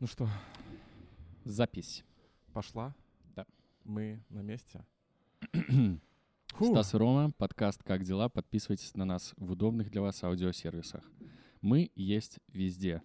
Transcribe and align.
Ну 0.00 0.06
что, 0.06 0.28
Запись. 1.44 2.04
пошла? 2.54 2.94
Да. 3.36 3.46
Мы 3.84 4.22
на 4.30 4.40
месте. 4.40 4.84
Стас 6.60 6.94
и 6.94 6.96
Рома, 6.96 7.32
подкаст 7.32 7.82
«Как 7.82 8.02
дела?». 8.02 8.28
Подписывайтесь 8.30 8.94
на 8.94 9.04
нас 9.04 9.34
в 9.36 9.52
удобных 9.52 9.90
для 9.90 10.00
вас 10.00 10.22
аудиосервисах. 10.24 11.04
Мы 11.60 11.90
есть 11.94 12.38
везде. 12.48 13.02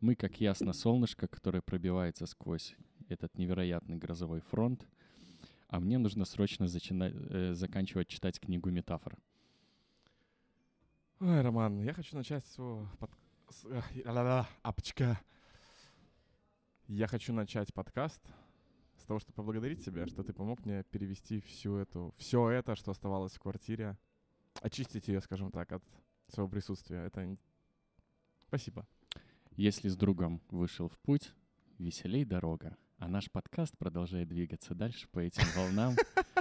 Мы 0.00 0.14
как 0.14 0.40
ясно 0.40 0.72
солнышко, 0.72 1.26
которое 1.26 1.62
пробивается 1.62 2.26
сквозь 2.26 2.76
этот 3.08 3.36
невероятный 3.36 3.96
грозовой 3.96 4.40
фронт. 4.40 4.86
А 5.68 5.80
мне 5.80 5.98
нужно 5.98 6.24
срочно 6.24 6.66
зачина- 6.66 7.10
э, 7.12 7.54
заканчивать 7.54 8.06
читать 8.08 8.38
книгу 8.38 8.70
метафор. 8.70 9.16
Ой, 11.18 11.40
Роман, 11.40 11.80
я 11.82 11.92
хочу 11.92 12.16
начать 12.16 12.44
свой 12.46 12.86
под... 13.00 13.10
с- 13.50 13.66
апочка. 14.62 15.20
Я 16.96 17.08
хочу 17.08 17.32
начать 17.32 17.74
подкаст 17.74 18.22
с 18.98 19.04
того, 19.04 19.18
чтобы 19.18 19.34
поблагодарить 19.34 19.84
тебя, 19.84 20.06
что 20.06 20.22
ты 20.22 20.32
помог 20.32 20.64
мне 20.64 20.84
перевести 20.84 21.40
всю 21.40 21.74
эту, 21.74 22.14
все 22.18 22.50
это, 22.50 22.76
что 22.76 22.92
оставалось 22.92 23.32
в 23.32 23.40
квартире, 23.40 23.98
очистить 24.60 25.08
ее, 25.08 25.20
скажем 25.20 25.50
так, 25.50 25.72
от 25.72 25.82
своего 26.28 26.48
присутствия. 26.48 26.98
Это 26.98 27.36
спасибо. 28.46 28.86
Если 29.56 29.88
с 29.88 29.96
другом 29.96 30.40
вышел 30.50 30.88
в 30.88 30.96
путь, 31.00 31.32
веселей 31.78 32.24
дорога. 32.24 32.76
А 32.98 33.08
наш 33.08 33.28
подкаст 33.28 33.76
продолжает 33.76 34.28
двигаться 34.28 34.76
дальше 34.76 35.08
по 35.08 35.18
этим 35.18 35.42
волнам 35.56 35.96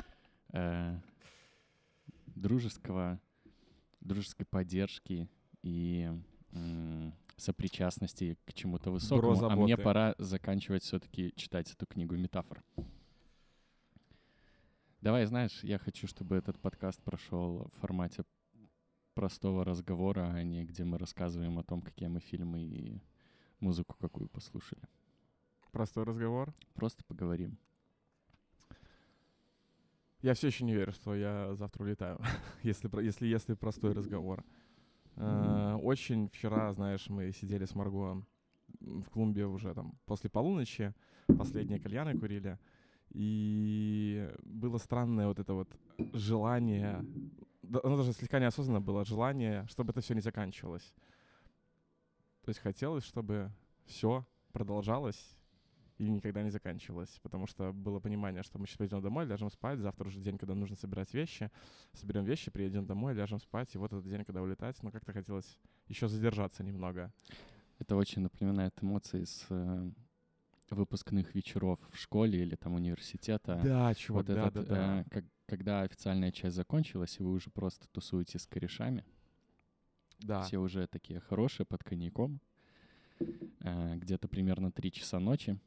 э, 0.53 0.99
дружеского, 2.27 3.20
дружеской 4.02 4.45
поддержки 4.45 5.27
и 5.63 6.11
м, 6.52 7.11
сопричастности 7.38 8.38
к 8.46 8.54
чему-то 8.54 8.92
высокому. 8.92 9.46
А 9.46 9.55
мне 9.55 9.78
пора 9.78 10.16
заканчивать 10.18 10.84
все-таки 10.84 11.34
читать 11.36 11.72
эту 11.72 11.86
книгу 11.86 12.16
метафор. 12.16 12.64
Давай, 15.02 15.25
знаешь, 15.25 15.64
я 15.64 15.80
хочу, 15.80 16.08
чтобы 16.08 16.38
этот 16.38 16.58
подкаст 16.59 17.02
прошел 17.03 17.70
в 17.73 17.80
формате 17.80 18.23
простого 19.14 19.66
разговора, 19.66 20.31
а 20.34 20.44
не 20.44 20.64
где 20.64 20.84
мы 20.84 20.98
рассказываем 20.98 21.59
о 21.59 21.64
том, 21.64 21.81
какие 21.81 22.08
мы 22.08 22.20
фильмы 22.20 22.62
и 22.62 23.02
музыку 23.59 23.95
какую 24.00 24.30
послушали. 24.30 24.81
Простой 25.72 26.03
разговор. 26.03 26.53
Просто 26.73 27.03
поговорим. 27.03 27.58
Я 30.22 30.36
все 30.36 30.47
еще 30.47 30.64
не 30.64 30.73
верю, 30.73 30.94
что 30.94 31.16
я 31.16 31.53
завтра 31.56 31.84
улетаю, 31.84 32.20
если, 32.64 32.90
если, 33.03 33.28
если 33.28 33.56
простой 33.56 33.92
разговор. 33.92 34.45
Э, 35.16 35.78
Очень 35.81 36.30
вчера, 36.30 36.73
знаешь, 36.73 37.09
мы 37.09 37.31
сидели 37.31 37.66
с 37.66 37.75
Марго 37.75 38.23
в 38.80 39.09
клумбе 39.09 39.45
уже 39.45 39.73
там 39.73 39.94
после 40.06 40.30
полуночи, 40.30 40.94
последние 41.28 41.80
кальяны 41.80 42.17
курили, 42.17 42.58
и 43.11 44.30
было 44.44 44.78
странное 44.78 45.28
вот 45.28 45.39
это 45.39 45.53
вот 45.53 45.69
желание, 46.14 47.06
оно 47.84 47.97
даже 47.97 48.14
слегка 48.14 48.39
неосознанно 48.39 48.81
было, 48.81 49.06
желание, 49.06 49.66
чтобы 49.67 49.91
это 49.91 50.02
все 50.02 50.16
не 50.16 50.22
заканчивалось. 50.22 50.94
То 52.44 52.50
есть 52.50 52.59
хотелось, 52.59 53.06
чтобы 53.06 53.52
все 53.86 54.25
продолжалось 54.52 55.38
и 55.97 56.09
никогда 56.09 56.41
не 56.44 56.49
заканчивалось, 56.49 57.19
потому 57.22 57.47
что 57.47 57.72
было 57.72 57.99
понимание, 57.99 58.44
что 58.44 58.59
мы 58.59 58.66
сейчас 58.66 58.77
пойдем 58.77 59.02
домой, 59.02 59.25
ляжем 59.25 59.49
спать, 59.49 59.80
завтра 59.80 60.08
уже 60.08 60.19
день, 60.19 60.38
когда 60.38 60.55
нужно 60.55 60.75
собирать 60.75 61.13
вещи, 61.13 61.52
соберем 61.94 62.23
вещи, 62.23 62.52
приедем 62.52 62.85
домой, 62.85 63.13
ляжем 63.13 63.39
спать, 63.39 63.73
и 63.75 63.77
вот 63.77 63.94
этот 63.94 64.08
день, 64.08 64.25
когда 64.25 64.41
улетать, 64.41 64.81
но 64.81 64.91
как-то 64.91 65.13
хотелось 65.13 65.58
еще 65.88 66.08
задержаться 66.08 66.63
немного. 66.63 67.11
Это 67.80 67.95
очень 67.95 68.22
напоминает 68.22 68.73
эмоции 68.81 69.23
с 69.25 69.45
э, 69.50 69.91
выпускных 70.69 71.35
вечеров 71.35 71.80
в 71.91 71.97
школе 71.97 72.41
или 72.41 72.55
там 72.55 72.73
университета. 72.73 73.59
Да, 73.63 73.94
чувак, 73.94 74.28
вот 74.28 74.35
да, 74.35 74.47
этот, 74.47 74.67
да, 74.67 74.75
да. 74.75 75.02
э, 75.02 75.05
как- 75.09 75.25
когда 75.45 75.81
официальная 75.81 76.31
часть 76.31 76.55
закончилась, 76.55 77.17
и 77.19 77.23
вы 77.23 77.31
уже 77.31 77.50
просто 77.52 77.88
тусуете 77.89 78.39
с 78.39 78.47
корешами. 78.47 79.06
да. 80.19 80.41
Все 80.44 80.57
уже 80.57 80.88
такие 80.88 81.19
хорошие, 81.19 81.66
под 81.66 81.84
коньяком. 81.84 82.39
Э, 83.59 83.95
где-то 83.97 84.28
примерно 84.28 84.72
3 84.72 84.91
часа 84.91 85.19
ночи. 85.19 85.59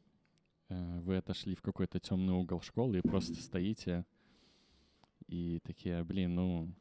Э, 0.68 1.00
вы 1.00 1.16
отошли 1.16 1.54
в 1.54 1.62
какой-то 1.62 2.00
темный 2.00 2.34
угол 2.34 2.60
школы 2.60 2.98
и 2.98 3.02
просто 3.02 3.40
стоите 3.40 4.04
и 5.28 5.60
такие, 5.60 6.04
блин, 6.04 6.34
ну, 6.34 6.72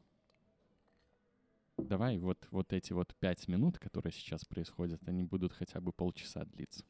давай 1.78 2.18
вот, 2.18 2.46
вот 2.50 2.72
эти 2.72 2.92
вот 2.92 3.14
пять 3.16 3.48
минут, 3.48 3.78
которые 3.78 4.12
сейчас 4.12 4.44
происходят, 4.44 5.06
они 5.06 5.22
будут 5.24 5.52
хотя 5.52 5.80
бы 5.80 5.92
полчаса 5.92 6.44
длиться. 6.44 6.84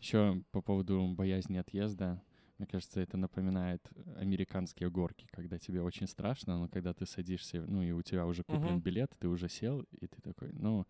Еще 0.00 0.42
по 0.50 0.60
поводу 0.60 1.06
боязни 1.08 1.58
отъезда, 1.58 2.20
мне 2.58 2.66
кажется, 2.66 3.00
это 3.00 3.16
напоминает 3.16 3.88
американские 4.16 4.90
горки, 4.90 5.28
когда 5.30 5.58
тебе 5.58 5.82
очень 5.82 6.08
страшно, 6.08 6.58
но 6.58 6.68
когда 6.68 6.92
ты 6.92 7.06
садишься, 7.06 7.64
ну 7.66 7.82
и 7.82 7.92
у 7.92 8.02
тебя 8.02 8.26
уже 8.26 8.42
куплен 8.42 8.74
Мгм. 8.74 8.80
билет, 8.80 9.12
ты 9.18 9.28
уже 9.28 9.48
сел, 9.48 9.80
и 10.00 10.06
ты 10.06 10.20
такой, 10.20 10.52
ну, 10.52 10.86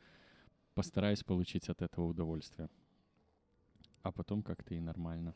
постараюсь 0.74 1.22
получить 1.24 1.68
от 1.68 1.82
этого 1.82 2.06
удовольствие. 2.06 2.68
А 4.02 4.12
потом 4.12 4.42
как-то 4.42 4.74
и 4.74 4.80
нормально. 4.80 5.34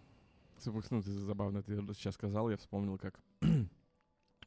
Ну, 0.65 1.03
ты 1.03 1.11
забавно 1.11 1.63
ты 1.63 1.77
сейчас 1.95 2.15
сказал, 2.15 2.51
я 2.51 2.57
вспомнил, 2.57 2.99
как... 2.99 3.21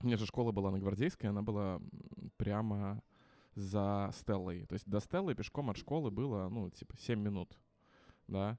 У 0.02 0.06
меня 0.06 0.18
же 0.18 0.26
школа 0.26 0.52
была 0.52 0.72
на 0.72 0.80
Гвардейской, 0.80 1.30
она 1.30 1.42
была 1.42 1.82
прямо 2.38 3.02
за 3.56 4.10
Стеллой. 4.14 4.66
То 4.66 4.74
есть 4.74 4.88
до 4.88 5.00
Стеллы 5.00 5.36
пешком 5.36 5.70
от 5.70 5.78
школы 5.78 6.10
было, 6.10 6.48
ну, 6.50 6.70
типа, 6.70 6.96
7 6.98 7.20
минут, 7.20 7.58
да. 8.28 8.58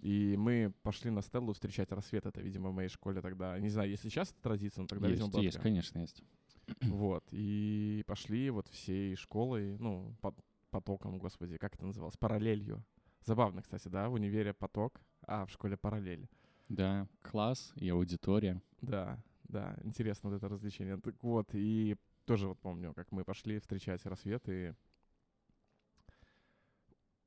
И 0.00 0.36
мы 0.36 0.74
пошли 0.82 1.10
на 1.10 1.22
Стеллу 1.22 1.54
встречать 1.54 1.90
рассвет. 1.90 2.26
Это, 2.26 2.42
видимо, 2.42 2.70
в 2.70 2.74
моей 2.74 2.90
школе 2.90 3.22
тогда. 3.22 3.58
Не 3.58 3.70
знаю, 3.70 3.88
если 3.88 4.10
сейчас 4.10 4.30
это 4.32 4.42
традиция, 4.42 4.82
но 4.82 4.88
тогда, 4.88 5.08
видимо, 5.08 5.24
есть, 5.26 5.32
была 5.32 5.42
есть, 5.42 5.58
конечно, 5.58 5.98
есть. 5.98 6.22
Вот. 6.82 7.24
И 7.30 8.04
пошли 8.06 8.50
вот 8.50 8.68
всей 8.68 9.16
школой, 9.16 9.78
ну, 9.78 10.14
по- 10.20 10.34
потоком, 10.70 11.18
господи, 11.18 11.56
как 11.56 11.74
это 11.74 11.86
называлось? 11.86 12.16
Параллелью. 12.16 12.84
Забавно, 13.24 13.62
кстати, 13.62 13.88
да, 13.88 14.08
в 14.08 14.12
универе 14.14 14.52
поток, 14.52 15.00
а 15.22 15.46
в 15.46 15.50
школе 15.50 15.76
параллель. 15.76 16.28
Да, 16.68 17.08
класс 17.22 17.72
и 17.76 17.88
аудитория. 17.88 18.60
Да, 18.82 19.18
да, 19.44 19.76
интересно 19.82 20.30
вот 20.30 20.36
это 20.36 20.48
развлечение. 20.48 20.98
Так 20.98 21.22
вот, 21.22 21.48
и 21.54 21.96
тоже 22.26 22.48
вот 22.48 22.58
помню, 22.58 22.92
как 22.92 23.12
мы 23.12 23.24
пошли 23.24 23.58
встречать 23.58 24.04
рассвет, 24.04 24.48
и 24.48 24.74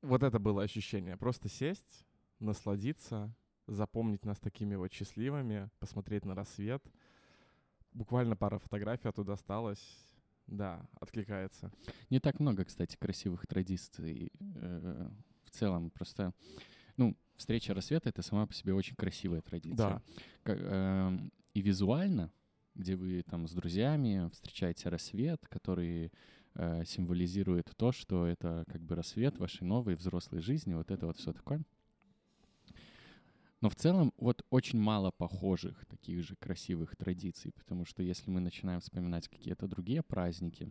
вот 0.02 0.22
это 0.22 0.38
было 0.38 0.62
ощущение. 0.62 1.16
Просто 1.16 1.48
сесть, 1.48 2.06
насладиться, 2.38 3.34
запомнить 3.66 4.24
нас 4.24 4.38
такими 4.38 4.76
вот 4.76 4.92
счастливыми, 4.92 5.68
посмотреть 5.80 6.24
на 6.24 6.36
рассвет. 6.36 6.82
Буквально 7.92 8.36
пара 8.36 8.58
фотографий 8.58 9.08
оттуда 9.08 9.32
осталось. 9.32 9.80
Да, 10.46 10.88
откликается. 11.00 11.70
Не 12.08 12.20
так 12.20 12.40
много, 12.40 12.64
кстати, 12.64 12.96
красивых 12.96 13.46
традиций 13.46 14.32
э, 14.40 15.10
в 15.48 15.50
целом. 15.50 15.90
Просто, 15.90 16.32
ну, 16.96 17.16
встреча 17.36 17.74
рассвета— 17.74 18.08
это 18.10 18.22
сама 18.22 18.46
по 18.46 18.54
себе 18.54 18.74
очень 18.74 18.96
красивая 18.96 19.40
традиция. 19.40 19.76
Да. 19.76 20.02
Ка- 20.44 20.52
эм, 20.52 21.32
и 21.54 21.60
визуально, 21.60 22.30
где 22.74 22.94
вы 22.94 23.22
там 23.22 23.48
с 23.48 23.52
друзьями 23.52 24.30
встречаете 24.32 24.88
рассвет, 24.88 25.46
который 25.48 26.12
э, 26.54 26.84
символизирует 26.84 27.72
то, 27.76 27.92
что 27.92 28.26
это 28.26 28.64
как 28.68 28.82
бы 28.82 28.94
рассвет 28.94 29.38
вашей 29.38 29.64
новой 29.64 29.94
взрослой 29.96 30.40
жизни, 30.40 30.74
вот 30.74 30.90
это 30.90 31.06
вот 31.06 31.16
все 31.16 31.32
такое. 31.32 31.62
Но 33.60 33.68
в 33.68 33.74
целом 33.74 34.12
вот 34.18 34.44
очень 34.50 34.78
мало 34.78 35.10
похожих 35.10 35.84
таких 35.86 36.22
же 36.22 36.36
красивых 36.36 36.94
традиций, 36.96 37.52
потому 37.52 37.84
что 37.84 38.02
если 38.02 38.30
мы 38.30 38.40
начинаем 38.40 38.80
вспоминать 38.80 39.28
какие-то 39.28 39.66
другие 39.66 40.02
праздники, 40.02 40.70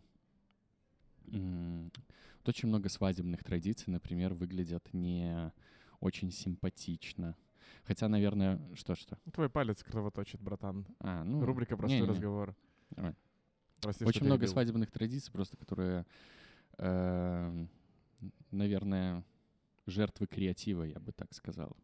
вот 1.28 2.50
очень 2.50 2.68
много 2.70 2.90
свадебных 2.90 3.44
традиций, 3.44 3.92
например, 3.92 4.34
выглядят 4.34 4.94
не 4.94 5.52
очень 6.00 6.32
симпатично. 6.32 7.36
Хотя, 7.84 8.08
наверное, 8.08 8.60
что-что? 8.76 9.18
Твой 9.34 9.50
палец 9.50 9.84
кровоточит, 9.84 10.42
братан. 10.42 10.86
А, 11.00 11.24
ну, 11.24 11.44
Рубрика 11.46 11.76
«Простой 11.78 11.98
не-не-не. 12.00 12.14
разговор». 12.14 12.56
Давай. 12.92 13.16
Прости, 13.82 14.06
Очень 14.06 14.26
много 14.26 14.40
перебил. 14.42 14.54
свадебных 14.54 14.92
традиций, 14.92 15.32
просто 15.32 15.56
которые, 15.58 16.06
э, 16.78 17.66
наверное, 18.52 19.24
жертвы 19.86 20.28
креатива, 20.28 20.84
я 20.84 21.00
бы 21.00 21.12
так 21.12 21.34
сказал. 21.34 21.78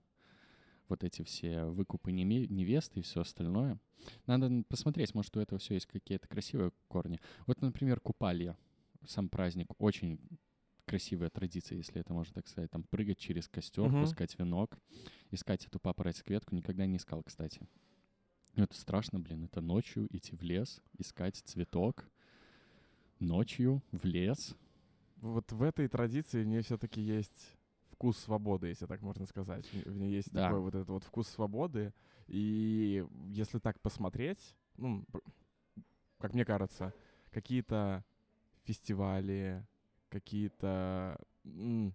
Вот 0.89 1.03
эти 1.03 1.23
все 1.23 1.65
выкупы 1.65 2.11
невесты 2.11 2.99
и 2.99 3.03
все 3.03 3.21
остальное. 3.21 3.79
Надо 4.25 4.63
посмотреть, 4.67 5.13
может, 5.13 5.35
у 5.37 5.39
этого 5.39 5.59
все 5.59 5.75
есть 5.75 5.85
какие-то 5.85 6.27
красивые 6.27 6.71
корни. 6.87 7.19
Вот, 7.47 7.61
например, 7.61 7.99
купалья, 7.99 8.57
сам 9.05 9.29
праздник, 9.29 9.67
очень 9.79 10.19
красивая 10.85 11.29
традиция, 11.29 11.77
если 11.77 12.01
это 12.01 12.13
можно 12.13 12.33
так 12.33 12.47
сказать. 12.47 12.69
Там 12.71 12.83
прыгать 12.83 13.17
через 13.17 13.47
костер, 13.47 13.85
Мгм. 13.89 14.01
пускать 14.01 14.37
венок, 14.37 14.77
искать 15.31 15.65
эту 15.65 15.79
папороть 15.79 16.21
ветку. 16.27 16.55
Никогда 16.55 16.85
не 16.85 16.97
искал, 16.97 17.23
кстати. 17.23 17.67
Ну, 18.55 18.63
Это 18.65 18.75
страшно, 18.75 19.19
блин. 19.19 19.45
Это 19.45 19.61
ночью 19.61 20.07
идти 20.15 20.35
в 20.35 20.43
лес, 20.43 20.81
искать 20.97 21.37
цветок. 21.37 22.05
Ночью 23.19 23.81
в 23.91 24.05
лес. 24.05 24.55
Вот 25.17 25.51
в 25.51 25.61
этой 25.63 25.87
традиции 25.87 26.43
мне 26.43 26.61
все-таки 26.61 26.99
есть 27.01 27.55
вкус 27.91 28.17
свободы, 28.17 28.67
если 28.67 28.85
так 28.85 29.01
можно 29.01 29.25
сказать. 29.25 29.65
В 29.71 29.95
ней 29.95 30.11
есть 30.11 30.31
Да. 30.33 30.47
такой 30.47 30.59
вот 30.59 30.75
этот 30.75 30.89
вот 30.89 31.03
вкус 31.05 31.27
свободы. 31.29 31.93
И 32.27 33.05
если 33.29 33.59
так 33.59 33.79
посмотреть, 33.79 34.55
ну, 34.75 35.05
как 36.19 36.33
мне 36.33 36.43
кажется, 36.43 36.93
какие-то 37.31 38.03
фестивали, 38.63 39.65
какие-то 40.09 41.17
м, 41.45 41.93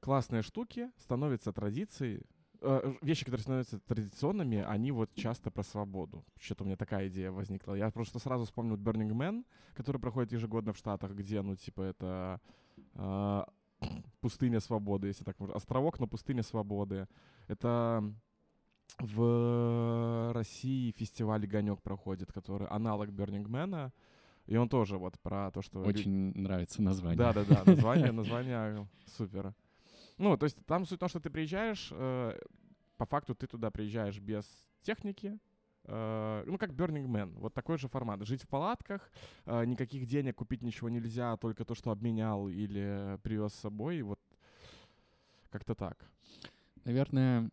классные 0.00 0.42
штуки 0.42 0.90
становятся 0.98 1.52
традицией. 1.52 2.22
Э, 2.60 2.94
Вещи, 3.02 3.24
которые 3.24 3.42
становятся 3.42 3.78
традиционными, 3.78 4.64
они 4.66 4.90
вот 4.90 5.14
часто 5.14 5.50
про 5.50 5.62
свободу. 5.62 6.24
Что-то 6.40 6.64
у 6.64 6.66
меня 6.66 6.76
такая 6.76 7.08
идея 7.08 7.30
возникла. 7.30 7.74
Я 7.74 7.90
просто 7.90 8.18
сразу 8.18 8.44
вспомнил 8.44 8.76
Burning 8.76 9.10
Man, 9.10 9.44
который 9.74 10.00
проходит 10.00 10.32
ежегодно 10.32 10.72
в 10.72 10.76
Штатах, 10.76 11.12
где, 11.12 11.40
ну, 11.42 11.54
типа, 11.54 11.82
это 11.82 12.40
а, 12.94 13.48
пустыня 14.20 14.60
свободы, 14.60 15.06
если 15.06 15.24
так 15.24 15.38
можно. 15.38 15.54
Островок, 15.54 16.00
но 16.00 16.08
пустыня 16.08 16.42
свободы. 16.42 17.06
Это 17.46 18.02
в 18.98 20.32
России 20.32 20.90
фестиваль 20.92 21.44
«Огонек» 21.44 21.80
проходит, 21.82 22.32
который 22.32 22.66
аналог 22.68 23.10
Burning 23.10 23.46
Man. 23.46 23.92
И 24.48 24.56
он 24.56 24.68
тоже 24.68 24.96
вот 24.96 25.20
про 25.20 25.50
то, 25.50 25.60
что... 25.60 25.80
Очень 25.80 26.32
нравится 26.34 26.80
название. 26.80 27.18
да, 27.18 27.34
да, 27.34 27.44
да, 27.44 27.64
название, 27.66 28.12
название 28.12 28.88
супер. 29.16 29.54
Ну, 30.16 30.36
то 30.38 30.44
есть 30.44 30.56
там 30.64 30.86
суть 30.86 30.96
в 30.96 31.00
том, 31.00 31.08
что 31.10 31.20
ты 31.20 31.28
приезжаешь, 31.28 31.90
э, 31.92 32.38
по 32.96 33.04
факту 33.04 33.34
ты 33.34 33.46
туда 33.46 33.70
приезжаешь 33.70 34.18
без 34.18 34.46
техники, 34.80 35.38
э, 35.84 36.44
ну, 36.46 36.56
как 36.56 36.70
Burning 36.70 37.06
Man, 37.06 37.38
вот 37.38 37.52
такой 37.52 37.76
же 37.76 37.88
формат. 37.88 38.26
Жить 38.26 38.42
в 38.42 38.48
палатках, 38.48 39.12
э, 39.44 39.66
никаких 39.66 40.06
денег 40.06 40.36
купить 40.36 40.62
ничего 40.62 40.88
нельзя, 40.88 41.36
только 41.36 41.66
то, 41.66 41.74
что 41.74 41.90
обменял 41.90 42.48
или 42.48 43.18
привез 43.22 43.52
с 43.52 43.60
собой, 43.60 44.00
вот 44.00 44.18
как-то 45.50 45.74
так. 45.74 46.10
Наверное, 46.84 47.50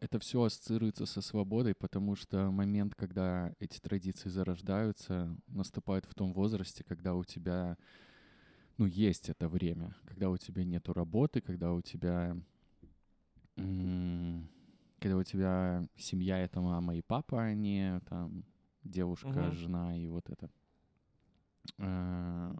это 0.00 0.18
все 0.18 0.42
ассоциируется 0.42 1.06
со 1.06 1.20
свободой, 1.20 1.74
потому 1.74 2.14
что 2.14 2.50
момент, 2.50 2.94
когда 2.94 3.52
эти 3.58 3.78
традиции 3.78 4.28
зарождаются, 4.28 5.36
наступает 5.48 6.04
в 6.06 6.14
том 6.14 6.32
возрасте, 6.32 6.84
когда 6.84 7.14
у 7.14 7.24
тебя, 7.24 7.76
ну, 8.76 8.86
есть 8.86 9.28
это 9.28 9.48
время, 9.48 9.94
когда 10.06 10.30
у 10.30 10.36
тебя 10.36 10.64
нету 10.64 10.92
работы, 10.92 11.40
когда 11.40 11.72
у 11.72 11.82
тебя, 11.82 12.36
когда 13.56 15.16
у 15.16 15.22
тебя 15.24 15.84
семья— 15.96 16.38
это 16.44 16.60
мама 16.60 16.94
и 16.94 17.02
папа, 17.02 17.42
а 17.42 17.54
не 17.54 18.00
там 18.08 18.44
девушка, 18.84 19.28
Мгм. 19.28 19.54
жена 19.54 19.96
и 19.96 20.06
вот 20.06 20.30
это. 20.30 20.50
Э, 21.78 22.54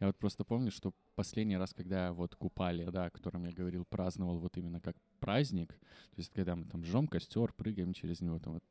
Я 0.00 0.06
вот 0.06 0.16
просто 0.18 0.44
помню, 0.44 0.70
что 0.70 0.92
последний 1.14 1.56
раз, 1.56 1.74
когда 1.74 2.06
я 2.06 2.12
вот 2.12 2.34
купали, 2.36 2.84
да, 2.90 3.06
о 3.06 3.10
котором 3.10 3.44
я 3.44 3.52
говорил, 3.52 3.84
праздновал 3.84 4.38
вот 4.38 4.56
именно 4.56 4.80
как 4.80 4.96
праздник, 5.18 5.68
то 5.68 6.18
есть 6.18 6.30
когда 6.30 6.56
мы 6.56 6.64
там 6.64 6.84
жжем 6.84 7.06
костер, 7.08 7.52
прыгаем 7.52 7.92
через 7.92 8.20
него, 8.20 8.38
там 8.38 8.54
вот, 8.54 8.64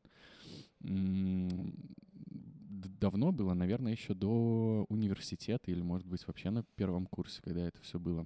давно 3.00 3.32
было, 3.32 3.54
наверное, 3.54 3.92
еще 3.92 4.14
до 4.14 4.86
университета 4.90 5.72
или, 5.72 5.82
может 5.82 6.08
быть, 6.08 6.26
вообще 6.28 6.50
на 6.50 6.64
первом 6.76 7.06
курсе, 7.06 7.42
когда 7.42 7.62
это 7.68 7.80
все 7.82 8.00
было. 8.00 8.26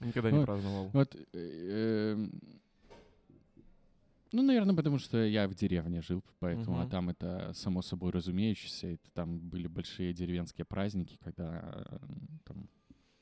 Никогда 0.00 0.30
не 0.30 0.38
Ну, 0.38 0.44
праздновал. 0.44 0.90
Вот, 0.92 1.16
э, 1.32 2.12
эм, 2.12 2.40
ну, 4.36 4.42
наверное, 4.42 4.74
потому 4.74 4.98
что 4.98 5.24
я 5.24 5.48
в 5.48 5.54
деревне 5.54 6.02
жил, 6.02 6.22
поэтому, 6.38 6.78
а 6.78 6.82
Мгм. 6.82 6.90
там 6.90 7.08
это 7.08 7.52
само 7.54 7.82
собой 7.82 8.12
разумеющееся, 8.12 8.88
это 8.88 9.10
там 9.12 9.38
были 9.38 9.66
большие 9.66 10.12
деревенские 10.12 10.64
праздники, 10.64 11.18
когда 11.22 11.88
э, 11.90 11.98
там 12.44 12.68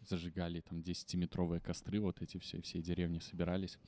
зажигали 0.01 0.61
там 0.61 0.81
10-метровые 0.81 1.61
костры, 1.61 2.01
вот 2.01 2.21
эти 2.21 2.39
все, 2.39 2.61
все 2.61 2.83
деревни 2.83 3.21
собирались. 3.21 3.79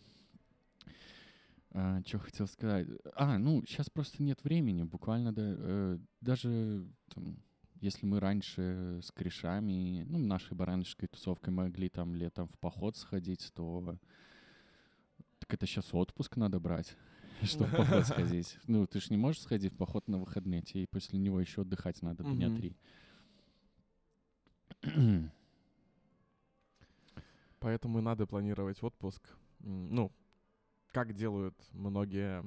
что 2.06 2.19
хотел 2.19 2.46
сказать? 2.46 2.87
А, 3.14 3.38
ну, 3.38 3.62
сейчас 3.67 3.90
просто 3.90 4.22
нет 4.22 4.43
времени, 4.44 4.84
буквально, 4.84 5.34
да, 5.34 5.43
э, 5.44 5.99
даже 6.20 6.87
там, 7.14 7.37
если 7.81 8.06
мы 8.06 8.20
раньше 8.20 9.00
с 9.02 9.11
корешами, 9.11 10.05
ну, 10.08 10.19
нашей 10.19 10.55
бараночкой 10.55 11.08
тусовкой 11.08 11.52
могли 11.52 11.88
там 11.88 12.14
летом 12.14 12.49
в 12.49 12.58
поход 12.58 12.96
сходить, 12.96 13.52
то 13.55 13.99
так 15.38 15.55
это 15.55 15.67
сейчас 15.67 15.93
отпуск 15.93 16.37
надо 16.37 16.58
брать, 16.58 16.96
чтобы 17.43 17.71
в 17.71 17.77
поход 17.77 18.06
сходить. 18.06 18.59
Ну, 18.67 18.87
ты 18.87 19.00
же 19.00 19.09
не 19.11 19.17
можешь 19.17 19.43
сходить 19.43 19.73
в 19.73 19.77
поход 19.77 20.09
на 20.09 20.19
выходные, 20.19 20.62
тебе 20.62 20.85
и 20.85 20.87
после 20.87 21.19
него 21.19 21.41
еще 21.41 21.62
отдыхать 21.62 22.03
надо 22.03 22.25
дня 22.25 22.55
три. 22.55 22.77
Поэтому 27.59 27.99
и 27.99 28.03
надо 28.03 28.27
планировать 28.27 28.83
отпуск. 28.83 29.23
Ну, 29.61 30.12
как 30.93 31.15
делают 31.15 31.56
многие 31.73 32.44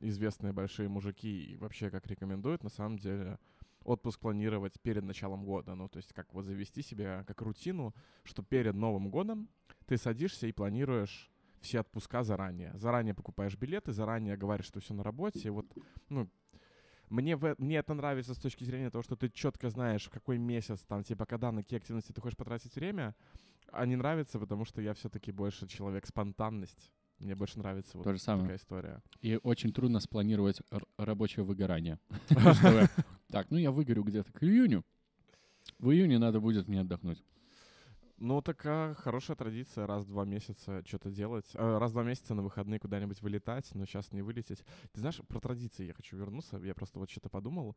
известные 0.00 0.52
большие 0.52 0.88
мужики 0.88 1.52
и 1.52 1.56
вообще 1.56 1.90
как 1.90 2.06
рекомендуют, 2.06 2.64
на 2.64 2.70
самом 2.70 2.98
деле, 2.98 3.38
отпуск 3.84 4.20
планировать 4.20 4.80
перед 4.80 5.04
началом 5.04 5.44
года. 5.44 5.74
Ну, 5.74 5.88
то 5.88 5.98
есть 5.98 6.12
как 6.12 6.32
вот 6.34 6.44
завести 6.44 6.82
себе 6.82 7.24
как 7.26 7.40
рутину, 7.40 7.94
что 8.24 8.42
перед 8.42 8.74
Новым 8.74 9.10
годом 9.10 9.48
ты 9.86 9.96
садишься 9.96 10.46
и 10.46 10.52
планируешь 10.52 11.31
все 11.62 11.80
отпуска 11.80 12.22
заранее. 12.22 12.72
Заранее 12.74 13.14
покупаешь 13.14 13.56
билеты, 13.56 13.92
заранее 13.92 14.36
говоришь, 14.36 14.66
что 14.66 14.80
все 14.80 14.94
на 14.94 15.02
работе. 15.02 15.50
Вот, 15.50 15.66
ну, 16.08 16.28
мне, 17.08 17.36
в, 17.36 17.44
э- 17.44 17.54
мне 17.58 17.76
это 17.78 17.94
нравится 17.94 18.34
с 18.34 18.38
точки 18.38 18.64
зрения 18.64 18.90
того, 18.90 19.02
что 19.02 19.16
ты 19.16 19.28
четко 19.30 19.70
знаешь, 19.70 20.06
в 20.06 20.10
какой 20.10 20.38
месяц, 20.38 20.80
там, 20.86 21.04
типа, 21.04 21.26
когда, 21.26 21.52
на 21.52 21.62
какие 21.62 21.78
активности 21.78 22.12
ты 22.12 22.20
хочешь 22.20 22.36
потратить 22.36 22.74
время, 22.74 23.14
а 23.70 23.86
не 23.86 23.96
нравится, 23.96 24.38
потому 24.38 24.64
что 24.64 24.80
я 24.82 24.92
все-таки 24.94 25.32
больше 25.32 25.66
человек 25.66 26.06
спонтанность. 26.06 26.90
Мне 27.18 27.34
больше 27.36 27.58
нравится 27.58 27.96
вот 27.98 28.04
То 28.04 28.12
же 28.12 28.18
самое. 28.18 28.42
такая 28.44 28.56
история. 28.58 29.02
И 29.20 29.38
очень 29.42 29.72
трудно 29.72 30.00
спланировать 30.00 30.60
рабочее 30.98 31.44
выгорание. 31.44 31.98
Так, 33.30 33.50
ну 33.50 33.56
я 33.56 33.70
выгорю 33.70 34.02
где-то 34.02 34.30
к 34.30 34.42
июню. 34.42 34.84
В 35.78 35.90
июне 35.90 36.18
надо 36.18 36.38
будет 36.38 36.68
мне 36.68 36.80
отдохнуть. 36.80 37.22
Ну, 38.24 38.40
такая 38.40 38.94
хорошая 38.94 39.36
традиция 39.36 39.84
раз 39.84 40.04
в 40.04 40.08
два 40.10 40.24
месяца 40.24 40.84
что-то 40.86 41.10
делать. 41.10 41.50
Э, 41.54 41.78
раз 41.78 41.90
в 41.90 41.94
два 41.94 42.04
месяца 42.04 42.36
на 42.36 42.42
выходные 42.42 42.78
куда-нибудь 42.78 43.20
вылетать, 43.20 43.68
но 43.74 43.84
сейчас 43.84 44.12
не 44.12 44.22
вылететь. 44.22 44.64
Ты 44.92 45.00
знаешь, 45.00 45.20
про 45.26 45.40
традиции 45.40 45.86
я 45.86 45.92
хочу 45.92 46.16
вернуться. 46.16 46.56
Я 46.58 46.72
просто 46.72 47.00
вот 47.00 47.10
что-то 47.10 47.28
подумал. 47.28 47.76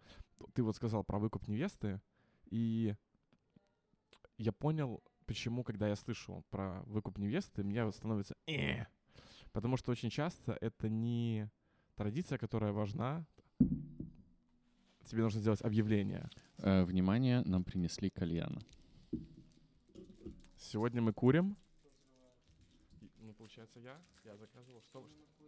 Ты 0.53 0.61
вот 0.61 0.75
сказал 0.75 1.03
про 1.03 1.17
выкуп 1.17 1.47
невесты, 1.47 1.99
и 2.51 2.93
я 4.37 4.51
понял, 4.51 5.01
почему, 5.25 5.63
когда 5.63 5.87
я 5.87 5.95
слышу 5.95 6.45
про 6.51 6.83
выкуп 6.83 7.17
невесты, 7.17 7.63
мне 7.63 7.91
становится 7.91 8.35
«э». 8.45 8.85
Потому 9.51 9.77
что 9.77 9.91
очень 9.91 10.11
часто 10.11 10.55
это 10.61 10.89
не 10.89 11.49
традиция, 11.95 12.37
которая 12.37 12.71
важна. 12.71 13.25
Тебе 15.05 15.23
нужно 15.23 15.41
сделать 15.41 15.63
объявление. 15.63 16.29
Э, 16.59 16.83
Внимание, 16.83 17.41
нам 17.45 17.63
принесли 17.63 18.11
кальян. 18.11 18.59
Сегодня 20.71 20.99
мы 20.99 21.13
курим. 21.13 21.55
И, 23.01 23.09
Ну, 23.19 23.33
получается, 23.33 23.79
я. 23.79 24.01
Я 24.23 24.35
заказывал. 24.35 24.81
Что? 24.81 25.07
что? 25.35 25.43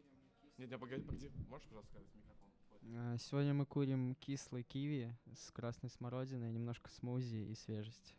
Нет, 0.60 0.70
нет, 0.70 0.80
погоди, 0.80 1.02
погоди. 1.02 1.32
Можешь, 1.50 1.68
пожалуйста, 1.68 1.90
сказать 1.92 2.08
микрофон? 2.14 2.50
Вот. 2.70 2.82
А, 2.96 3.18
Сегодня 3.18 3.54
мы 3.56 3.66
курим 3.66 4.14
кислый 4.16 4.62
киви 4.64 5.12
с 5.34 5.52
красной 5.52 5.90
смородиной, 5.90 6.52
немножко 6.52 6.92
смузи 6.92 7.38
и 7.52 7.56
свежесть. 7.56 8.16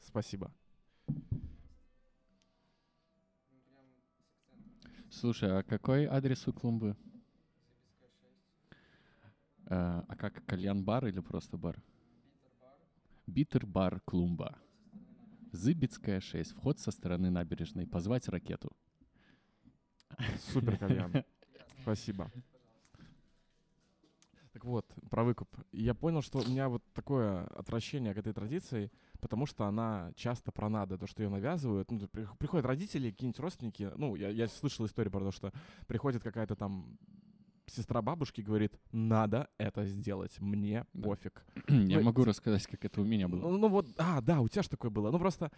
Спасибо. 0.00 0.50
Слушай, 5.10 5.58
а 5.58 5.62
какой 5.62 6.06
адрес 6.06 6.48
у 6.48 6.54
клумбы? 6.54 6.96
Э, 9.66 10.02
А 10.08 10.16
как, 10.16 10.42
кальян-бар 10.46 11.06
или 11.08 11.20
просто 11.20 11.58
бар? 11.58 11.82
Битер-бар 13.26 14.00
клумба. 14.00 14.58
Зыбицкая 15.52 16.20
6. 16.20 16.52
Вход 16.52 16.80
со 16.80 16.90
стороны 16.90 17.30
набережной. 17.30 17.86
Позвать 17.86 18.28
ракету. 18.28 18.72
Супер 20.52 20.78
кальян. 20.78 21.12
Спасибо. 21.82 22.30
Так 24.52 24.64
вот, 24.64 24.86
про 25.10 25.24
выкуп. 25.24 25.48
Я 25.72 25.94
понял, 25.94 26.20
что 26.20 26.38
у 26.38 26.46
меня 26.46 26.68
вот 26.68 26.82
такое 26.92 27.46
отвращение 27.46 28.12
к 28.12 28.18
этой 28.18 28.34
традиции, 28.34 28.90
потому 29.20 29.46
что 29.46 29.64
она 29.64 30.12
часто 30.14 30.52
про 30.52 30.68
надо, 30.68 30.98
то, 30.98 31.06
что 31.06 31.22
ее 31.22 31.30
навязывают. 31.30 31.90
Ну, 31.90 32.06
при- 32.08 32.28
приходят 32.38 32.66
родители, 32.66 33.10
какие-нибудь 33.10 33.40
родственники. 33.40 33.90
Ну, 33.96 34.14
я, 34.14 34.28
я 34.28 34.48
слышал 34.48 34.84
историю 34.84 35.10
про 35.10 35.20
то, 35.20 35.30
что 35.32 35.52
приходит 35.86 36.22
какая-то 36.22 36.54
там 36.54 36.98
сестра 37.72 38.02
бабушки, 38.02 38.40
говорит, 38.40 38.78
надо 38.92 39.48
это 39.58 39.84
сделать, 39.86 40.38
мне 40.40 40.84
Да. 40.92 41.02
пофиг. 41.08 41.44
Я 41.68 41.98
Ну, 41.98 42.02
могу 42.04 42.24
рассказать, 42.24 42.66
как 42.66 42.84
это 42.84 43.00
у 43.00 43.04
меня 43.04 43.28
было. 43.28 43.40
Ну, 43.40 43.58
ну 43.58 43.68
вот, 43.68 43.86
а, 43.98 44.20
да, 44.20 44.40
у 44.40 44.48
тебя 44.48 44.62
же 44.62 44.68
такое 44.70 44.90
было. 44.90 45.10
Ну 45.10 45.18
просто, 45.18 45.50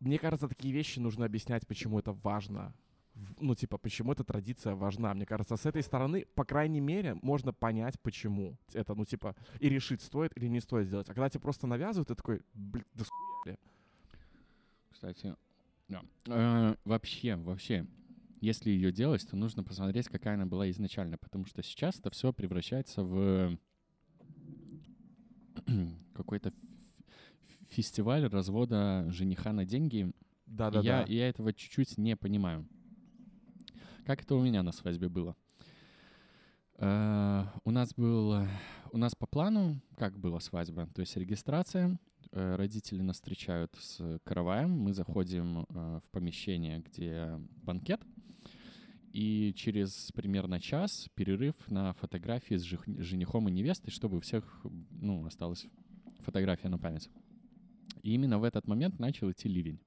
мне 0.00 0.18
кажется, 0.18 0.48
такие 0.48 0.72
вещи 0.72 0.98
нужно 1.00 1.24
объяснять, 1.26 1.66
почему 1.66 1.98
это 1.98 2.12
важно. 2.12 2.72
Ну, 3.40 3.56
типа, 3.56 3.78
почему 3.78 4.12
эта 4.12 4.22
традиция 4.22 4.76
важна. 4.76 5.12
Мне 5.12 5.26
кажется, 5.26 5.56
с 5.56 5.66
этой 5.66 5.82
стороны, 5.82 6.24
по 6.36 6.44
крайней 6.44 6.80
мере, 6.80 7.14
можно 7.22 7.52
понять, 7.52 7.98
почему 8.00 8.56
это, 8.72 8.94
ну, 8.94 9.04
типа, 9.04 9.34
и 9.58 9.68
решить, 9.68 10.02
стоит 10.02 10.36
или 10.36 10.46
не 10.46 10.60
стоит 10.60 10.86
сделать. 10.86 11.08
А 11.10 11.14
когда 11.14 11.28
тебе 11.28 11.40
просто 11.40 11.66
навязывают, 11.66 12.08
ты 12.08 12.14
такой, 12.14 12.42
блин, 12.54 12.84
да 12.94 13.04
кстати. 14.92 15.36
Да. 15.88 16.02
Э, 16.26 16.74
вообще, 16.84 17.36
вообще, 17.36 17.86
если 18.40 18.70
ее 18.70 18.92
делать, 18.92 19.26
то 19.28 19.36
нужно 19.36 19.64
посмотреть, 19.64 20.08
какая 20.08 20.34
она 20.34 20.46
была 20.46 20.70
изначально, 20.70 21.18
потому 21.18 21.46
что 21.46 21.62
сейчас 21.62 21.98
это 21.98 22.10
все 22.10 22.32
превращается 22.32 23.02
в 23.02 23.58
какой-то 26.14 26.52
фестиваль 27.68 28.26
развода 28.26 29.06
жениха 29.10 29.52
на 29.52 29.64
деньги. 29.64 30.12
Да, 30.46 30.68
И 30.68 30.72
да, 30.72 30.80
я, 30.80 31.04
да. 31.04 31.12
я 31.12 31.28
этого 31.28 31.52
чуть-чуть 31.52 31.98
не 31.98 32.16
понимаю. 32.16 32.66
Как 34.06 34.22
это 34.22 34.34
у 34.34 34.42
меня 34.42 34.62
на 34.62 34.72
свадьбе 34.72 35.08
было? 35.08 35.36
Э, 36.78 37.44
У 37.64 37.70
нас 37.70 37.92
был, 37.94 38.46
у 38.92 38.98
нас 38.98 39.14
по 39.14 39.26
плану, 39.26 39.80
как 39.96 40.18
была 40.18 40.40
свадьба, 40.40 40.86
то 40.94 41.00
есть 41.00 41.16
регистрация, 41.16 41.98
э, 42.32 42.56
родители 42.56 43.02
нас 43.02 43.16
встречают 43.16 43.76
с 43.78 44.20
караваем, 44.24 44.70
мы 44.70 44.92
заходим 44.94 45.66
э, 45.68 46.00
в 46.02 46.10
помещение, 46.10 46.78
где 46.78 47.38
банкет, 47.62 48.00
и 49.18 49.52
через 49.52 50.12
примерно 50.12 50.60
час 50.60 51.08
перерыв 51.16 51.56
на 51.66 51.92
фотографии 51.94 52.54
с 52.54 52.62
женихом 52.62 53.48
и 53.48 53.50
невестой, 53.50 53.90
чтобы 53.90 54.18
у 54.18 54.20
всех 54.20 54.64
ну, 54.90 55.26
осталась 55.26 55.66
фотография 56.20 56.68
на 56.68 56.78
память. 56.78 57.10
И 58.04 58.14
именно 58.14 58.38
в 58.38 58.44
этот 58.44 58.68
момент 58.68 59.00
начал 59.00 59.28
идти 59.32 59.48
ливень. 59.48 59.80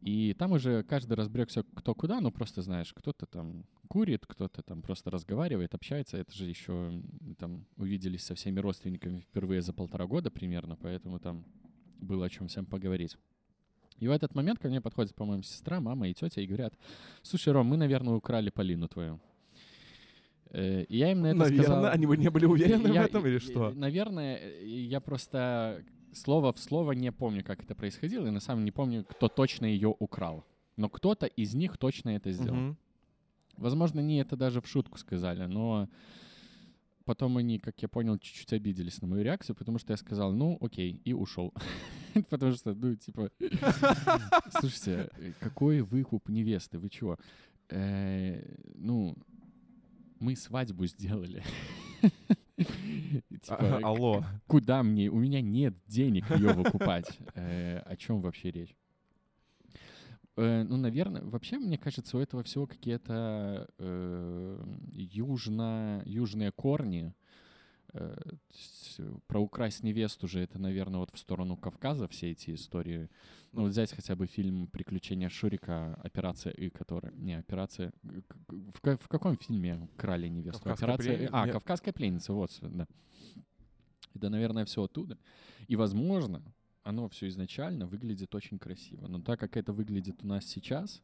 И 0.00 0.34
там 0.38 0.52
уже 0.52 0.84
каждый 0.84 1.18
разбрекся 1.18 1.64
кто 1.74 1.94
куда, 1.94 2.22
ну 2.22 2.30
просто 2.30 2.62
знаешь, 2.62 2.94
кто-то 2.94 3.26
там 3.26 3.66
курит, 3.88 4.24
кто-то 4.26 4.62
там 4.62 4.80
просто 4.80 5.10
разговаривает, 5.10 5.74
общается. 5.74 6.16
Это 6.16 6.32
же 6.32 6.46
еще 6.46 7.02
там 7.38 7.66
увиделись 7.76 8.24
со 8.24 8.34
всеми 8.34 8.58
родственниками 8.58 9.20
впервые 9.20 9.60
за 9.60 9.74
полтора 9.74 10.06
года 10.06 10.30
примерно, 10.30 10.76
поэтому 10.76 11.18
там 11.18 11.44
было 12.00 12.24
о 12.24 12.30
чем 12.30 12.48
всем 12.48 12.64
поговорить. 12.64 13.18
И 13.98 14.08
в 14.08 14.10
этот 14.10 14.34
момент 14.34 14.58
ко 14.58 14.68
мне 14.68 14.80
подходит, 14.80 15.14
по-моему, 15.14 15.42
сестра, 15.42 15.80
мама 15.80 16.08
и 16.08 16.14
тетя 16.14 16.40
и 16.42 16.46
говорят, 16.46 16.74
слушай, 17.22 17.52
Ром, 17.52 17.66
мы, 17.66 17.76
наверное, 17.76 18.14
украли 18.14 18.50
Полину 18.50 18.88
твою. 18.88 19.20
Э, 20.50 20.84
И 20.84 20.98
я 20.98 21.10
им 21.12 21.22
на 21.22 21.28
это 21.28 21.38
Наверное, 21.38 21.64
сказал... 21.64 21.86
они 21.86 22.06
бы 22.06 22.16
не 22.16 22.28
были 22.30 22.46
уверены 22.46 22.88
Я- 22.88 23.02
в 23.02 23.06
этом 23.06 23.26
или 23.26 23.38
что? 23.38 23.70
Наверное, 23.70 24.40
я 24.62 25.00
просто 25.00 25.82
слово 26.12 26.52
в 26.52 26.58
слово 26.58 26.92
не 26.92 27.10
помню, 27.12 27.42
как 27.44 27.62
это 27.62 27.74
происходило, 27.74 28.26
и 28.26 28.30
на 28.30 28.40
самом 28.40 28.60
деле 28.60 28.64
не 28.66 28.72
помню, 28.72 29.04
кто 29.04 29.28
точно 29.28 29.66
ее 29.66 29.94
украл. 29.98 30.44
Но 30.76 30.88
кто-то 30.88 31.26
из 31.26 31.54
них 31.54 31.78
точно 31.78 32.10
это 32.10 32.30
сделал. 32.32 32.56
Мгм. 32.56 32.76
Возможно, 33.56 34.00
они 34.00 34.18
это 34.18 34.36
даже 34.36 34.60
в 34.60 34.66
шутку 34.66 34.98
сказали, 34.98 35.46
но 35.46 35.88
потом 37.06 37.38
они, 37.38 37.58
как 37.58 37.80
я 37.80 37.88
понял, 37.88 38.18
чуть-чуть 38.18 38.52
обиделись 38.52 39.00
на 39.00 39.08
мою 39.08 39.22
реакцию, 39.24 39.56
потому 39.56 39.78
что 39.78 39.92
я 39.92 39.96
сказал, 39.96 40.32
ну, 40.32 40.58
окей, 40.60 41.00
и 41.04 41.14
ушел. 41.14 41.54
Потому 42.30 42.52
что, 42.52 42.74
ну, 42.74 42.94
типа, 42.96 43.30
слушайте, 44.60 45.10
э, 45.18 45.32
какой 45.40 45.80
выкуп 45.82 46.28
невесты, 46.28 46.78
вы 46.78 46.88
чего? 46.90 47.18
Э, 47.70 48.42
Ну, 48.74 49.16
мы 50.20 50.34
свадьбу 50.36 50.86
сделали. 50.86 51.42
Типа, 52.56 53.78
Алло. 53.82 54.24
куда 54.46 54.82
мне? 54.82 55.08
У 55.10 55.18
меня 55.18 55.40
нет 55.42 55.74
денег 55.86 56.30
ее 56.30 56.52
выкупать. 56.54 57.18
Э, 57.34 57.78
О 57.80 57.96
чем 57.96 58.20
вообще 58.22 58.50
речь? 58.50 58.74
Э, 60.36 60.64
Ну, 60.64 60.76
наверное, 60.76 61.22
вообще, 61.22 61.58
мне 61.58 61.78
кажется, 61.78 62.16
у 62.16 62.20
этого 62.20 62.42
всего 62.42 62.66
какие-то 62.66 63.68
э, 63.78 64.64
южно, 64.92 66.02
южные 66.04 66.52
корни. 66.52 67.14
Э, 67.92 68.16
Про 69.26 69.40
украсть 69.40 69.82
невесту 69.82 70.28
же 70.28 70.40
это, 70.40 70.58
наверное, 70.58 71.00
вот 71.00 71.10
в 71.14 71.18
сторону 71.18 71.56
Кавказа 71.56 72.06
все 72.08 72.30
эти 72.30 72.54
истории. 72.54 73.08
Ну, 73.52 73.62
вот 73.62 73.70
взять 73.70 73.92
хотя 73.92 74.14
бы 74.14 74.26
фильм 74.26 74.66
«Приключения 74.66 75.28
Шурика», 75.30 75.94
«Операция 76.04 76.52
И», 76.52 76.68
которая... 76.68 77.12
Не, 77.12 77.38
«Операция...» 77.38 77.92
В, 78.02 78.96
в 78.96 79.08
каком 79.08 79.36
фильме 79.36 79.88
крали 79.96 80.28
невесту? 80.28 80.62
«Кавказская 80.62 80.94
«Операция...» 80.94 81.16
пленница»? 81.16 81.42
А. 81.42 81.48
«Кавказская 81.48 81.92
пленница», 81.94 82.32
вот, 82.34 82.50
да. 82.60 82.86
Это, 84.14 84.28
наверное, 84.30 84.64
все 84.64 84.82
оттуда. 84.82 85.18
И, 85.68 85.76
возможно, 85.76 86.42
оно 86.86 87.08
все 87.08 87.26
изначально 87.26 87.86
выглядит 87.86 88.32
очень 88.34 88.60
красиво. 88.60 89.08
Но 89.08 89.20
так 89.20 89.40
как 89.40 89.56
это 89.56 89.72
выглядит 89.72 90.22
у 90.22 90.26
нас 90.26 90.44
сейчас, 90.44 91.02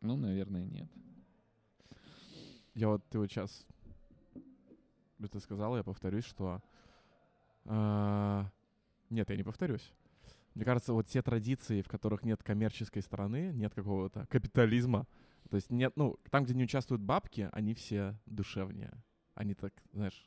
ну, 0.00 0.16
наверное, 0.16 0.64
нет. 0.64 0.88
Я 2.74 2.88
вот, 2.88 3.04
ты 3.10 3.18
вот 3.18 3.28
сейчас 3.28 3.66
это 5.18 5.40
сказал, 5.40 5.76
я 5.76 5.82
повторюсь, 5.82 6.24
что... 6.24 6.62
а, 7.64 8.48
Нет, 9.10 9.28
я 9.30 9.36
не 9.36 9.42
повторюсь. 9.42 9.92
Мне 10.54 10.64
кажется, 10.64 10.92
вот 10.92 11.08
те 11.08 11.22
традиции, 11.22 11.82
в 11.82 11.88
которых 11.88 12.22
нет 12.22 12.40
коммерческой 12.42 13.02
стороны, 13.02 13.50
нет 13.52 13.74
какого-то 13.74 14.26
капитализма, 14.26 15.06
то 15.48 15.56
есть 15.56 15.70
нет, 15.70 15.92
ну, 15.96 16.16
там, 16.30 16.44
где 16.44 16.54
не 16.54 16.64
участвуют 16.64 17.02
бабки, 17.02 17.48
они 17.52 17.74
все 17.74 18.16
душевнее. 18.26 18.92
Они 19.34 19.54
так, 19.54 19.72
знаешь, 19.92 20.24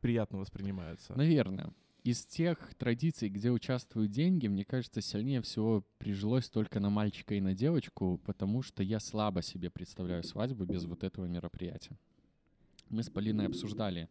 приятно 0.00 0.38
воспринимаются. 0.38 1.16
Наверное. 1.16 1.72
Из 2.04 2.26
тех 2.26 2.74
традиций, 2.74 3.28
где 3.28 3.50
участвуют 3.52 4.10
деньги, 4.10 4.48
мне 4.48 4.64
кажется, 4.64 5.00
сильнее 5.00 5.40
всего 5.40 5.84
прижилось 5.98 6.48
только 6.48 6.80
на 6.80 6.90
мальчика 6.90 7.36
и 7.36 7.40
на 7.40 7.54
девочку, 7.54 8.20
потому 8.24 8.62
что 8.62 8.82
я 8.82 8.98
слабо 8.98 9.40
себе 9.40 9.70
представляю 9.70 10.24
свадьбу 10.24 10.64
без 10.64 10.84
вот 10.84 11.04
этого 11.04 11.26
мероприятия. 11.26 11.96
Мы 12.88 13.04
с 13.04 13.08
Полиной 13.08 13.46
обсуждали, 13.46 14.08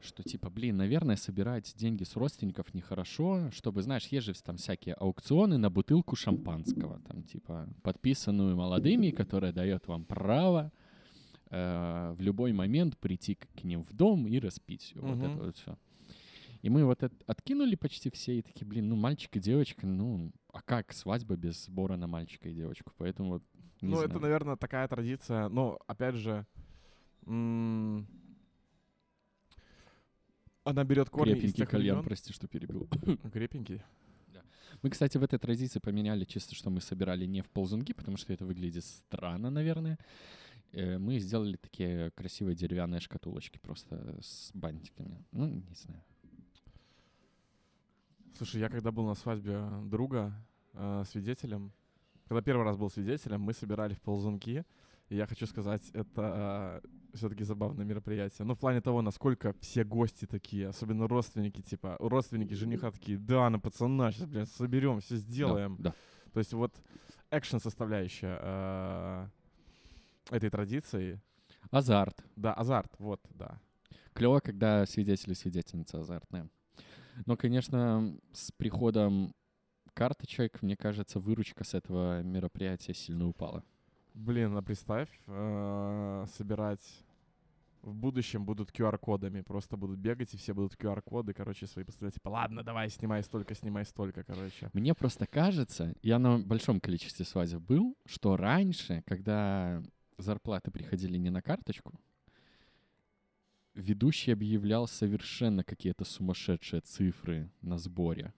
что 0.00 0.22
типа, 0.22 0.50
блин, 0.50 0.76
наверное, 0.76 1.16
собирать 1.16 1.72
деньги 1.76 2.04
с 2.04 2.14
родственников 2.14 2.74
нехорошо, 2.74 3.50
чтобы, 3.52 3.82
знаешь, 3.82 4.06
есть 4.08 4.26
же 4.26 4.34
там 4.34 4.58
всякие 4.58 4.94
аукционы 4.94 5.56
на 5.56 5.70
бутылку 5.70 6.16
шампанского, 6.16 7.00
там 7.08 7.22
типа 7.22 7.66
подписанную 7.82 8.54
молодыми, 8.54 9.10
которая 9.10 9.52
дает 9.52 9.86
вам 9.88 10.04
право 10.04 10.70
э, 11.48 12.14
в 12.18 12.20
любой 12.20 12.52
момент 12.52 12.98
прийти 12.98 13.36
к 13.36 13.64
ним 13.64 13.82
в 13.82 13.94
дом 13.94 14.28
и 14.28 14.38
распить 14.38 14.82
всё. 14.82 15.00
Вот 15.00 15.18
это 15.32 15.42
вот 15.42 15.56
все. 15.56 15.78
И 16.64 16.70
мы 16.70 16.86
вот 16.86 17.02
это 17.02 17.14
откинули 17.26 17.74
почти 17.74 18.08
все 18.08 18.38
и 18.38 18.42
такие, 18.42 18.66
блин, 18.66 18.88
ну 18.88 18.96
мальчик 18.96 19.36
и 19.36 19.38
девочка, 19.38 19.86
ну 19.86 20.32
а 20.50 20.62
как 20.62 20.94
свадьба 20.94 21.36
без 21.36 21.66
сбора 21.66 21.96
на 21.96 22.06
мальчика 22.06 22.48
и 22.48 22.54
девочку? 22.54 22.90
Поэтому 22.96 23.32
вот 23.32 23.42
не 23.82 23.90
ну, 23.90 23.96
знаю. 23.96 24.08
это, 24.08 24.18
наверное, 24.18 24.56
такая 24.56 24.88
традиция, 24.88 25.50
но, 25.50 25.78
опять 25.86 26.14
же, 26.14 26.46
м, 27.26 28.06
она 30.62 30.84
берет 30.84 31.10
корни 31.10 31.32
из 31.32 31.34
Крепенький 31.34 31.58
тех 31.58 31.68
кальян, 31.68 31.96
времен. 31.96 32.08
прости, 32.08 32.32
что 32.32 32.48
перебил. 32.48 32.88
Крепенький. 33.34 33.82
Мы, 34.80 34.88
кстати, 34.88 35.18
в 35.18 35.22
этой 35.22 35.38
традиции 35.38 35.80
поменяли 35.80 36.24
чисто, 36.24 36.54
что 36.54 36.70
мы 36.70 36.80
собирали 36.80 37.26
не 37.26 37.42
в 37.42 37.50
ползунки, 37.50 37.92
потому 37.92 38.16
что 38.16 38.32
это 38.32 38.46
выглядит 38.46 38.86
странно, 38.86 39.50
наверное. 39.50 39.98
Э, 40.72 40.96
Мы 40.96 41.18
сделали 41.18 41.56
такие 41.56 42.10
красивые 42.12 42.56
деревянные 42.56 43.00
шкатулочки 43.00 43.58
просто 43.58 44.18
с 44.22 44.50
бантиками. 44.54 45.26
Ну, 45.30 45.46
не 45.46 45.74
знаю. 45.74 46.02
Слушай, 48.36 48.62
я 48.62 48.68
когда 48.68 48.90
был 48.90 49.06
на 49.06 49.14
свадьбе 49.14 49.64
друга 49.84 50.32
э, 50.72 51.04
свидетелем, 51.08 51.72
когда 52.26 52.42
первый 52.42 52.64
раз 52.64 52.76
был 52.76 52.90
свидетелем, 52.90 53.40
мы 53.40 53.52
собирали 53.52 53.94
в 53.94 54.00
ползунки, 54.00 54.64
и 55.08 55.16
я 55.16 55.26
хочу 55.26 55.46
сказать, 55.46 55.82
это 55.92 56.82
все-таки 57.12 57.44
забавное 57.44 57.84
мероприятие. 57.84 58.44
Ну, 58.44 58.54
в 58.54 58.58
плане 58.58 58.80
того, 58.80 59.02
насколько 59.02 59.54
все 59.60 59.84
гости 59.84 60.26
такие, 60.26 60.68
особенно 60.68 61.06
родственники, 61.06 61.62
типа, 61.62 61.96
родственники 62.00 62.54
жениха 62.54 62.90
такие, 62.90 63.18
да, 63.18 63.48
ну, 63.50 63.60
пацана, 63.60 64.10
сейчас, 64.10 64.26
блядь, 64.26 64.50
соберем, 64.50 65.00
все 65.00 65.16
сделаем. 65.16 65.76
Да, 65.78 65.90
да. 65.90 65.94
То 66.32 66.38
есть 66.38 66.52
вот 66.54 66.74
экшен 67.30 67.60
составляющая 67.60 68.38
э, 68.40 69.28
этой 70.30 70.50
традиции. 70.50 71.20
Азарт. 71.70 72.24
Да, 72.34 72.52
азарт, 72.52 72.92
вот, 72.98 73.20
да. 73.30 73.60
Клево, 74.12 74.40
когда 74.40 74.86
свидетели 74.86 75.34
свидетельница 75.34 76.00
азартная. 76.00 76.48
Но, 77.26 77.36
конечно, 77.36 78.16
с 78.32 78.50
приходом 78.52 79.34
карточек, 79.94 80.62
мне 80.62 80.76
кажется, 80.76 81.20
выручка 81.20 81.64
с 81.64 81.74
этого 81.74 82.22
мероприятия 82.22 82.94
сильно 82.94 83.26
упала. 83.26 83.62
Блин, 84.14 84.56
а 84.56 84.62
представь, 84.62 85.08
э, 85.26 86.26
собирать 86.36 87.04
в 87.82 87.94
будущем 87.94 88.44
будут 88.44 88.70
QR-кодами, 88.70 89.42
просто 89.42 89.76
будут 89.76 89.98
бегать, 89.98 90.32
и 90.34 90.36
все 90.36 90.54
будут 90.54 90.74
QR-коды, 90.74 91.34
короче, 91.34 91.66
свои 91.66 91.84
поставлять, 91.84 92.14
типа, 92.14 92.28
ладно, 92.28 92.62
давай, 92.62 92.88
снимай 92.88 93.22
столько, 93.22 93.54
снимай 93.54 93.84
столько, 93.84 94.24
короче. 94.24 94.70
Мне 94.72 94.94
просто 94.94 95.26
кажется, 95.26 95.94
я 96.02 96.18
на 96.18 96.38
большом 96.38 96.80
количестве 96.80 97.24
свадеб 97.24 97.60
был, 97.60 97.96
что 98.06 98.36
раньше, 98.36 99.02
когда 99.06 99.82
зарплаты 100.16 100.70
приходили 100.70 101.18
не 101.18 101.30
на 101.30 101.42
карточку, 101.42 101.92
ведущий 103.74 104.32
объявлял 104.32 104.86
совершенно 104.86 105.64
какие-то 105.64 106.04
сумасшедшие 106.04 106.80
цифры 106.80 107.50
на 107.60 107.78
сборе. 107.78 108.32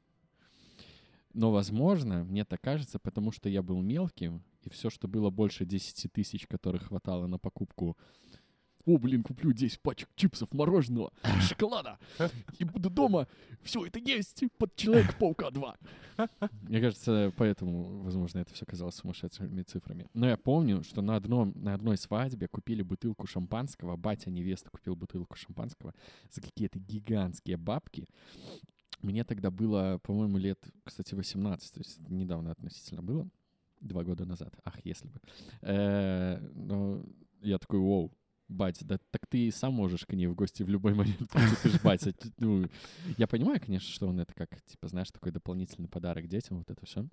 Но, 1.33 1.53
возможно, 1.53 2.25
мне 2.25 2.45
так 2.45 2.63
кажется, 2.63 2.99
потому 2.99 3.31
что 3.31 3.49
я 3.49 3.63
был 3.63 3.83
мелким, 3.83 4.43
и 4.63 4.71
все, 4.71 4.89
что 4.89 5.07
было 5.07 5.31
больше 5.31 5.67
10 5.67 6.13
тысяч, 6.13 6.47
которых 6.47 6.89
хватало 6.89 7.27
на 7.27 7.39
покупку 7.39 7.97
о, 8.87 8.99
блин, 8.99 9.23
куплю 9.23 9.53
10 9.53 9.81
пачек 9.81 10.09
чипсов, 10.15 10.53
мороженого, 10.53 11.13
шоколада, 11.43 11.99
и 12.59 12.65
буду 12.65 12.89
дома 12.89 13.27
все 13.63 13.85
это 13.85 13.99
есть 13.99 14.45
под 14.59 14.75
Человека-паука 14.77 15.51
2. 15.51 15.77
Мне 16.63 16.81
кажется, 16.81 17.33
поэтому, 17.37 18.03
возможно, 18.03 18.39
это 18.39 18.55
все 18.55 18.65
казалось 18.65 18.95
сумасшедшими 18.95 19.63
цифрами. 19.63 20.09
Но 20.15 20.29
я 20.29 20.37
помню, 20.37 20.83
что 20.85 21.03
на, 21.03 21.17
одном, 21.17 21.53
на 21.57 21.75
одной 21.75 21.99
свадьбе 21.99 22.49
купили 22.49 22.83
бутылку 22.83 23.27
шампанского, 23.27 23.97
батя 23.97 24.31
невеста 24.31 24.71
купил 24.71 24.95
бутылку 24.97 25.37
шампанского 25.37 25.93
за 26.31 26.41
какие-то 26.41 26.79
гигантские 26.79 27.57
бабки. 27.57 28.09
Мне 29.03 29.25
тогда 29.25 29.51
было, 29.51 29.99
по-моему, 30.03 30.39
лет, 30.39 30.59
кстати, 30.85 31.15
18, 31.15 31.73
то 31.73 31.81
есть 31.81 31.99
недавно 32.09 32.53
относительно 32.53 33.03
было, 33.03 33.29
два 33.81 34.05
года 34.05 34.25
назад. 34.25 34.55
Ах, 34.65 34.79
если 34.85 35.09
бы. 35.09 35.21
Э, 35.63 36.39
но 36.55 37.05
я 37.43 37.59
такой, 37.59 37.81
вау, 37.81 38.13
бать, 38.49 38.85
да 38.85 38.99
так 39.11 39.27
ты 39.29 39.51
сам 39.51 39.75
можешь 39.75 40.07
к 40.07 40.13
ней 40.13 40.27
в 40.27 40.35
гости 40.35 40.63
в 40.63 40.69
любой 40.69 40.95
момент 40.95 41.31
ты 41.63 41.69
ж 41.69 41.81
батя. 41.83 42.15
Ну, 42.39 42.67
я 43.19 43.27
понимаю, 43.27 43.61
конечно, 43.61 43.91
что 43.91 44.07
он 44.07 44.21
это 44.21 44.35
как, 44.35 44.61
типа, 44.63 44.89
знаешь, 44.89 45.11
такой 45.11 45.33
дополнительный 45.33 45.89
подарок 45.89 46.29
детям, 46.29 46.59
вот 46.59 46.71
это 46.71 46.85
все. 46.87 47.07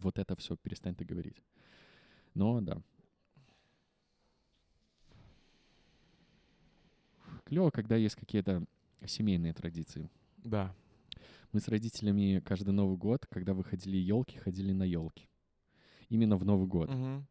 Вот 0.00 0.18
это 0.18 0.36
все, 0.36 0.56
перестань 0.56 0.94
ты 0.94 1.04
говорить. 1.04 1.42
Но, 2.34 2.60
да. 2.60 2.82
Клево, 7.44 7.70
когда 7.70 7.96
есть 7.96 8.16
какие-то 8.16 8.64
семейные 9.06 9.54
традиции. 9.54 10.10
Да. 10.38 10.74
Мы 11.52 11.60
с 11.60 11.68
родителями 11.68 12.42
каждый 12.44 12.72
Новый 12.72 12.96
год, 12.96 13.26
когда 13.30 13.54
выходили 13.54 13.96
елки, 13.96 14.36
ходили 14.36 14.72
на 14.72 14.82
елки. 14.82 15.28
Именно 16.08 16.36
в 16.36 16.44
Новый 16.44 16.66
год. 16.66 16.90
Мгм. 16.90 17.26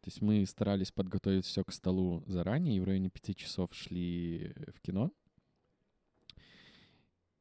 То 0.00 0.08
есть 0.08 0.22
мы 0.22 0.46
старались 0.46 0.92
подготовить 0.92 1.44
все 1.44 1.62
к 1.62 1.72
столу 1.72 2.24
заранее, 2.26 2.76
и 2.76 2.80
в 2.80 2.84
районе 2.84 3.10
пяти 3.10 3.34
часов 3.34 3.74
шли 3.74 4.54
в 4.74 4.80
кино. 4.80 5.12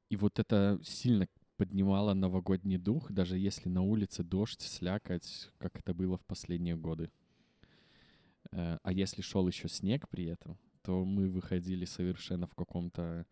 И 0.10 0.16
вот 0.18 0.40
это 0.40 0.80
сильно 0.84 1.28
поднимало 1.56 2.14
новогодний 2.14 2.78
дух, 2.78 3.12
даже 3.12 3.38
если 3.38 3.70
на 3.70 3.82
улице 3.82 4.24
дождь, 4.24 4.62
слякоть, 4.62 5.50
как 5.58 5.78
это 5.78 5.94
было 5.94 6.18
в 6.18 6.26
последние 6.26 6.76
годы. 6.76 7.12
Э, 8.52 8.78
А 8.82 8.92
если 8.92 9.22
шел 9.22 9.48
еще 9.48 9.68
снег 9.68 10.10
при 10.10 10.26
этом, 10.26 10.58
то 10.82 11.06
мы 11.06 11.30
выходили 11.30 11.86
совершенно 11.86 12.48
в 12.48 12.56
каком-то, 12.56 13.26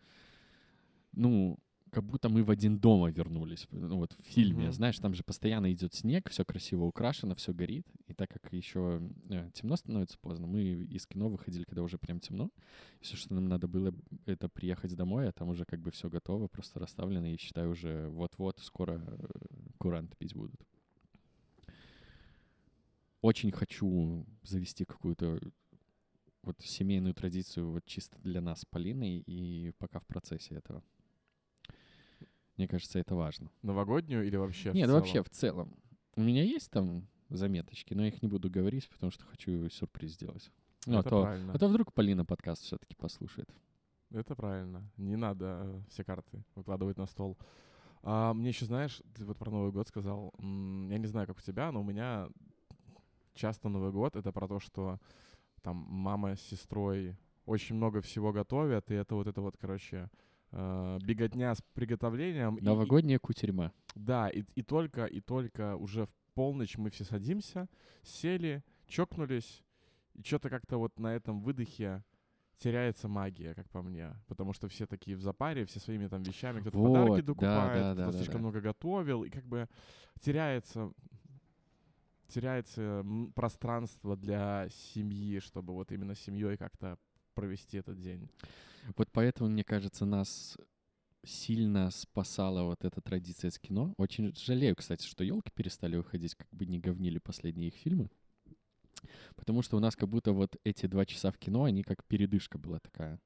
ну, 1.14 1.58
как 1.92 2.04
будто 2.04 2.30
мы 2.30 2.44
в 2.44 2.50
один 2.50 2.78
дома 2.80 3.10
вернулись. 3.10 3.68
Ну, 3.72 3.98
вот 3.98 4.14
в 4.14 4.22
фильме, 4.24 4.66
Мгм. 4.66 4.74
знаешь, 4.74 5.00
там 5.00 5.14
же 5.14 5.24
постоянно 5.24 5.72
идет 5.72 5.94
снег, 5.94 6.30
все 6.30 6.44
красиво 6.46 6.84
украшено, 6.86 7.36
все 7.36 7.54
горит. 7.54 7.86
И 8.08 8.14
так 8.14 8.30
как 8.30 8.52
еще 8.54 9.02
темно 9.54 9.76
становится 9.76 10.18
поздно, 10.20 10.48
мы 10.48 10.62
из 10.64 11.06
кино 11.08 11.30
выходили, 11.30 11.64
когда 11.64 11.84
уже 11.84 11.98
прям 11.98 12.20
темно. 12.20 12.50
Все, 13.02 13.16
что 13.16 13.34
нам 13.34 13.48
надо 13.48 13.68
было, 13.68 13.94
это 14.26 14.50
приехать 14.50 14.96
домой, 14.96 15.30
а 15.30 15.32
там 15.32 15.50
уже 15.50 15.66
как 15.66 15.80
бы 15.82 15.92
все 15.92 16.10
готово, 16.10 16.48
просто 16.48 16.80
расставлено, 16.80 17.28
и 17.28 17.38
считай 17.38 17.68
уже 17.68 18.10
вот-вот 18.10 18.60
скоро 18.60 19.02
э, 19.06 19.28
куранты 19.78 20.16
пить 20.18 20.36
будут. 20.36 20.62
Очень 23.22 23.52
хочу 23.52 24.26
завести 24.44 24.86
какую-то 24.86 25.40
вот 26.44 26.56
семейную 26.62 27.14
традицию 27.14 27.72
вот 27.72 27.86
чисто 27.86 28.18
для 28.22 28.42
нас 28.42 28.62
с 28.62 28.66
Полиной, 28.66 29.20
и 29.26 29.72
пока 29.80 30.00
в 30.00 30.06
процессе 30.06 30.56
этого. 30.56 30.84
Мне 32.58 32.68
кажется, 32.68 33.00
это 33.00 33.16
важно. 33.16 33.52
Новогоднюю 33.62 34.26
или 34.26 34.36
вообще 34.36 34.72
в 34.72 34.76
Нет, 34.76 34.88
целом? 34.88 35.00
вообще 35.02 35.24
в 35.24 35.30
целом. 35.30 35.76
У 36.16 36.22
меня 36.22 36.44
есть 36.44 36.72
там 36.72 37.08
заметочки, 37.30 37.94
но 37.94 38.02
я 38.04 38.08
их 38.10 38.22
не 38.22 38.28
буду 38.28 38.50
говорить, 38.50 38.90
потому 38.90 39.12
что 39.12 39.26
хочу 39.26 39.70
сюрприз 39.70 40.14
сделать. 40.14 40.52
Ну, 40.86 40.98
а 40.98 41.00
Это 41.02 41.10
то, 41.10 41.22
правильно. 41.24 41.54
а 41.54 41.60
то 41.60 41.68
вдруг 41.68 41.94
Полина 41.94 42.26
подкаст 42.26 42.64
все-таки 42.64 42.96
послушает. 42.96 43.50
Это 44.10 44.36
правильно. 44.36 44.90
Не 44.96 45.18
надо 45.18 45.62
э, 45.64 45.82
все 45.90 46.04
карты 46.04 46.44
выкладывать 46.56 46.98
на 46.98 47.06
стол. 47.06 47.38
А, 48.04 48.34
мне 48.34 48.50
еще, 48.50 48.66
знаешь, 48.66 49.02
ты 49.14 49.26
вот 49.26 49.38
про 49.38 49.52
Новый 49.52 49.72
год 49.72 49.88
сказал. 49.90 50.34
Я 50.40 50.98
не 50.98 51.08
знаю, 51.08 51.28
как 51.28 51.38
у 51.38 51.42
тебя, 51.42 51.72
но 51.72 51.82
у 51.82 51.84
меня 51.84 52.30
часто 53.34 53.70
Новый 53.70 53.92
год— 53.92 54.16
это 54.16 54.32
про 54.32 54.48
то, 54.48 54.60
что 54.60 55.00
там 55.62 55.76
мама 55.76 56.36
с 56.38 56.42
сестрой 56.42 57.18
очень 57.46 57.76
много 57.76 58.02
всего 58.02 58.32
готовят, 58.32 58.90
и 58.92 58.96
это 58.96 59.16
вот 59.16 59.28
это 59.28 59.42
вот, 59.42 59.58
короче, 59.58 60.10
э, 60.52 61.00
беготня 61.02 61.54
с 61.56 61.62
приготовлением. 61.74 62.56
и- 62.58 62.62
и- 62.62 62.64
Новогодняя 62.64 63.20
кутерьма. 63.20 63.72
Да, 63.96 64.30
и, 64.30 64.44
и 64.56 64.62
только, 64.64 65.06
и 65.06 65.20
только 65.22 65.76
уже 65.76 66.06
в 66.06 66.10
полночь 66.34 66.78
мы 66.78 66.90
все 66.90 67.04
садимся, 67.04 67.68
сели, 68.04 68.64
чокнулись, 68.88 69.64
и 70.14 70.22
что-то 70.24 70.50
как-то 70.50 70.78
вот 70.78 71.00
на 71.00 71.16
этом 71.16 71.42
выдохе 71.42 72.04
теряется 72.60 73.08
магия, 73.08 73.54
как 73.54 73.70
по 73.70 73.82
мне. 73.82 74.16
Потому 74.28 74.54
что 74.54 74.68
все 74.68 74.86
такие 74.88 75.16
в 75.18 75.22
запаре, 75.22 75.66
все 75.66 75.80
своими 75.80 76.08
там 76.08 76.24
вещами, 76.24 76.60
кто-то 76.62 76.78
Вот, 76.78 76.94
подарки 76.94 77.22
да, 77.22 77.28
докупает, 77.28 77.82
да, 77.82 77.94
да, 77.96 78.06
да, 78.08 78.12
слишком 78.12 78.36
да. 78.36 78.40
много 78.40 78.62
готовил, 78.62 79.24
и 79.24 79.30
как 79.30 79.46
бы 79.46 79.68
теряется 80.22 80.92
теряется 82.28 83.06
пространство 83.36 84.18
для 84.18 84.68
семьи, 84.70 85.40
чтобы 85.40 85.74
вот 85.74 85.92
именно 85.92 86.14
семьей 86.16 86.58
как-то 86.58 86.98
провести 87.36 87.78
этот 87.78 88.00
день. 88.02 88.30
Вот 88.96 89.10
поэтому, 89.12 89.50
мне 89.50 89.64
кажется, 89.64 90.06
нас 90.06 90.58
сильно 91.24 91.92
спасала 91.92 92.64
вот 92.64 92.86
эта 92.86 93.02
традиция 93.02 93.52
с 93.52 93.60
кино. 93.60 93.94
Очень 93.98 94.34
жалею, 94.36 94.76
кстати, 94.76 95.06
что 95.06 95.24
елки 95.24 95.52
перестали 95.54 95.98
выходить, 95.98 96.36
как 96.36 96.48
бы 96.52 96.66
не 96.66 96.80
говнили 96.80 97.20
последние 97.20 97.70
их 97.70 97.76
фильмы. 97.76 98.10
Потому 99.36 99.62
что 99.62 99.78
у 99.78 99.80
нас 99.80 99.96
как 99.96 100.10
будто 100.10 100.32
вот 100.32 100.56
эти 100.64 100.86
два 100.86 101.06
часа 101.06 101.32
в 101.32 101.38
кино, 101.38 101.66
они 101.66 101.84
как 101.84 102.04
передышка 102.06 102.58
была 102.58 102.80
такая. 102.80 103.20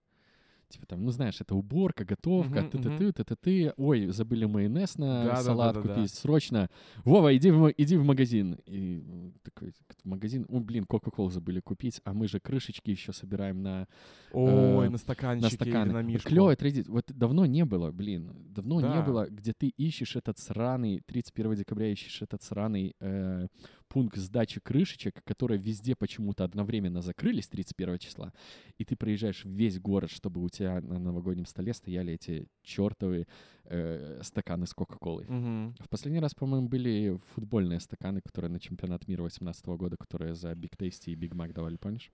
Типа 0.71 0.85
там, 0.87 1.03
ну 1.03 1.11
знаешь, 1.11 1.39
это 1.41 1.53
уборка, 1.55 2.05
готовка, 2.05 2.61
Мгм, 2.61 2.69
ты-ты-ты, 2.71 3.11
ты-ты-ты. 3.13 3.73
Ой, 3.77 4.07
забыли 4.07 4.45
майонез 4.45 4.97
на 4.97 5.23
Да-да-да-да-да. 5.25 5.43
салат 5.43 5.77
купить, 5.77 6.13
срочно. 6.13 6.69
Вова, 7.03 7.35
иди 7.35 7.51
в, 7.51 7.69
иди 7.77 7.97
в 7.97 8.03
магазин. 8.03 8.57
И 8.65 9.03
такой 9.43 9.73
магазин, 10.03 10.45
о, 10.49 10.59
блин, 10.59 10.85
Кока-Колу 10.85 11.29
забыли 11.29 11.59
купить, 11.59 12.01
а 12.05 12.13
мы 12.13 12.27
же 12.27 12.39
крышечки 12.39 12.89
еще 12.89 13.13
собираем 13.13 13.61
на 13.61 13.87
Ой, 14.31 14.51
Э, 14.51 14.83
на 14.85 14.89
на 14.91 14.97
стаканчике 14.97 15.47
или 15.47 15.55
стаканы. 15.71 15.93
на 15.93 16.01
мишку. 16.01 16.29
клёвая 16.29 16.55
традиция. 16.55 16.91
Вот 16.91 17.05
давно 17.07 17.45
не 17.45 17.65
было, 17.65 17.91
блин. 17.91 18.31
Давно 18.49 18.79
не 18.81 18.87
Да. 18.87 19.01
было, 19.01 19.27
где 19.29 19.53
ты 19.53 19.67
ищешь 19.67 20.15
этот 20.15 20.39
сраный, 20.39 21.01
31 21.05 21.55
декабря 21.55 21.91
ищешь 21.91 22.21
этот 22.21 22.41
сраный 22.43 22.95
э, 22.99 23.47
пункт 23.91 24.17
сдачи 24.17 24.61
крышечек, 24.61 25.21
которые 25.25 25.59
везде 25.59 25.95
почему-то 25.95 26.45
одновременно 26.45 27.01
закрылись 27.01 27.49
31 27.49 27.99
числа, 27.99 28.31
и 28.77 28.85
ты 28.85 28.95
проезжаешь 28.95 29.43
весь 29.43 29.79
город, 29.79 30.09
чтобы 30.09 30.41
у 30.41 30.47
тебя 30.47 30.79
на 30.79 30.97
новогоднем 30.97 31.45
столе 31.45 31.73
стояли 31.73 32.13
эти 32.13 32.47
чертовые 32.63 33.27
э, 33.65 34.21
стаканы 34.23 34.65
с 34.65 34.73
Кока-Колой. 34.73 35.25
Мгм. 35.27 35.75
В 35.79 35.89
последний 35.89 36.21
раз, 36.21 36.33
по-моему, 36.33 36.69
были 36.69 37.19
футбольные 37.33 37.81
стаканы, 37.81 38.21
которые 38.21 38.49
на 38.49 38.61
чемпионат 38.61 39.09
мира 39.09 39.23
18 39.23 39.65
года, 39.65 39.97
которые 39.97 40.35
за 40.35 40.53
Big 40.53 40.77
Tasty 40.77 41.11
и 41.11 41.15
Big 41.15 41.33
Mac 41.33 41.51
давали, 41.51 41.75
помнишь? 41.75 42.13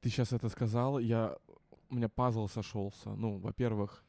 Ты 0.00 0.08
сейчас 0.08 0.32
это 0.32 0.48
сказал, 0.48 0.98
я 0.98 1.36
у 1.90 1.96
меня 1.96 2.08
пазл 2.08 2.48
сошелся. 2.48 3.10
Ну, 3.10 3.36
во-первых, 3.36 4.04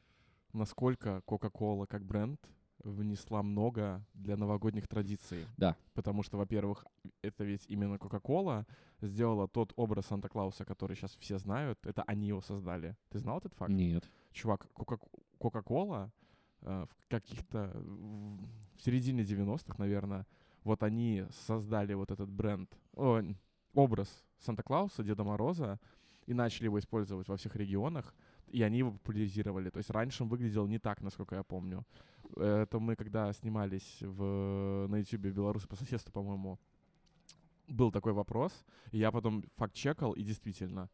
насколько 0.54 1.22
Coca-Cola 1.28 1.88
как 1.88 2.06
бренд 2.06 2.40
внесла 2.86 3.44
много 3.44 4.06
для 4.14 4.38
новогодних 4.38 4.88
традиций. 4.88 5.46
Да. 5.58 5.76
Потому 5.94 6.24
что, 6.24 6.38
во-первых, 6.38 6.86
это 7.22 7.44
ведь 7.44 7.66
именно 7.68 7.96
Coca-Cola 7.96 8.66
сделала 9.02 9.48
тот 9.48 9.74
образ 9.76 10.06
Санта-Клауса, 10.06 10.66
который 10.66 10.96
сейчас 10.96 11.16
все 11.16 11.38
знают. 11.38 11.86
Это 11.86 12.04
они 12.04 12.28
его 12.28 12.42
создали. 12.42 12.96
Ты 13.10 13.20
знал 13.20 13.40
этот 13.40 13.54
факт? 13.54 13.72
Нет. 13.72 14.10
Чувак, 14.32 14.68
Кока- 14.74 15.00
Coca-Cola 15.40 16.10
э, 16.62 16.86
в 16.86 17.10
каких-то... 17.10 17.72
в 17.76 18.82
середине 18.82 19.24
90-х, 19.24 19.76
наверное, 19.78 20.26
вот 20.64 20.84
они 20.84 21.26
создали 21.46 21.94
вот 21.94 22.12
этот 22.12 22.30
бренд, 22.30 22.70
о, 22.94 23.22
образ 23.74 24.24
Санта-Клауса, 24.40 25.04
Деда 25.04 25.24
Мороза, 25.24 25.80
и 26.28 26.34
начали 26.34 26.66
его 26.66 26.80
использовать 26.80 27.28
во 27.28 27.38
всех 27.38 27.56
регионах, 27.56 28.16
и 28.48 28.62
они 28.64 28.80
его 28.80 28.92
популяризировали. 28.92 29.70
То 29.70 29.78
есть 29.78 29.90
раньше 29.90 30.24
он 30.24 30.30
выглядел 30.30 30.68
не 30.68 30.80
так, 30.80 31.02
насколько 31.02 31.36
я 31.36 31.44
помню. 31.44 31.84
Это 32.36 32.80
мы, 32.80 32.96
когда 32.96 33.32
снимались 33.34 33.98
в, 34.02 34.88
на 34.88 34.98
YouTube 34.98 35.22
«Белорусы 35.22 35.68
по 35.68 35.76
соседству», 35.76 36.12
по-моему, 36.12 36.60
был 37.68 37.92
такой 37.92 38.14
вопрос, 38.14 38.66
и 38.92 38.98
я 39.00 39.12
потом 39.12 39.44
факт-чекал, 39.56 40.14
и 40.14 40.24
действительно, 40.24 40.90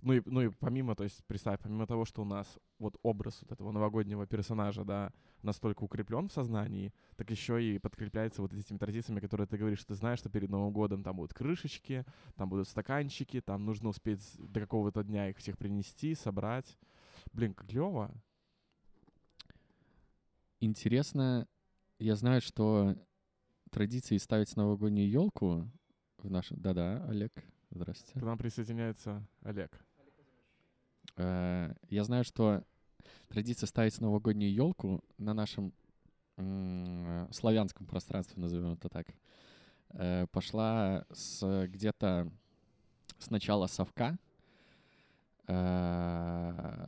ну 0.00 0.12
и, 0.12 0.22
ну 0.24 0.42
и 0.42 0.48
помимо, 0.48 0.94
то 0.94 1.02
есть, 1.02 1.24
представь, 1.26 1.60
помимо 1.60 1.86
того, 1.86 2.04
что 2.04 2.22
у 2.22 2.24
нас 2.24 2.58
вот 2.78 2.96
образ 3.02 3.38
вот 3.42 3.52
этого 3.52 3.72
новогоднего 3.72 4.26
персонажа, 4.26 4.84
да, 4.84 5.12
настолько 5.42 5.82
укреплен 5.82 6.28
в 6.28 6.32
сознании, 6.32 6.92
так 7.16 7.30
еще 7.30 7.62
и 7.62 7.78
подкрепляется 7.78 8.40
вот 8.40 8.52
этими 8.52 8.78
традициями, 8.78 9.20
которые 9.20 9.48
ты 9.48 9.56
говоришь, 9.56 9.84
ты 9.84 9.94
знаешь, 9.94 10.20
что 10.20 10.30
перед 10.30 10.50
Новым 10.50 10.72
годом 10.72 11.02
там 11.02 11.16
будут 11.16 11.34
крышечки, 11.34 12.04
там 12.36 12.48
будут 12.48 12.68
стаканчики, 12.68 13.40
там 13.40 13.64
нужно 13.64 13.88
успеть 13.88 14.22
до 14.38 14.60
какого-то 14.60 15.02
дня 15.02 15.30
их 15.30 15.38
всех 15.38 15.58
принести, 15.58 16.14
собрать. 16.14 16.78
Блин, 17.32 17.52
как 17.52 17.66
клево. 17.66 18.14
Интересно, 20.60 21.46
я 21.98 22.16
знаю, 22.16 22.40
что 22.40 22.96
традиции 23.70 24.16
ставить 24.16 24.56
новогоднюю 24.56 25.08
елку 25.08 25.70
в 26.18 26.30
нашем... 26.30 26.60
Да-да, 26.60 27.04
Олег, 27.08 27.32
К 27.34 27.42
здравствуйте. 27.70 28.24
нам 28.24 28.38
присоединяется 28.38 29.24
Олег. 29.42 29.70
Э, 31.16 31.74
Я 31.88 32.04
знаю, 32.04 32.24
что 32.24 32.64
традиция 33.28 33.66
ставить 33.66 34.00
новогоднюю 34.00 34.52
елку 34.52 35.02
на 35.18 35.34
нашем 35.34 35.72
славянском 37.32 37.84
пространстве, 37.86 38.40
назовем 38.40 38.74
это 38.74 38.88
так, 38.88 39.08
э, 39.90 40.26
пошла 40.30 41.04
с 41.12 41.66
где-то 41.66 42.30
с 43.18 43.30
начала 43.30 43.66
совка. 43.66 44.16
Э, 45.48 46.86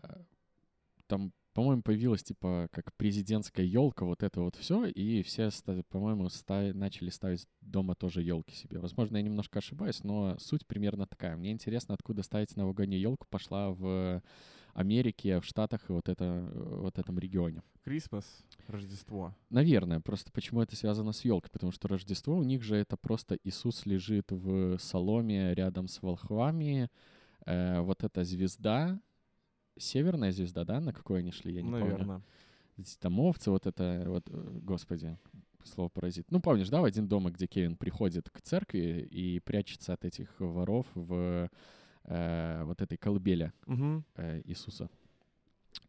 Там, 1.09 1.33
по-моему, 1.53 1.83
появилась 1.83 2.23
типа 2.23 2.69
как 2.73 2.95
президентская 2.95 3.67
елка, 3.67 4.05
вот 4.05 4.23
это 4.23 4.41
вот 4.41 4.57
все, 4.57 4.87
и 4.87 5.23
все, 5.23 5.51
по-моему, 5.89 6.29
ста- 6.29 6.73
начали 6.75 7.11
ставить 7.11 7.47
дома 7.61 7.95
тоже 7.95 8.23
елки 8.23 8.55
себе. 8.55 8.79
Возможно, 8.79 9.17
я 9.17 9.23
немножко 9.23 9.59
ошибаюсь, 9.59 10.05
но 10.05 10.37
суть 10.39 10.67
примерно 10.67 11.07
такая. 11.07 11.37
Мне 11.37 11.51
интересно, 11.53 11.95
откуда 11.95 12.23
ставить 12.23 12.57
новогоднюю 12.57 13.01
елку 13.01 13.27
пошла 13.29 13.71
в 13.71 14.23
Америке, 14.75 15.41
в 15.41 15.45
Штатах 15.45 15.89
и 15.89 15.93
вот, 15.93 16.09
это, 16.09 16.49
вот 16.55 16.99
этом 16.99 17.19
регионе. 17.19 17.63
Крисмас, 17.83 18.25
Рождество. 18.69 19.35
Наверное, 19.49 20.01
просто 20.01 20.31
почему 20.33 20.63
это 20.63 20.77
связано 20.77 21.13
с 21.13 21.25
елкой? 21.25 21.51
Потому 21.51 21.73
что 21.73 21.89
Рождество 21.89 22.37
у 22.37 22.45
них 22.45 22.63
же 22.63 22.77
это 22.77 22.97
просто 22.97 23.37
Иисус 23.43 23.87
лежит 23.87 24.31
в 24.31 24.79
соломе 24.79 25.55
рядом 25.55 25.89
с 25.89 26.01
волхвами. 26.03 26.89
Э, 27.47 27.81
вот 27.81 28.05
эта 28.05 28.23
звезда, 28.25 29.01
северная 29.81 30.33
звезда, 30.33 30.65
да, 30.65 30.81
на 30.81 30.93
какой 30.93 31.21
они 31.21 31.33
шли, 31.33 31.55
я 31.55 31.63
не 31.63 31.71
помню. 31.71 31.87
Наверное. 31.87 32.23
Эти 32.77 32.97
там 32.99 33.19
овцы, 33.21 33.51
вот 33.51 33.67
это, 33.67 34.05
вот, 34.07 34.29
э, 34.29 34.59
господи, 34.63 35.19
слово 35.65 35.89
паразит. 35.89 36.31
Ну, 36.31 36.41
помнишь, 36.41 36.69
да, 36.69 36.81
в 36.81 36.85
один 36.85 37.09
дома, 37.09 37.31
где 37.31 37.47
Кевин 37.47 37.77
приходит 37.77 38.31
к 38.31 38.41
церкви 38.41 39.07
и 39.11 39.41
прячется 39.41 39.93
от 39.93 40.05
этих 40.05 40.29
воров 40.41 40.87
в 40.95 41.51
э, 42.05 42.63
вот 42.65 42.81
этой 42.81 42.97
колыбели 42.97 43.53
Мгм. 43.67 44.05
э, 44.17 44.43
Иисуса. 44.45 44.89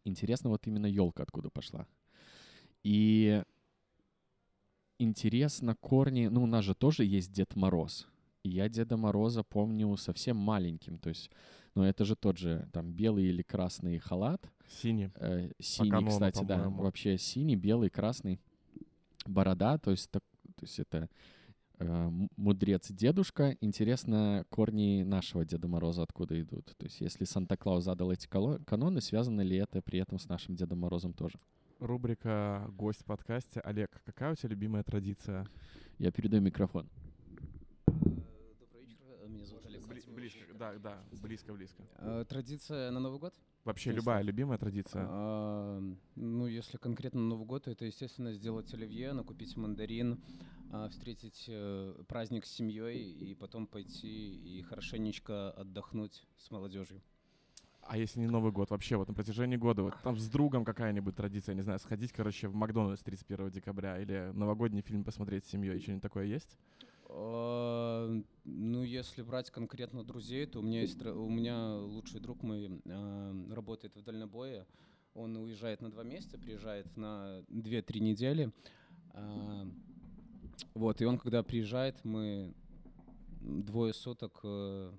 Интересно, 0.04 0.50
вот 0.50 0.66
именно 0.66 0.86
елка 0.86 1.22
откуда 1.22 1.48
пошла. 1.48 1.86
И 2.84 3.42
интересно, 4.98 5.74
корни... 5.76 6.26
Ну, 6.26 6.42
у 6.42 6.46
нас 6.46 6.64
же 6.64 6.74
тоже 6.74 7.04
есть 7.04 7.32
Дед 7.32 7.56
Мороз. 7.56 8.06
И 8.42 8.50
я 8.50 8.68
Деда 8.68 8.96
Мороза 8.96 9.42
помню 9.42 9.96
совсем 9.96 10.36
маленьким. 10.36 10.98
То 10.98 11.08
есть, 11.08 11.30
ну, 11.74 11.82
это 11.84 12.04
же 12.04 12.16
тот 12.16 12.38
же, 12.38 12.68
там, 12.72 12.92
белый 12.92 13.24
или 13.24 13.42
красный 13.42 13.98
халат. 13.98 14.50
Синий. 14.68 15.10
Э, 15.16 15.50
синий, 15.58 15.90
канону, 15.90 16.10
кстати, 16.10 16.44
да. 16.44 16.68
Вообще 16.68 17.18
синий, 17.18 17.56
белый, 17.56 17.90
красный. 17.90 18.40
Борода, 19.26 19.78
то 19.78 19.90
есть, 19.90 20.10
так- 20.10 20.24
то 20.56 20.64
есть 20.64 20.78
это 20.78 21.08
э, 21.78 22.10
мудрец 22.36 22.90
дедушка. 22.90 23.56
Интересно, 23.60 24.44
корни 24.50 25.02
нашего 25.02 25.44
Деда 25.44 25.68
Мороза 25.68 26.02
откуда 26.02 26.40
идут. 26.40 26.66
То 26.76 26.84
есть, 26.86 27.00
если 27.00 27.24
Санта-Клаус 27.24 27.84
задал 27.84 28.10
эти 28.12 28.26
каноны, 28.28 29.00
связано 29.00 29.40
ли 29.40 29.56
это 29.56 29.80
при 29.82 29.98
этом 29.98 30.18
с 30.18 30.28
нашим 30.28 30.54
Дедом 30.54 30.78
Морозом 30.80 31.12
тоже? 31.12 31.38
Рубрика 31.80 32.68
«Гость 32.76 33.00
в 33.02 33.04
подкасте». 33.04 33.58
Олег, 33.60 33.90
какая 34.04 34.32
у 34.32 34.36
тебя 34.36 34.50
любимая 34.50 34.84
традиция? 34.84 35.46
Я 35.98 36.12
передаю 36.12 36.40
микрофон. 36.42 36.88
Добрый 37.86 38.84
вечер, 38.86 39.28
меня 39.28 39.44
зовут 39.46 39.66
Олег. 39.66 39.82
Близко, 40.62 40.78
да, 40.82 40.96
да, 41.10 41.18
близко-близко. 41.22 41.82
Э, 41.98 42.24
Традиция 42.28 42.90
на 42.90 43.00
Новый 43.00 43.18
год? 43.18 43.34
Вообще 43.64 43.90
Конечно. 43.90 44.00
любая 44.00 44.22
любимая 44.22 44.58
традиция. 44.58 45.06
А, 45.08 45.80
Ну, 46.16 46.46
если 46.46 46.76
конкретно 46.78 47.20
Новый 47.20 47.46
год, 47.46 47.64
то 47.64 47.70
это, 47.70 47.84
естественно, 47.84 48.32
сделать 48.32 48.72
оливье, 48.74 49.12
накупить 49.12 49.56
мандарин, 49.56 50.20
а, 50.70 50.88
встретить 50.88 51.44
э, 51.48 52.02
праздник 52.08 52.46
с 52.46 52.50
семьей 52.50 53.12
и 53.12 53.34
потом 53.34 53.66
пойти 53.66 54.58
и 54.58 54.62
хорошенечко 54.62 55.50
отдохнуть 55.52 56.24
с 56.38 56.50
молодежью. 56.50 57.00
А 57.82 57.98
если 57.98 58.20
не 58.20 58.26
Новый 58.26 58.52
год, 58.52 58.70
вообще 58.70 58.96
вот 58.96 59.08
на 59.08 59.14
протяжении 59.14 59.56
года, 59.56 59.82
вот 59.82 59.94
там 60.02 60.16
с 60.16 60.28
другом 60.28 60.64
какая-нибудь 60.64 61.16
традиция, 61.16 61.54
не 61.54 61.62
знаю, 61.62 61.80
сходить, 61.80 62.12
короче, 62.12 62.46
в 62.48 62.54
Макдональдс 62.54 63.02
31 63.02 63.50
декабря 63.50 63.98
или 64.00 64.30
новогодний 64.34 64.82
фильм 64.82 65.02
посмотреть 65.02 65.44
с 65.44 65.48
семьей, 65.48 65.80
что-нибудь 65.80 66.02
такое 66.02 66.26
есть? 66.26 66.56
А, 67.14 68.08
Ну, 68.44 68.82
если 68.82 69.22
брать 69.22 69.50
конкретно 69.50 70.02
друзей, 70.02 70.46
то 70.46 70.58
у 70.58 70.62
меня 70.62 70.80
есть 70.80 71.00
у 71.04 71.28
меня 71.28 71.76
лучший 71.76 72.20
друг 72.20 72.42
мой 72.42 72.80
а, 72.86 73.54
работает 73.54 73.94
в 73.96 74.02
дальнобое. 74.02 74.66
Он 75.14 75.36
уезжает 75.36 75.82
на 75.82 75.90
два 75.90 76.04
месяца, 76.04 76.38
приезжает 76.38 76.96
на 76.96 77.40
2-3 77.50 78.00
недели. 78.00 78.50
А, 79.14 79.66
Вот, 80.74 81.00
и 81.02 81.04
он, 81.04 81.18
когда 81.18 81.42
приезжает, 81.42 82.02
мы 82.04 82.54
двое 83.40 83.92
суток 83.92 84.40
э, 84.44 84.92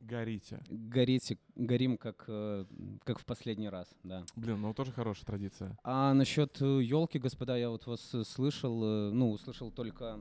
Горите. 0.00 0.62
горите, 0.70 1.38
горим, 1.56 1.98
как, 1.98 2.24
э, 2.28 2.64
как 3.04 3.18
в 3.18 3.24
последний 3.26 3.68
раз, 3.68 3.88
да. 4.04 4.24
Блин, 4.36 4.60
ну 4.60 4.72
тоже 4.72 4.92
хорошая 4.92 5.26
традиция. 5.26 5.76
А 5.82 6.14
насчет 6.14 6.60
елки, 6.60 7.18
господа, 7.18 7.56
я 7.56 7.68
вот 7.70 7.86
вас 7.86 8.14
э, 8.14 8.24
слышал, 8.24 8.82
э, 8.84 9.10
ну, 9.12 9.32
услышал 9.32 9.70
только, 9.70 10.20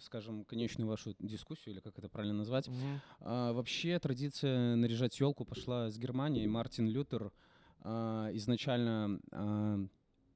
скажем, 0.00 0.44
конечную 0.44 0.88
вашу 0.88 1.14
дискуссию, 1.18 1.74
или 1.74 1.80
как 1.80 1.98
это 1.98 2.08
правильно 2.08 2.34
назвать. 2.34 2.68
А, 3.20 3.52
вообще 3.52 3.98
традиция 3.98 4.76
наряжать 4.76 5.18
елку 5.18 5.44
пошла 5.44 5.90
с 5.90 5.98
Германии. 5.98 6.46
Мартин 6.46 6.88
Лютер 6.88 7.32
а, 7.80 8.30
изначально 8.32 9.20
а, 9.30 9.78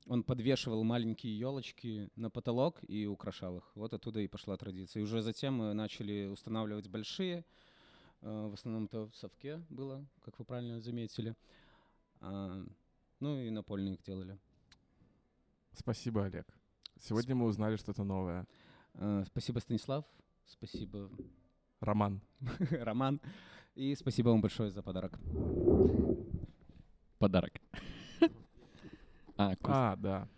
он 0.06 0.22
подвешивал 0.22 0.84
маленькие 0.84 1.36
елочки 1.36 2.08
на 2.16 2.30
потолок 2.30 2.78
и 2.86 3.06
украшал 3.06 3.58
их. 3.58 3.70
Вот 3.74 3.92
оттуда 3.92 4.20
и 4.20 4.28
пошла 4.28 4.56
традиция. 4.56 5.00
И 5.00 5.04
уже 5.04 5.20
затем 5.20 5.54
мы 5.54 5.74
начали 5.74 6.26
устанавливать 6.26 6.88
большие. 6.88 7.44
а, 8.22 8.48
в 8.48 8.54
основном 8.54 8.84
это 8.84 9.06
в 9.06 9.16
совке 9.16 9.62
было, 9.68 10.06
как 10.24 10.38
вы 10.38 10.44
правильно 10.44 10.80
заметили. 10.80 11.34
А, 12.20 12.64
ну 13.20 13.40
и 13.40 13.50
напольные 13.50 13.94
их 13.94 14.02
делали. 14.02 14.38
Спасибо, 15.72 16.24
Олег. 16.24 16.56
Сегодня 17.00 17.35
мы 17.35 17.46
узнали 17.46 17.76
что-то 17.76 18.04
новое. 18.04 18.46
А, 18.94 19.24
спасибо, 19.26 19.59
Станислав. 19.59 20.04
Спасибо, 20.46 21.11
Роман. 21.80 22.20
Роман. 22.70 23.20
И 23.74 23.94
спасибо 23.94 24.30
вам 24.30 24.40
большое 24.40 24.70
за 24.70 24.82
подарок. 24.82 25.18
Подарок. 27.18 27.52
А, 29.38 29.54
А, 29.64 29.96
да. 29.96 30.28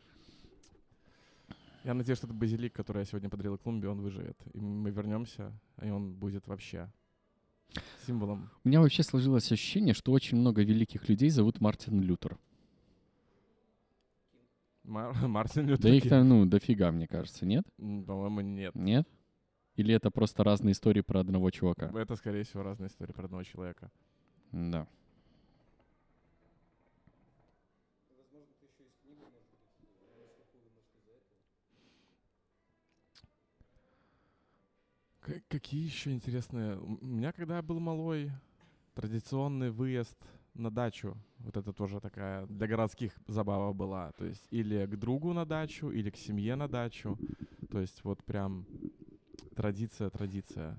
Я 1.84 1.94
надеюсь, 1.94 2.18
что 2.18 2.26
этот 2.26 2.36
базилик, 2.36 2.72
который 2.72 2.98
я 2.98 3.04
сегодня 3.04 3.30
подарил 3.30 3.56
клумбе, 3.56 3.88
он 3.88 4.00
выживет. 4.00 4.36
И 4.52 4.60
мы 4.60 4.90
вернемся, 4.90 5.52
и 5.80 5.88
он 5.88 6.14
будет 6.14 6.48
вообще 6.48 6.90
символом. 8.04 8.50
у 8.64 8.68
меня 8.68 8.80
вообще 8.80 9.04
сложилось 9.04 9.52
ощущение, 9.52 9.94
что 9.94 10.10
очень 10.10 10.36
много 10.36 10.64
великих 10.64 11.08
людей 11.08 11.30
зовут 11.30 11.60
Мартин 11.60 12.00
Лютер. 12.00 12.38
Мар- 14.88 15.14
Мартин 15.28 15.66
Лютер 15.66 15.82
Да 15.84 15.88
их 15.90 16.02
Кинг. 16.02 16.10
там, 16.10 16.28
ну, 16.28 16.46
дофига, 16.46 16.90
мне 16.90 17.06
кажется, 17.06 17.44
нет? 17.46 17.64
М, 17.78 18.04
По-моему, 18.04 18.40
нет. 18.40 18.74
Нет? 18.74 19.06
Или 19.76 19.94
это 19.94 20.10
просто 20.10 20.42
разные 20.42 20.72
истории 20.72 21.02
про 21.02 21.20
одного 21.20 21.50
чувака? 21.50 21.90
Это, 21.96 22.16
скорее 22.16 22.42
всего, 22.44 22.62
разные 22.62 22.88
истории 22.88 23.12
про 23.12 23.24
одного 23.26 23.44
человека. 23.44 23.90
Да. 24.50 24.88
К- 35.20 35.42
какие 35.48 35.84
еще 35.84 36.12
интересные? 36.12 36.78
У 36.78 37.04
меня, 37.04 37.32
когда 37.32 37.56
я 37.56 37.62
был 37.62 37.80
малой, 37.80 38.30
традиционный 38.94 39.70
выезд 39.70 40.16
на 40.58 40.70
дачу. 40.70 41.16
Вот 41.38 41.56
это 41.56 41.72
тоже 41.72 42.00
такая 42.00 42.46
для 42.46 42.66
городских 42.66 43.12
забава 43.26 43.72
была. 43.72 44.12
То 44.12 44.24
есть 44.24 44.46
или 44.50 44.86
к 44.86 44.96
другу 44.96 45.32
на 45.32 45.44
дачу, 45.46 45.90
или 45.90 46.10
к 46.10 46.16
семье 46.16 46.56
на 46.56 46.68
дачу. 46.68 47.18
То 47.70 47.80
есть 47.80 48.02
вот 48.04 48.22
прям 48.24 48.66
традиция, 49.54 50.10
традиция. 50.10 50.78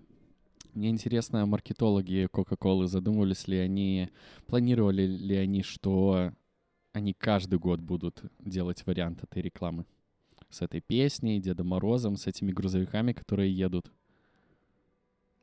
Мне 0.73 0.89
интересно, 0.89 1.45
маркетологи 1.45 2.27
Coca-Cola 2.31 2.85
задумывались 2.85 3.47
ли 3.47 3.57
они, 3.57 4.09
планировали 4.45 5.07
ли 5.07 5.35
они, 5.35 5.63
что 5.63 6.31
они 6.93 7.13
каждый 7.13 7.57
год 7.57 7.79
будут 7.79 8.23
делать 8.39 8.85
вариант 8.85 9.23
этой 9.23 9.41
рекламы? 9.41 9.85
С 10.49 10.61
этой 10.61 10.81
песней, 10.81 11.39
Дедом 11.39 11.67
Морозом, 11.67 12.17
с 12.17 12.27
этими 12.27 12.51
грузовиками, 12.51 13.13
которые 13.13 13.51
едут. 13.51 13.91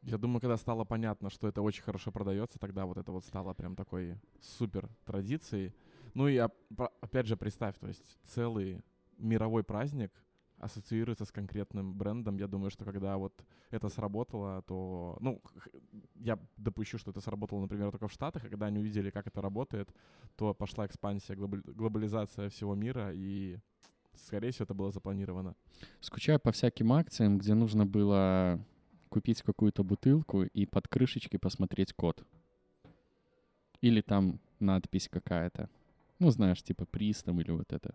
Я 0.06 0.18
думаю, 0.18 0.40
когда 0.40 0.56
стало 0.56 0.84
понятно, 0.84 1.30
что 1.30 1.48
это 1.48 1.62
очень 1.62 1.82
хорошо 1.82 2.12
продается, 2.12 2.60
тогда 2.60 2.86
вот 2.86 2.96
это 2.96 3.10
вот 3.10 3.24
стало 3.24 3.54
прям 3.54 3.74
такой 3.74 4.16
супер 4.40 4.88
традицией. 5.04 5.74
Ну 6.14 6.28
и 6.28 6.36
опять 6.36 7.26
же 7.26 7.36
представь, 7.36 7.76
то 7.80 7.88
есть 7.88 8.16
целый 8.22 8.84
мировой 9.18 9.64
праздник 9.64 10.12
ассоциируется 10.58 11.24
с 11.24 11.32
конкретным 11.32 11.92
брендом. 11.92 12.36
Я 12.36 12.46
думаю, 12.46 12.70
что 12.70 12.84
когда 12.84 13.16
вот 13.16 13.44
это 13.70 13.88
сработало, 13.88 14.62
то, 14.62 15.16
ну, 15.20 15.42
я 16.14 16.38
допущу, 16.56 16.98
что 16.98 17.10
это 17.10 17.20
сработало, 17.20 17.60
например, 17.60 17.90
только 17.90 18.06
в 18.06 18.12
Штатах, 18.12 18.44
а 18.44 18.48
когда 18.48 18.66
они 18.66 18.78
увидели, 18.78 19.10
как 19.10 19.26
это 19.26 19.42
работает, 19.42 19.92
то 20.36 20.54
пошла 20.54 20.86
экспансия, 20.86 21.34
глобали- 21.34 21.64
глобализация 21.74 22.48
всего 22.48 22.76
мира, 22.76 23.10
и, 23.12 23.58
скорее 24.14 24.52
всего, 24.52 24.64
это 24.64 24.74
было 24.74 24.92
запланировано. 24.92 25.56
Скучаю 26.00 26.38
по 26.38 26.52
всяким 26.52 26.92
акциям, 26.92 27.38
где 27.38 27.54
нужно 27.54 27.84
было 27.86 28.64
купить 29.16 29.40
какую-то 29.40 29.82
бутылку 29.82 30.42
и 30.42 30.66
под 30.66 30.88
крышечкой 30.88 31.40
посмотреть 31.40 31.94
код. 31.94 32.22
Или 33.80 34.02
там 34.02 34.40
надпись 34.60 35.08
какая-то. 35.08 35.70
Ну, 36.18 36.30
знаешь, 36.30 36.62
типа 36.62 36.84
приз 36.84 37.22
там 37.22 37.40
или 37.40 37.50
вот 37.50 37.72
это. 37.72 37.94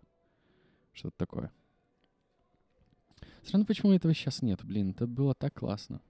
Что-то 0.92 1.14
такое. 1.16 1.52
Странно, 3.44 3.66
почему 3.66 3.92
этого 3.92 4.12
сейчас 4.14 4.42
нет. 4.42 4.64
Блин, 4.64 4.90
это 4.90 5.06
было 5.06 5.32
так 5.32 5.54
классно. 5.54 6.00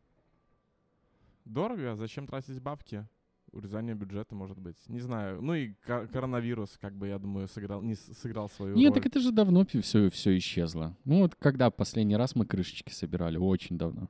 Дорого? 1.45 1.95
Зачем 1.95 2.27
тратить 2.27 2.63
бабки? 2.63 3.07
Урезание 3.53 3.95
бюджета, 3.95 4.35
может 4.35 4.59
быть. 4.59 4.79
Не 4.89 5.01
знаю. 5.01 5.43
Ну 5.43 5.53
и 5.53 5.75
ко- 5.83 6.07
коронавирус, 6.07 6.79
как 6.81 6.95
бы, 6.95 7.09
я 7.09 7.19
думаю, 7.19 7.49
сыграл, 7.49 7.83
не 7.83 7.97
сыграл 7.97 8.49
свою 8.49 8.77
Нет, 8.77 8.95
роль. 8.95 8.95
так 8.95 9.07
это 9.13 9.21
же 9.21 9.31
давно 9.31 9.67
все, 9.67 10.09
все 10.09 10.39
исчезло. 10.39 10.97
Ну 11.05 11.19
вот 11.19 11.35
когда 11.35 11.71
последний 11.71 12.17
раз 12.17 12.35
мы 12.35 12.47
крышечки 12.47 12.93
собирали? 12.93 13.37
Очень 13.37 13.77
давно. 13.77 14.09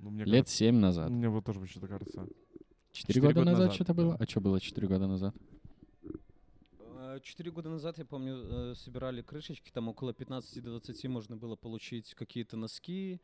Ну, 0.00 0.10
мне 0.10 0.24
Лет 0.24 0.44
кажется- 0.44 0.56
семь 0.56 0.76
назад. 0.76 1.10
Мне 1.10 1.28
вот 1.28 1.44
тоже 1.44 1.66
что-то 1.66 1.88
кажется. 1.88 2.26
Четыре 2.92 3.20
года 3.20 3.34
года 3.34 3.44
назад 3.46 3.58
назад, 3.66 3.74
что-то 3.74 3.94
да. 3.94 4.02
было? 4.02 4.16
А 4.18 4.26
что 4.26 4.40
было 4.40 4.60
четыре 4.60 4.88
года 4.88 5.06
назад? 5.06 5.34
Э, 6.80 7.20
Четыре 7.22 7.50
года 7.50 7.68
назад, 7.70 7.98
я 7.98 8.04
помню, 8.04 8.34
э, 8.36 8.74
собирали 8.74 9.22
крышечки, 9.22 9.70
там 9.70 9.88
около 9.88 10.12
15-20 10.12 11.08
можно 11.08 11.36
было 11.36 11.56
получить 11.56 12.14
какие-то 12.14 12.56
носки. 12.56 13.20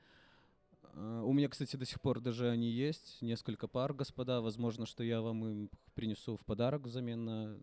Э, 0.95 1.23
У 1.25 1.33
меня, 1.33 1.49
кстати, 1.49 1.77
до 1.77 1.85
сих 1.85 2.01
пор 2.01 2.21
даже 2.21 2.51
они 2.51 2.71
есть, 2.71 3.23
несколько 3.23 3.67
пар, 3.69 3.93
господа. 3.95 4.41
Возможно, 4.41 4.87
что 4.87 5.03
я 5.03 5.21
вам 5.21 5.45
им 5.47 5.71
принесу 5.95 6.37
в 6.37 6.45
подарок 6.45 6.83
взамен 6.83 7.25
на 7.25 7.59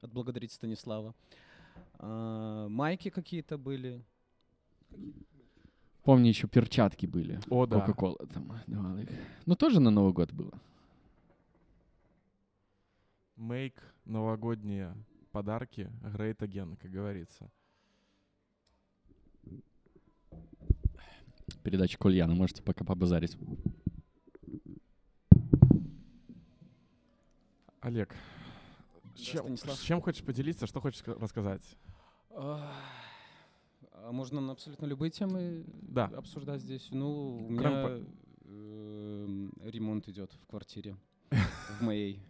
отблагодарить 0.00 0.52
Станислава. 0.52 1.14
А, 1.98 2.68
Майки 2.68 3.10
какие-то 3.10 3.58
были. 3.58 4.02
Помню, 6.04 6.28
еще 6.28 6.46
перчатки 6.46 7.06
были. 7.06 7.40
О, 7.48 7.66
да. 7.66 7.80
Кока-кола 7.80 8.18
там 8.32 8.52
давала 8.66 8.98
их. 8.98 9.08
Ну 9.46 9.56
тоже 9.56 9.80
на 9.80 9.90
Новый 9.90 10.12
год 10.12 10.32
было. 10.32 10.52
Make 13.36 13.74
новогодние 14.04 14.94
подарки 15.32 15.90
great 16.02 16.36
again, 16.38 16.76
как 16.76 16.90
говорится. 16.90 17.50
Передача 21.62 21.98
Кольяна, 21.98 22.34
можете 22.34 22.62
пока 22.62 22.84
побазарить. 22.84 23.36
Олег, 27.80 28.14
с 29.14 29.20
чем, 29.20 29.42
Станислав. 29.44 29.76
с 29.76 29.80
чем 29.82 30.00
хочешь 30.00 30.24
поделиться, 30.24 30.66
что 30.66 30.80
хочешь 30.80 31.02
ска- 31.02 31.18
рассказать? 31.18 31.62
Можно 34.14 34.40
на 34.40 34.52
абсолютно 34.52 34.86
любые 34.86 35.10
темы 35.10 35.64
Да. 35.82 36.04
обсуждать 36.04 36.60
здесь? 36.60 36.88
Ну, 36.92 37.48
у 37.48 37.56
Кроме 37.56 37.76
меня 37.76 38.06
эм, 38.44 39.52
ремонт 39.64 40.08
идет 40.08 40.32
в 40.34 40.46
квартире, 40.46 40.96
в 41.30 41.80
моей. 41.82 42.22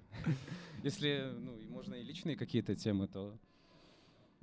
Если, 0.82 1.30
ну, 1.38 1.58
и 1.58 1.66
можно 1.66 1.94
и 1.94 2.02
личные 2.02 2.36
какие-то 2.36 2.74
темы, 2.74 3.06
то... 3.06 3.36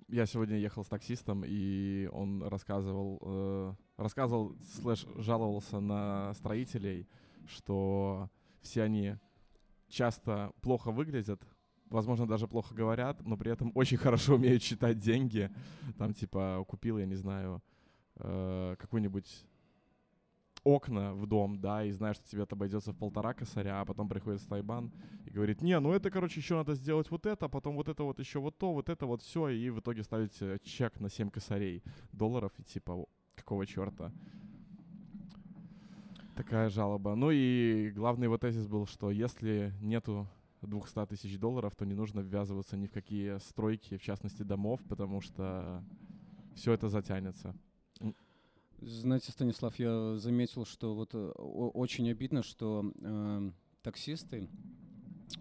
Я 0.08 0.28
сегодня 0.28 0.58
ехал 0.60 0.84
с 0.84 0.88
таксистом, 0.88 1.44
и 1.44 2.08
он 2.14 2.44
рассказывал, 2.44 3.18
э, 3.24 3.74
рассказывал, 3.98 4.56
слэш, 4.76 5.08
жаловался 5.16 5.80
на 5.80 6.36
строителей, 6.36 7.08
что 7.48 8.30
все 8.62 8.84
они 8.84 9.16
часто 9.90 10.54
плохо 10.62 10.92
выглядят, 10.92 11.42
возможно, 11.92 12.28
даже 12.28 12.48
плохо 12.48 12.74
говорят, 12.74 13.26
но 13.26 13.38
при 13.38 13.52
этом 13.52 13.72
очень 13.76 13.98
хорошо 13.98 14.36
умеют 14.36 14.64
считать 14.64 14.98
деньги. 14.98 15.52
Там, 15.98 16.14
типа, 16.14 16.64
купил, 16.68 16.98
я 16.98 17.06
не 17.06 17.16
знаю, 17.16 17.62
э, 18.16 18.76
какой-нибудь 18.80 19.46
окна 20.64 21.14
в 21.14 21.26
дом, 21.26 21.60
да, 21.60 21.84
и 21.84 21.92
знаешь, 21.92 22.18
что 22.18 22.30
тебе 22.30 22.44
это 22.44 22.56
обойдется 22.56 22.92
в 22.94 22.96
полтора 22.96 23.34
косаря, 23.34 23.82
а 23.82 23.86
потом 23.86 24.08
приходит 24.08 24.42
Стайбан 24.42 24.92
и 25.26 25.32
говорит, 25.32 25.62
не, 25.62 25.80
ну 25.80 25.92
это, 25.92 26.12
короче, 26.12 26.40
еще 26.40 26.56
надо 26.56 26.76
сделать 26.76 27.10
вот 27.10 27.26
это, 27.26 27.50
потом 27.50 27.76
вот 27.76 27.90
это 27.90 28.04
вот 28.04 28.20
еще 28.20 28.40
вот 28.40 28.58
то, 28.58 28.72
вот 28.72 28.88
это 28.88 29.08
вот 29.08 29.24
все, 29.24 29.50
и 29.50 29.70
в 29.70 29.80
итоге 29.80 30.04
ставить 30.04 30.40
э, 30.42 30.60
чек 30.64 31.00
на 31.00 31.10
7 31.10 31.32
косарей 31.32 31.84
долларов, 32.12 32.52
и 32.60 32.64
типа, 32.64 32.92
«О, 32.92 33.06
какого 33.36 33.66
черта? 33.66 34.12
Такая 36.36 36.70
жалоба. 36.70 37.16
Ну 37.16 37.30
и 37.32 37.92
главный 37.92 38.26
его 38.26 38.38
тезис 38.38 38.68
был, 38.68 38.86
что 38.88 39.12
если 39.12 39.74
нету 39.82 40.28
200 40.68 41.06
тысяч 41.08 41.40
долларов, 41.40 41.76
то 41.76 41.86
не 41.86 41.94
нужно 41.94 42.22
ввязываться 42.22 42.78
ни 42.78 42.88
в 42.88 42.92
какие 42.92 43.38
стройки, 43.40 43.98
в 43.98 44.02
частности 44.02 44.44
домов, 44.44 44.82
потому 44.88 45.22
что 45.22 45.84
все 46.56 46.74
это 46.74 46.90
затянется. 46.90 47.56
Знаете, 48.82 49.32
Станислав, 49.32 49.78
я 49.78 50.18
заметил, 50.18 50.66
что 50.66 50.96
вот 50.96 51.14
э, 51.14 51.18
очень 51.18 52.10
обидно, 52.10 52.42
что 52.42 52.92
э, 53.00 53.52
таксисты, 53.84 54.50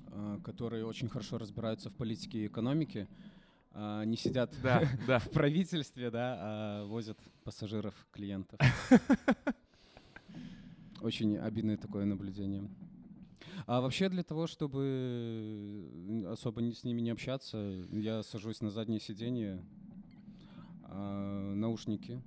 э, 0.08 0.38
которые 0.44 0.84
очень 0.84 1.08
хорошо 1.08 1.38
разбираются 1.38 1.88
в 1.88 1.94
политике 1.94 2.44
и 2.44 2.46
экономике, 2.48 3.08
а, 3.72 4.04
не 4.04 4.16
сидят 4.16 4.54
Да, 4.62 4.82
да. 5.06 5.18
в 5.18 5.30
правительстве, 5.30 6.10
да, 6.10 6.36
а 6.38 6.86
возят 6.86 7.18
пассажиров, 7.44 7.94
клиентов. 8.12 8.58
Очень 11.00 11.38
обидное 11.38 11.76
такое 11.76 12.04
наблюдение. 12.04 12.68
А 13.70 13.80
вообще 13.80 14.08
для 14.08 14.24
того, 14.24 14.48
чтобы 14.48 14.82
э, 16.24 16.26
особо 16.26 16.60
с 16.60 16.82
ними 16.82 17.02
не 17.02 17.10
общаться, 17.10 17.86
я 17.92 18.24
сажусь 18.24 18.60
на 18.62 18.68
заднее 18.68 18.98
сиденье, 18.98 19.64
а, 20.82 21.54
наушники 21.54 22.20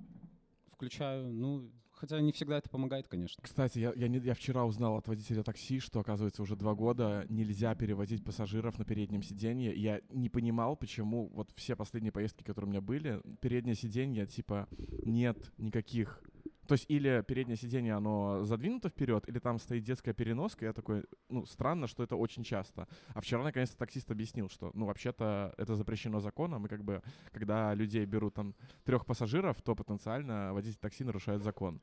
включаю. 0.72 1.30
Ну, 1.34 1.70
хотя 1.90 2.18
не 2.22 2.32
всегда 2.32 2.56
это 2.56 2.70
помогает, 2.70 3.08
конечно. 3.08 3.42
Кстати, 3.42 3.78
я, 3.78 3.92
я, 3.94 4.08
не- 4.08 4.20
я 4.20 4.32
вчера 4.32 4.64
узнал 4.64 4.96
от 4.96 5.06
водителя 5.06 5.42
такси, 5.42 5.80
что, 5.80 6.00
оказывается, 6.00 6.40
уже 6.40 6.56
два 6.56 6.74
года 6.74 7.26
нельзя 7.28 7.74
перевозить 7.74 8.24
пассажиров 8.24 8.78
на 8.78 8.86
переднем 8.86 9.22
сиденье. 9.22 9.74
Я 9.76 10.00
не 10.08 10.30
понимал, 10.30 10.76
почему 10.76 11.28
вот 11.34 11.50
все 11.56 11.76
последние 11.76 12.10
поездки, 12.12 12.42
которые 12.42 12.68
у 12.68 12.70
меня 12.70 12.80
были, 12.80 13.20
переднее 13.42 13.74
сиденье, 13.74 14.26
типа, 14.26 14.66
нет 15.04 15.52
никаких... 15.58 16.22
То 16.66 16.72
есть 16.72 16.86
или 16.88 17.22
переднее 17.26 17.56
сиденье, 17.56 17.94
оно 17.94 18.44
задвинуто 18.44 18.88
вперед, 18.88 19.28
или 19.28 19.38
там 19.38 19.58
стоит 19.58 19.84
детская 19.84 20.14
переноска. 20.14 20.66
Я 20.66 20.72
такой, 20.72 21.04
ну, 21.28 21.44
странно, 21.46 21.86
что 21.86 22.02
это 22.02 22.16
очень 22.16 22.44
часто. 22.44 22.88
А 23.08 23.20
вчера, 23.20 23.42
наконец-то, 23.42 23.76
таксист 23.76 24.10
объяснил, 24.10 24.48
что, 24.48 24.70
ну, 24.74 24.86
вообще-то 24.86 25.54
это 25.58 25.76
запрещено 25.76 26.20
законом, 26.20 26.66
и 26.66 26.68
как 26.68 26.84
бы, 26.84 27.02
когда 27.32 27.74
людей 27.74 28.04
берут 28.06 28.34
там 28.34 28.54
трех 28.84 29.06
пассажиров, 29.06 29.60
то 29.62 29.74
потенциально 29.74 30.52
водитель 30.52 30.78
такси 30.80 31.04
нарушает 31.04 31.42
закон. 31.42 31.80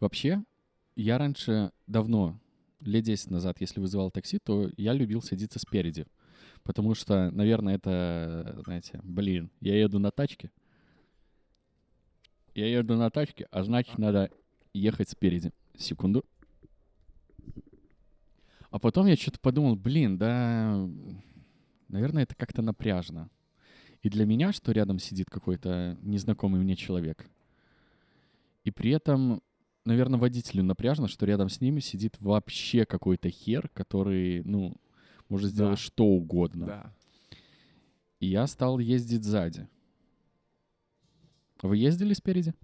Вообще, 0.00 0.42
я 0.96 1.18
раньше 1.18 1.72
давно, 1.86 2.38
лет 2.80 3.04
10 3.04 3.30
назад, 3.30 3.60
если 3.60 3.80
вызывал 3.80 4.10
такси, 4.10 4.38
то 4.38 4.68
я 4.76 4.92
любил 4.92 5.22
садиться 5.22 5.58
спереди. 5.58 6.06
Потому 6.62 6.94
что, 6.94 7.30
наверное, 7.30 7.76
это, 7.76 8.60
знаете, 8.64 9.00
блин, 9.02 9.50
я 9.60 9.78
еду 9.78 9.98
на 9.98 10.10
тачке. 10.10 10.50
Я 12.58 12.66
еду 12.66 12.96
на 12.96 13.08
тачке, 13.08 13.46
а 13.52 13.62
значит, 13.62 13.98
надо 13.98 14.32
ехать 14.74 15.08
спереди. 15.08 15.52
Секунду. 15.76 16.24
А 18.70 18.80
потом 18.80 19.06
я 19.06 19.14
что-то 19.14 19.38
подумал, 19.38 19.76
блин, 19.76 20.18
да, 20.18 20.88
наверное, 21.86 22.24
это 22.24 22.34
как-то 22.34 22.60
напряжно. 22.60 23.30
И 24.02 24.08
для 24.08 24.26
меня, 24.26 24.52
что 24.52 24.72
рядом 24.72 24.98
сидит 24.98 25.30
какой-то 25.30 25.98
незнакомый 26.02 26.60
мне 26.60 26.74
человек. 26.74 27.30
И 28.64 28.72
при 28.72 28.90
этом 28.90 29.40
наверное, 29.84 30.18
водителю 30.18 30.64
напряжно, 30.64 31.06
что 31.06 31.26
рядом 31.26 31.48
с 31.48 31.60
ними 31.60 31.78
сидит 31.78 32.16
вообще 32.18 32.84
какой-то 32.84 33.30
хер, 33.30 33.68
который, 33.68 34.42
ну, 34.42 34.74
может 35.28 35.50
сделать 35.50 35.78
Да. 35.78 35.82
что 35.82 36.04
угодно. 36.06 36.66
Да. 36.66 36.92
И 38.18 38.26
я 38.26 38.48
стал 38.48 38.80
ездить 38.80 39.22
сзади. 39.22 39.68
Вы 41.62 41.76
ездили 41.76 42.12
спереди? 42.14 42.54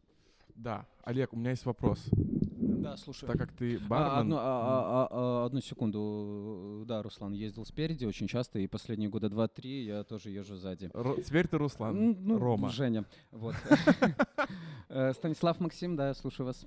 Да. 0.55 0.87
Олег, 1.05 1.33
у 1.33 1.37
меня 1.37 1.51
есть 1.51 1.67
вопрос. 1.67 2.05
Да, 2.13 2.97
слушаю. 2.97 3.29
Так 3.29 3.39
как 3.39 3.53
ты 3.53 3.77
А, 3.77 3.81
бармен... 3.89 4.21
одну, 4.21 4.37
а- 4.37 4.41
а- 4.41 4.85
а- 5.05 5.09
а, 5.43 5.47
одну 5.47 5.61
секунду. 5.61 6.85
Да, 6.87 7.03
Руслан 7.03 7.33
ездил 7.33 7.65
спереди 7.65 8.05
очень 8.05 8.29
часто, 8.29 8.59
и 8.59 8.67
последние 8.67 9.09
года 9.09 9.29
два-три 9.29 9.85
я 9.85 10.05
тоже 10.05 10.31
езжу 10.31 10.57
сзади. 10.57 10.91
Ро- 10.93 11.21
Теперь 11.23 11.49
ты 11.49 11.57
Руслан, 11.59 12.17
ну, 12.25 12.39
Рома. 12.39 12.69
Женя. 12.71 13.05
Вот. 13.31 13.55
Э, 14.91 15.13
Станислав 15.15 15.59
Максим, 15.61 15.97
да, 15.97 16.13
слушаю 16.15 16.47
вас. 16.47 16.67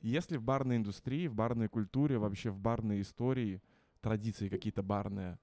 Если 0.00 0.36
в 0.36 0.42
барной 0.42 0.76
индустрии, 0.78 1.28
в 1.28 1.34
барной 1.34 1.68
культуре, 1.68 2.18
вообще 2.18 2.50
в 2.50 2.58
барной 2.58 3.02
истории 3.02 3.62
традиции 4.00 4.48
какие-то 4.48 4.82
барные, 4.82 5.38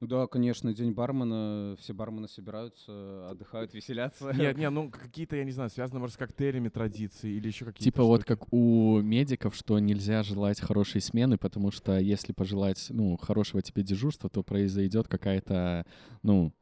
Да, 0.00 0.26
конечно, 0.26 0.74
день 0.74 0.92
бармена, 0.92 1.74
все 1.78 1.94
бармены 1.94 2.28
собираются, 2.28 3.28
отдыхают, 3.30 3.72
веселятся. 3.72 4.30
Нет, 4.32 4.56
не, 4.58 4.68
ну 4.68 4.90
какие-то, 4.90 5.36
я 5.36 5.44
не 5.44 5.52
знаю, 5.52 5.70
связаны, 5.70 6.00
может, 6.00 6.14
с 6.14 6.18
коктейлями 6.18 6.68
традиции 6.68 7.30
или 7.32 7.46
еще 7.46 7.64
какие-то 7.64 7.84
Типа 7.84 8.04
вот 8.04 8.22
штуки. 8.22 8.38
как 8.38 8.52
у 8.52 9.00
медиков, 9.00 9.54
что 9.54 9.78
нельзя 9.78 10.22
желать 10.22 10.60
хорошей 10.60 11.00
смены, 11.00 11.38
потому 11.38 11.70
что 11.70 11.98
если 11.98 12.32
пожелать, 12.32 12.86
ну, 12.90 13.16
хорошего 13.16 13.62
тебе 13.62 13.82
дежурства, 13.82 14.28
то 14.28 14.42
произойдет 14.42 15.08
какая-то, 15.08 15.86
ну, 16.22 16.52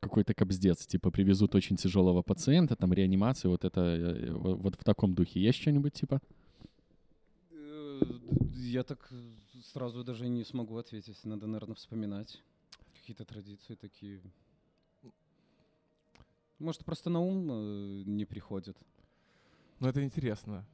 какой-то 0.00 0.34
кобздец. 0.34 0.86
Типа 0.86 1.10
привезут 1.10 1.54
очень 1.54 1.76
тяжелого 1.76 2.20
пациента, 2.20 2.76
там 2.76 2.92
реанимацию, 2.92 3.50
вот 3.50 3.64
это, 3.64 3.80
э, 3.80 4.30
вот, 4.32 4.58
вот 4.58 4.74
в 4.74 4.84
таком 4.84 5.14
духе. 5.14 5.40
Есть 5.40 5.58
что-нибудь 5.62 5.94
типа? 5.94 6.20
Э, 7.50 8.00
Я 8.56 8.82
так 8.82 9.08
сразу 9.62 10.04
даже 10.04 10.28
не 10.28 10.44
смогу 10.44 10.76
ответить. 10.76 11.24
Надо, 11.24 11.46
наверное, 11.46 11.74
вспоминать 11.76 12.42
какие-то 13.04 13.24
традиции 13.26 13.74
такие. 13.74 14.22
Может, 16.58 16.84
просто 16.84 17.10
на 17.10 17.20
ум 17.20 17.50
э, 17.50 18.02
не 18.06 18.24
приходит. 18.24 18.78
Ну, 19.80 19.88
это 19.88 20.02
интересно. 20.02 20.64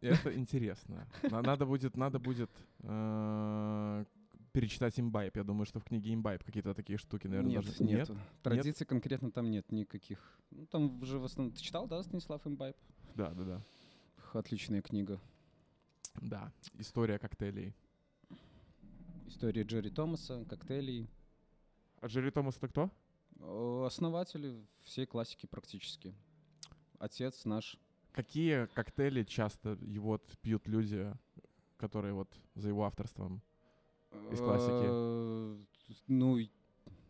Это 0.00 0.34
интересно. 0.34 1.06
На- 1.30 1.42
Надо 1.42 1.64
будет, 1.64 1.96
надо 1.96 2.18
будет 2.18 2.50
э, 2.80 4.04
перечитать 4.52 4.98
имбайб. 4.98 5.36
Я 5.36 5.44
думаю, 5.44 5.64
что 5.66 5.78
в 5.78 5.84
книге 5.84 6.12
имбайб 6.12 6.42
какие-то 6.42 6.74
такие 6.74 6.98
штуки, 6.98 7.28
наверное, 7.28 7.52
нет, 7.52 7.64
даже 7.64 7.84
нету. 7.84 8.18
Традиций 8.42 8.84
конкретно 8.84 9.30
там 9.30 9.48
нет 9.50 9.70
никаких. 9.70 10.18
Ну, 10.50 10.66
там 10.66 11.00
уже 11.02 11.18
в 11.20 11.24
основном... 11.24 11.54
Ты 11.54 11.62
читал, 11.62 11.86
да, 11.86 12.02
Станислав 12.02 12.44
Имбайб? 12.46 12.76
Да, 13.14 13.30
да, 13.30 13.44
да. 13.44 13.62
Отличная 14.32 14.82
книга. 14.82 15.20
Да. 16.20 16.52
История 16.78 17.18
коктейлей. 17.20 17.74
История 19.32 19.62
Джерри 19.62 19.88
Томаса, 19.88 20.44
коктейлей. 20.44 21.08
А 22.02 22.06
Джерри 22.06 22.30
Томас 22.30 22.58
это 22.58 22.68
кто? 22.68 22.90
Э, 23.40 23.84
Основатель 23.86 24.62
всей 24.82 25.06
классики 25.06 25.46
практически. 25.46 26.14
Отец 26.98 27.46
наш. 27.46 27.78
Какие 28.12 28.66
коктейли 28.66 29.24
часто 29.24 29.72
и 29.80 29.98
вот 29.98 30.36
пьют 30.42 30.68
люди, 30.68 31.10
которые 31.78 32.12
вот 32.12 32.28
за 32.54 32.68
его 32.68 32.84
авторством? 32.84 33.40
Из 34.30 34.38
классики. 34.38 34.84
Э, 34.84 35.58
Ну, 36.08 36.36
и- 36.36 36.50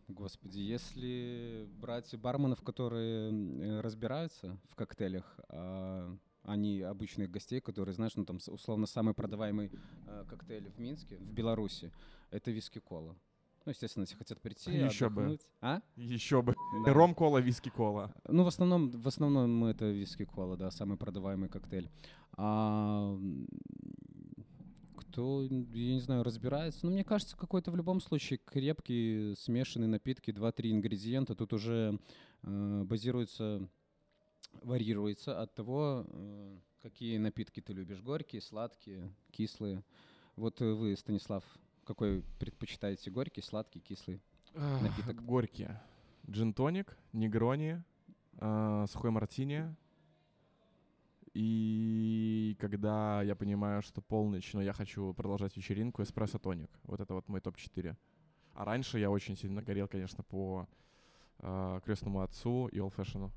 господи, 0.07 0.61
если 0.61 1.67
брать 1.81 2.15
барменов, 2.17 2.63
которые 2.63 3.81
разбираются 3.81 4.57
в 4.71 4.77
коктейлях, 4.77 5.41
а 5.49 6.17
они 6.45 6.81
обычных 6.81 7.31
гостей, 7.31 7.61
которые, 7.61 7.95
знаешь, 7.95 8.17
ну 8.17 8.25
там 8.25 8.39
условно 8.49 8.87
самый 8.87 9.15
продаваемый 9.15 9.71
э, 10.07 10.25
коктейль 10.29 10.71
в 10.71 10.79
Минске, 10.79 11.17
в 11.17 11.33
Беларуси, 11.33 11.93
это 12.31 12.51
виски-кола. 12.51 13.17
Ну, 13.65 13.71
естественно, 13.71 14.03
если 14.03 14.17
хотят 14.17 14.41
прийти, 14.41 14.73
Еще 14.73 15.09
бы. 15.09 15.23
отдохнуть. 15.23 15.47
А? 15.61 15.81
Еще 15.95 16.43
бы. 16.43 16.57
Да. 16.85 16.93
Ром-кола, 16.93 17.39
виски-кола. 17.39 18.13
Ну, 18.27 18.43
в 18.43 18.49
основном, 18.49 18.91
в 18.91 19.07
основном 19.07 19.65
это 19.67 19.89
виски-кола, 19.91 20.57
да, 20.57 20.71
самый 20.73 20.97
продаваемый 20.97 21.49
коктейль. 21.49 21.89
А, 22.37 23.17
кто, 24.97 25.43
я 25.45 25.95
не 25.95 26.01
знаю, 26.01 26.25
разбирается. 26.25 26.87
Но 26.87 26.91
мне 26.91 27.05
кажется, 27.05 27.37
какой-то 27.37 27.71
в 27.71 27.77
любом 27.77 28.01
случае 28.01 28.41
крепкий 28.45 29.35
смешанный 29.37 29.87
напитки, 29.87 30.31
2-3 30.31 30.73
ингредиента 30.73 31.35
тут 31.37 31.53
уже 31.53 32.01
э, 32.43 32.83
базируется, 32.85 33.69
варьируется 34.63 35.41
от 35.41 35.55
того, 35.55 36.07
э, 36.09 36.59
какие 36.83 37.19
напитки 37.19 37.61
ты 37.61 37.73
любишь. 37.73 38.01
Горькие, 38.01 38.43
сладкие, 38.43 39.13
кислые. 39.31 39.83
Вот 40.37 40.61
э, 40.61 40.73
вы, 40.73 40.97
Станислав, 40.97 41.45
какой 41.85 42.23
предпочитаете? 42.39 43.11
Горький, 43.11 43.43
сладкий, 43.43 43.81
кислый? 43.81 44.21
Напиток. 44.55 45.25
Горькие. 45.25 45.81
Джин-тоник, 46.29 46.97
негрони, 47.13 47.83
а, 48.39 48.87
сухой 48.87 49.11
мартини. 49.11 49.75
И 51.35 52.57
когда 52.61 53.23
я 53.23 53.35
понимаю, 53.35 53.83
что 53.83 54.03
полночь, 54.03 54.53
но 54.53 54.63
я 54.63 54.73
хочу 54.73 55.15
продолжать 55.15 55.57
вечеринку, 55.57 56.03
эспрессо-тоник. 56.03 56.71
Вот 56.85 57.01
это 57.01 57.15
вот 57.15 57.29
мой 57.29 57.41
топ-4. 57.41 57.97
А 58.55 58.65
раньше 58.65 58.99
я 58.99 59.11
очень 59.11 59.37
сильно 59.37 59.63
горел, 59.63 59.89
конечно, 59.89 60.23
по 60.23 60.69
а, 61.39 61.81
крестному 61.81 62.21
отцу 62.21 62.69
и 62.69 62.79
олд-фэшену. 62.79 63.33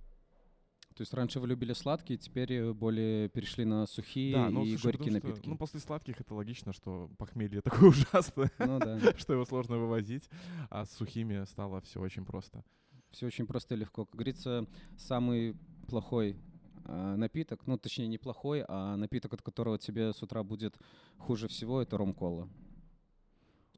То 0.95 1.01
есть 1.01 1.13
раньше 1.13 1.41
вы 1.41 1.47
любили 1.49 1.73
сладкие, 1.73 2.17
теперь 2.17 2.53
э, 2.53 2.73
более 2.73 3.27
перешли 3.27 3.65
на 3.65 3.85
сухие 3.85 4.33
Да, 4.33 4.49
ну, 4.49 4.63
и 4.63 4.69
слушай, 4.77 4.83
горькие 4.85 5.05
потому 5.07 5.19
что, 5.19 5.27
напитки. 5.27 5.49
ну, 5.49 5.57
после 5.57 5.79
сладких 5.81 6.21
это 6.21 6.33
логично, 6.33 6.71
что 6.71 7.11
похмелье 7.17 7.61
такое 7.63 7.89
ужасное, 7.89 8.49
Ну 8.59 8.79
да, 8.79 8.99
что 9.17 9.33
его 9.33 9.43
сложно 9.45 9.77
вывозить, 9.77 10.29
а 10.69 10.85
с 10.85 10.91
сухими 10.91 11.43
стало 11.45 11.81
все 11.81 11.99
очень 11.99 12.25
просто. 12.25 12.63
все 13.11 13.27
очень 13.27 13.45
просто 13.45 13.75
и 13.75 13.77
легко. 13.77 14.05
Как 14.05 14.15
говорится, 14.15 14.65
самый 14.97 15.57
плохой 15.87 16.37
а, 16.85 17.17
напиток, 17.17 17.67
ну 17.67 17.77
точнее 17.77 18.07
не 18.07 18.17
плохой, 18.17 18.63
а 18.67 18.95
напиток, 18.95 19.33
от 19.33 19.41
которого 19.41 19.77
тебе 19.77 20.13
с 20.13 20.23
утра 20.23 20.43
будет 20.43 20.77
хуже 21.17 21.49
всего, 21.49 21.81
это 21.81 21.97
ром-кола. 21.97 22.47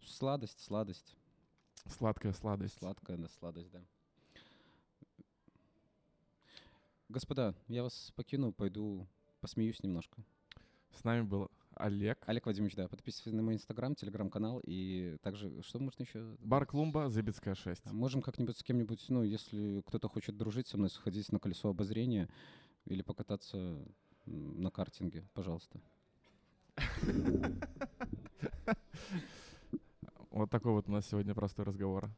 Сладость, 0.06 0.63
сладость, 0.63 1.15
Сладкая 1.88 2.34
сладость. 2.34 2.77
сладкая, 2.77 3.17
да, 3.17 3.27
сладость, 3.39 3.71
да. 3.71 3.82
Господа, 7.10 7.56
я 7.70 7.84
вас 7.84 8.12
покину, 8.17 8.52
пойду 8.52 9.08
посмеюсь 9.39 9.82
немножко. 9.82 10.22
С 10.91 11.06
нами 11.06 11.22
был 11.22 11.50
Олег. 11.76 12.17
Олег 12.26 12.46
Вадимович, 12.46 12.76
да, 12.76 12.89
подписывайтесь 12.89 13.32
на 13.32 13.41
мой 13.41 13.54
инстаграм, 13.54 13.96
телеграм-канал 13.96 14.60
и 14.65 15.15
также, 15.22 15.62
что 15.62 15.80
можно 15.80 16.04
еще? 16.04 16.36
Бар 16.39 16.65
Клумба, 16.65 17.10
Зыбецкая 17.10 17.56
6. 17.56 17.84
А 17.86 17.93
Можем 17.93 18.22
как-нибудь 18.22 18.58
с 18.58 18.63
кем-нибудь, 18.63 19.06
ну, 19.08 19.24
если 19.24 19.82
кто-то 19.86 20.10
хочет 20.10 20.36
дружить 20.36 20.67
со 20.67 20.78
мной, 20.78 20.89
сходить 20.89 21.32
на 21.32 21.39
колесо 21.39 21.70
обозрения 21.70 22.28
или 22.84 23.02
покататься 23.02 23.82
на 24.26 24.70
картинге, 24.70 25.26
пожалуйста. 25.34 25.80
Вот 30.30 30.50
такой 30.50 30.74
вот 30.74 30.89
у 30.89 30.91
нас 30.91 31.08
сегодня 31.08 31.34
простой 31.34 31.63
разговор. 31.63 32.10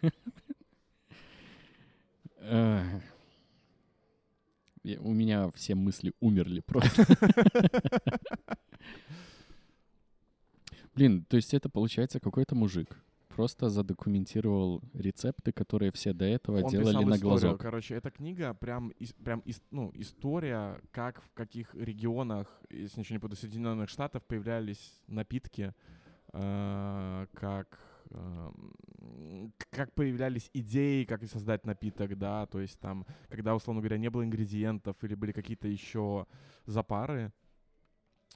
У 5.00 5.12
меня 5.12 5.50
все 5.52 5.74
мысли 5.74 6.12
умерли 6.20 6.60
просто. 6.60 7.06
Блин, 10.94 11.24
то 11.24 11.36
есть 11.36 11.54
это 11.54 11.68
получается 11.70 12.20
какой-то 12.20 12.54
мужик. 12.54 12.96
Просто 13.28 13.70
задокументировал 13.70 14.82
рецепты, 14.92 15.52
которые 15.52 15.90
все 15.90 16.12
до 16.12 16.26
этого 16.26 16.60
Он 16.62 16.70
делали 16.70 16.88
писал 16.88 17.02
на 17.04 17.14
историю. 17.14 17.20
глазок. 17.40 17.60
Короче, 17.62 17.94
эта 17.94 18.10
книга 18.10 18.52
прям, 18.52 18.90
ис- 19.00 19.14
прям 19.24 19.40
ис- 19.46 19.62
ну, 19.70 19.90
история, 19.94 20.78
как 20.90 21.22
в 21.22 21.30
каких 21.32 21.74
регионах, 21.74 22.60
если 22.68 23.00
ничего 23.00 23.14
не 23.14 23.18
буду, 23.20 23.34
Соединенных 23.36 23.88
Штатов 23.88 24.22
появлялись 24.24 25.00
напитки, 25.06 25.72
э, 26.34 27.26
как 27.32 27.78
как 29.70 29.92
появлялись 29.94 30.50
идеи, 30.52 31.04
как 31.04 31.22
создать 31.24 31.64
напиток, 31.64 32.18
да, 32.18 32.46
то 32.46 32.60
есть 32.60 32.78
там, 32.80 33.06
когда, 33.28 33.54
условно 33.54 33.80
говоря, 33.80 33.98
не 33.98 34.10
было 34.10 34.24
ингредиентов 34.24 34.96
или 35.02 35.14
были 35.14 35.32
какие-то 35.32 35.68
еще 35.68 36.26
запары, 36.66 37.32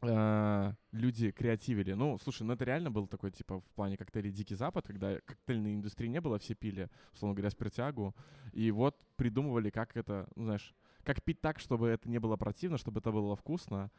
э, 0.02 0.72
люди 0.92 1.30
креативили. 1.30 1.92
Ну, 1.92 2.18
слушай, 2.18 2.42
ну 2.42 2.52
это 2.54 2.64
реально 2.64 2.90
был 2.90 3.06
такой, 3.06 3.30
типа, 3.30 3.60
в 3.60 3.70
плане 3.74 3.96
коктейлей 3.96 4.32
Дикий 4.32 4.54
Запад, 4.54 4.86
когда 4.86 5.20
коктейльной 5.20 5.74
индустрии 5.74 6.08
не 6.08 6.20
было, 6.20 6.38
все 6.38 6.54
пили, 6.54 6.88
условно 7.12 7.34
говоря, 7.34 7.50
спиртягу, 7.50 8.14
и 8.52 8.70
вот 8.70 9.04
придумывали, 9.16 9.70
как 9.70 9.96
это, 9.96 10.28
ну, 10.36 10.44
знаешь, 10.44 10.74
как 11.04 11.22
пить 11.22 11.40
так, 11.40 11.60
чтобы 11.60 11.88
это 11.88 12.08
не 12.08 12.18
было 12.18 12.36
противно, 12.36 12.78
чтобы 12.78 13.00
это 13.00 13.12
было 13.12 13.36
вкусно. 13.36 13.90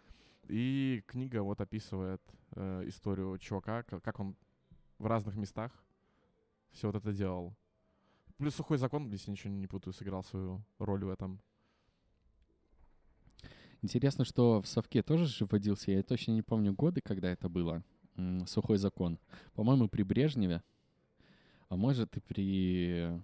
И 0.50 1.04
книга 1.08 1.44
вот 1.44 1.60
описывает 1.62 2.22
э, 2.56 2.84
историю 2.88 3.38
чувака, 3.38 3.84
ка- 3.84 4.00
как 4.00 4.20
он 4.20 4.36
в 5.00 5.06
разных 5.06 5.36
местах 5.36 5.72
все 6.72 6.88
вот 6.88 6.96
это 6.96 7.14
делал. 7.14 7.56
Плюс 8.38 8.56
сухой 8.56 8.78
закон, 8.78 9.10
если 9.10 9.32
ничего 9.32 9.52
не 9.52 9.68
путаю, 9.68 9.94
сыграл 9.94 10.24
свою 10.24 10.64
роль 10.80 11.04
в 11.04 11.10
этом. 11.10 11.42
Интересно, 13.82 14.26
что 14.26 14.62
в 14.62 14.68
совке 14.68 15.04
тоже 15.04 15.26
же 15.26 15.46
вводился, 15.46 15.92
я 15.92 16.04
точно 16.04 16.32
не 16.32 16.42
помню 16.42 16.74
годы, 16.74 17.02
когда 17.02 17.30
это 17.30 17.48
было, 17.48 17.84
сухой 18.46 18.78
закон. 18.78 19.20
По-моему, 19.54 19.88
при 19.88 20.04
Брежневе, 20.04 20.64
а 21.70 21.76
может 21.76 22.16
и 22.18 22.20
при, 22.20 23.24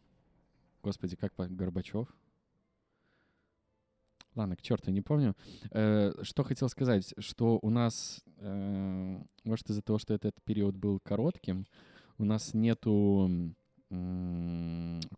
господи, 0.81 1.15
как 1.15 1.33
по 1.33 1.47
Горбачев. 1.47 2.07
Ладно, 4.35 4.55
к 4.55 4.61
черту, 4.61 4.91
не 4.91 5.01
помню. 5.01 5.35
Э, 5.71 6.11
что 6.23 6.43
хотел 6.43 6.69
сказать, 6.69 7.13
что 7.19 7.59
у 7.61 7.69
нас, 7.69 8.23
э, 8.37 9.19
может, 9.43 9.69
из-за 9.69 9.81
того, 9.81 9.99
что 9.99 10.13
этот 10.13 10.35
период 10.43 10.75
был 10.75 10.99
коротким, 10.99 11.65
у 12.17 12.25
нас 12.25 12.53
нету 12.53 13.53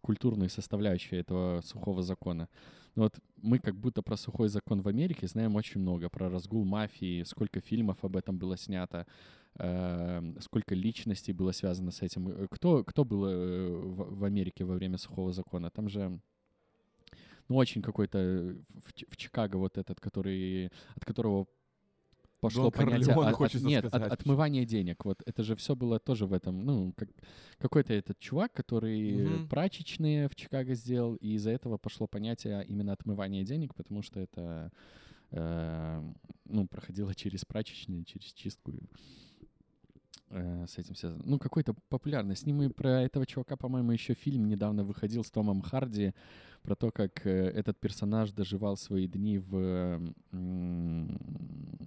культурной 0.02 0.50
составляющей 0.50 1.16
этого 1.16 1.62
сухого 1.62 2.04
закона. 2.04 2.50
Вот 2.96 3.18
мы 3.38 3.60
как 3.60 3.76
будто 3.76 4.02
про 4.02 4.18
сухой 4.18 4.50
закон 4.50 4.82
в 4.82 4.88
Америке 4.90 5.28
знаем 5.28 5.56
очень 5.56 5.80
много, 5.80 6.10
про 6.10 6.30
разгул 6.30 6.66
мафии, 6.66 7.24
сколько 7.24 7.62
фильмов 7.62 8.04
об 8.04 8.18
этом 8.18 8.38
было 8.38 8.58
снято, 8.58 9.08
э, 9.60 10.34
сколько 10.42 10.76
личностей 10.76 11.32
было 11.32 11.54
связано 11.54 11.92
с 11.92 12.02
этим. 12.02 12.48
Кто, 12.50 12.84
кто 12.84 13.06
был 13.06 13.22
в 13.22 14.26
Америке 14.26 14.66
во 14.66 14.76
время 14.76 14.98
сухого 14.98 15.32
закона? 15.32 15.70
Там 15.72 15.88
же 15.88 16.20
ну, 17.48 17.56
очень 17.56 17.82
какой-то 17.82 18.18
э, 18.18 18.56
в, 18.70 19.12
в 19.12 19.18
Чикаго 19.18 19.58
вот 19.58 19.78
этот, 19.78 20.00
который, 20.00 20.72
от 20.96 21.06
которого 21.06 21.48
пошло 22.40 22.64
Дон 22.64 22.72
понятие 22.72 23.16
от- 23.16 23.42
от- 23.42 23.62
нет, 23.64 23.86
от- 23.86 24.12
отмывание 24.12 24.66
денег. 24.66 25.06
Вот 25.06 25.24
это 25.26 25.44
же 25.44 25.56
все 25.56 25.76
было 25.76 26.00
тоже 26.00 26.26
в 26.26 26.34
этом, 26.34 26.64
ну, 26.66 26.94
как, 26.96 27.10
какой-то 27.58 27.94
этот 27.94 28.20
чувак, 28.20 28.54
который 28.54 29.38
Мгм. 29.40 29.48
прачечные 29.48 30.28
в 30.30 30.36
Чикаго 30.36 30.76
сделал, 30.76 31.16
и 31.16 31.34
из-за 31.34 31.52
этого 31.52 31.78
пошло 31.78 32.08
понятие 32.08 32.64
именно 32.68 32.94
отмывания 32.94 33.44
денег, 33.44 33.74
потому 33.76 34.02
что 34.02 34.20
это 34.20 34.72
э, 35.32 36.14
ну, 36.46 36.68
проходила 36.68 37.14
через 37.16 37.46
прачечную, 37.46 38.06
через 38.06 38.34
чистку. 38.34 38.74
Э, 40.30 40.66
с 40.68 40.78
этим 40.78 40.96
связано. 40.96 41.24
Ну, 41.26 41.40
какой-то 41.40 41.76
популярный. 41.90 42.36
С 42.36 42.46
ним 42.46 42.62
и 42.64 42.70
про 42.70 43.02
этого 43.04 43.26
чувака, 43.26 43.56
по-моему, 43.56 43.92
еще 43.92 44.14
фильм 44.14 44.48
недавно 44.48 44.84
выходил 44.84 45.24
с 45.24 45.32
Томом 45.32 45.62
Харди 45.62 46.14
про 46.64 46.76
то, 46.76 46.92
как 46.92 47.26
э, 47.28 47.50
этот 47.50 47.80
персонаж 47.80 48.32
доживал 48.32 48.76
свои 48.76 49.08
дни 49.08 49.38
в 49.38 49.56
м, 50.32 51.18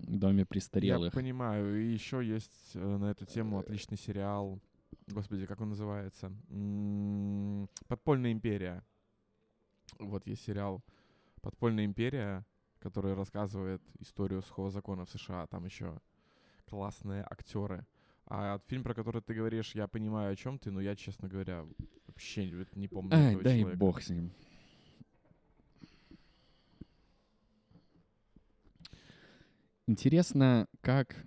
доме 0.09 0.47
престарелых. 0.47 1.13
Я 1.13 1.21
понимаю. 1.21 1.81
И 1.83 1.93
еще 1.93 2.25
есть 2.25 2.71
э, 2.75 2.97
на 2.97 3.11
эту 3.11 3.27
тему 3.27 3.59
отличный 3.59 3.97
сериал. 3.99 4.61
Господи, 5.09 5.47
как 5.47 5.61
он 5.61 5.71
называется? 5.71 6.33
М, 6.51 7.69
Подпольная 7.89 8.33
империя. 8.33 8.85
Вот 9.99 10.27
есть 10.27 10.45
сериал 10.45 10.83
Подпольная 11.41 11.85
империя, 11.85 12.45
который 12.79 13.15
рассказывает 13.15 13.83
историю 14.01 14.43
сухого 14.43 14.71
закона 14.71 15.05
в 15.05 15.11
США. 15.11 15.47
Там 15.49 15.65
еще 15.65 15.99
классные 16.67 17.23
актеры. 17.29 17.85
А 18.31 18.61
фильм, 18.67 18.83
про 18.83 18.95
который 18.95 19.23
ты 19.23 19.33
говоришь, 19.33 19.75
я 19.75 19.89
понимаю, 19.89 20.33
о 20.33 20.37
чем 20.37 20.59
ты, 20.59 20.71
но 20.71 20.83
я, 20.83 20.95
честно 20.95 21.29
говоря, 21.29 21.65
вообще 22.07 22.51
не 22.75 22.87
помню 22.87 23.15
Ай, 23.15 23.29
этого 23.29 23.43
дай 23.43 23.61
человека. 23.61 23.79
бог 23.79 24.03
с 24.03 24.11
ним. 24.11 24.31
Интересно, 29.87 30.69
как 30.83 31.25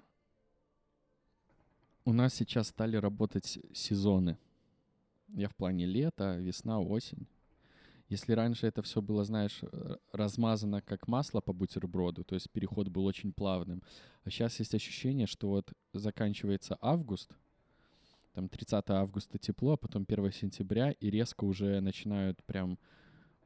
у 2.06 2.14
нас 2.14 2.36
сейчас 2.36 2.68
стали 2.68 2.98
работать 2.98 3.58
сезоны. 3.74 4.38
Я 5.30 5.50
в 5.50 5.56
плане 5.56 5.88
лета, 5.88 6.38
весна, 6.38 6.80
осень. 6.80 7.26
Если 8.12 8.34
раньше 8.34 8.68
это 8.68 8.82
все 8.82 9.02
было, 9.02 9.24
знаешь, 9.24 9.60
э, 9.62 9.96
размазано 10.12 10.82
как 10.82 11.08
масло 11.08 11.40
по 11.40 11.54
бутерброду, 11.54 12.26
то 12.26 12.36
есть 12.36 12.50
переход 12.52 12.90
был 12.90 13.06
очень 13.06 13.32
плавным, 13.32 13.82
а 14.26 14.30
сейчас 14.30 14.60
есть 14.60 14.76
ощущение, 14.76 15.28
что 15.28 15.48
вот 15.48 15.72
заканчивается 15.94 16.78
август, 16.82 17.38
там 18.34 18.50
30 18.50 18.90
августа 18.90 19.38
тепло, 19.38 19.72
а 19.74 19.78
потом 19.78 20.06
1 20.06 20.30
сентября, 20.34 20.92
и 20.92 21.10
резко 21.10 21.46
уже 21.46 21.80
начинают 21.80 22.44
прям 22.44 22.78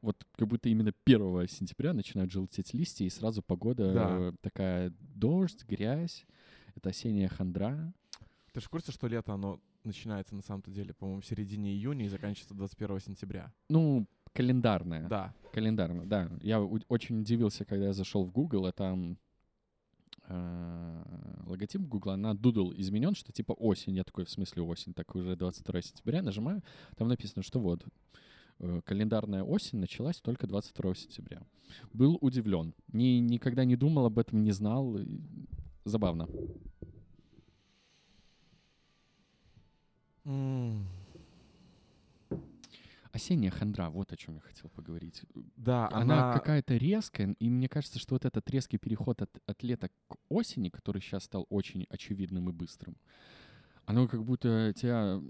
вот 0.01 0.25
как 0.35 0.47
будто 0.47 0.67
именно 0.67 0.93
1 1.05 1.47
сентября 1.47 1.93
начинают 1.93 2.31
желтеть 2.31 2.73
листья, 2.73 3.05
и 3.05 3.09
сразу 3.11 3.43
погода 3.43 3.93
Да. 3.93 4.17
э, 4.19 4.31
такая 4.41 4.91
дождь, 4.99 5.63
грязь, 5.65 6.25
это 6.73 6.89
осенняя 6.89 7.27
хандра. 7.27 7.93
Ты 8.51 8.61
же 8.61 8.65
в 8.65 8.69
курсе, 8.69 8.91
что 8.91 9.05
лето, 9.05 9.31
оно 9.31 9.59
начинается 9.83 10.33
на 10.33 10.41
самом-то 10.41 10.71
деле, 10.71 10.95
по-моему, 10.95 11.21
в 11.21 11.25
середине 11.27 11.71
июня 11.71 12.05
и 12.05 12.09
заканчивается 12.09 12.55
21 12.55 12.99
сентября? 12.99 13.53
Ну, 13.69 14.07
календарная. 14.35 15.07
Да. 15.07 15.33
Календарно, 15.53 16.05
да. 16.05 16.29
Я 16.41 16.61
очень 16.61 17.21
удивился, 17.21 17.65
когда 17.65 17.85
я 17.85 17.93
зашел 17.93 18.25
в 18.25 18.31
Google, 18.31 18.65
а 18.65 18.71
там 18.73 19.17
э, 20.27 21.03
логотип 21.45 21.81
Google 21.81 22.17
на 22.17 22.33
Doodle 22.33 22.73
изменен, 22.77 23.15
что 23.15 23.31
типа 23.31 23.53
осень. 23.53 23.95
Я 23.95 24.03
такой, 24.03 24.25
в 24.25 24.29
смысле 24.29 24.63
осень? 24.63 24.93
Так 24.93 25.15
уже 25.15 25.35
22 25.35 25.81
сентября. 25.81 26.21
Нажимаю, 26.21 26.61
там 26.97 27.07
написано, 27.07 27.41
что 27.43 27.61
вот 27.61 27.85
э, 28.59 28.81
календарная 28.83 29.43
осень 29.43 29.79
началась 29.79 30.19
только 30.19 30.45
22 30.45 30.95
сентября. 30.95 31.41
Был 31.93 32.17
удивлен. 32.19 32.73
Ни, 32.91 33.19
никогда 33.19 33.63
не 33.63 33.77
думал 33.77 34.05
об 34.05 34.19
этом, 34.19 34.43
не 34.43 34.51
знал. 34.51 34.99
Забавно. 35.85 36.27
Осенняя 43.15 43.49
хандра, 43.49 43.89
вот 43.89 44.11
о 44.11 44.17
чем 44.17 44.35
я 44.35 44.41
хотел 44.41 44.69
поговорить. 44.69 45.23
Да, 45.55 45.87
Она, 45.89 46.31
она... 46.31 46.33
какая-то 46.33 46.75
резкая, 46.75 47.33
и 47.39 47.49
мне 47.49 47.69
кажется, 47.69 47.97
что 47.97 48.15
вот 48.15 48.25
этот 48.25 48.49
резкий 48.49 48.77
переход 48.77 49.21
от, 49.21 49.29
от 49.45 49.63
лета 49.63 49.89
к 50.09 50.17
осени, 50.27 50.67
который 50.67 51.01
сейчас 51.01 51.23
стал 51.23 51.47
очень 51.49 51.85
очевидным 51.89 52.49
и 52.49 52.51
быстрым, 52.51 52.97
оно 53.85 54.09
как 54.09 54.25
будто 54.25 54.73
тебя 54.75 55.21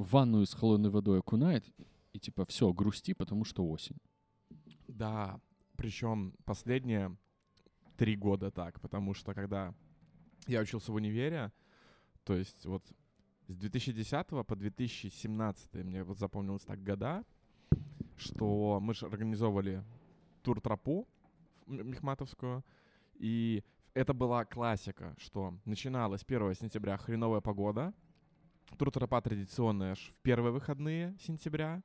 в 0.00 0.10
ванную 0.10 0.44
с 0.44 0.54
холодной 0.54 0.90
водой 0.90 1.20
окунает, 1.20 1.64
и 2.12 2.18
типа 2.18 2.44
все, 2.46 2.72
грусти, 2.72 3.14
потому 3.14 3.44
что 3.44 3.64
осень. 3.64 3.98
Да, 4.88 5.40
причем 5.76 6.34
последние 6.44 7.16
три 7.96 8.16
года 8.16 8.50
так, 8.50 8.80
потому 8.80 9.14
что 9.14 9.34
когда 9.34 9.72
я 10.48 10.60
учился 10.60 10.90
в 10.90 10.96
универе, 10.96 11.52
то 12.24 12.34
есть 12.34 12.66
вот 12.66 12.82
с 13.48 13.56
2010 13.56 14.26
по 14.46 14.56
2017 14.56 15.74
мне 15.74 16.04
вот 16.04 16.18
запомнилось 16.18 16.62
так 16.62 16.82
года, 16.82 17.24
что 18.16 18.78
мы 18.80 18.94
же 18.94 19.06
организовывали 19.06 19.82
тур-тропу 20.42 21.08
Мехматовскую, 21.66 22.64
и 23.14 23.62
это 23.94 24.14
была 24.14 24.44
классика, 24.44 25.14
что 25.18 25.54
начиналась 25.64 26.24
1 26.26 26.54
сентября 26.54 26.96
хреновая 26.96 27.40
погода, 27.40 27.92
тур-тропа 28.78 29.20
традиционная 29.20 29.92
аж 29.92 30.12
в 30.14 30.20
первые 30.22 30.52
выходные 30.52 31.16
сентября, 31.20 31.82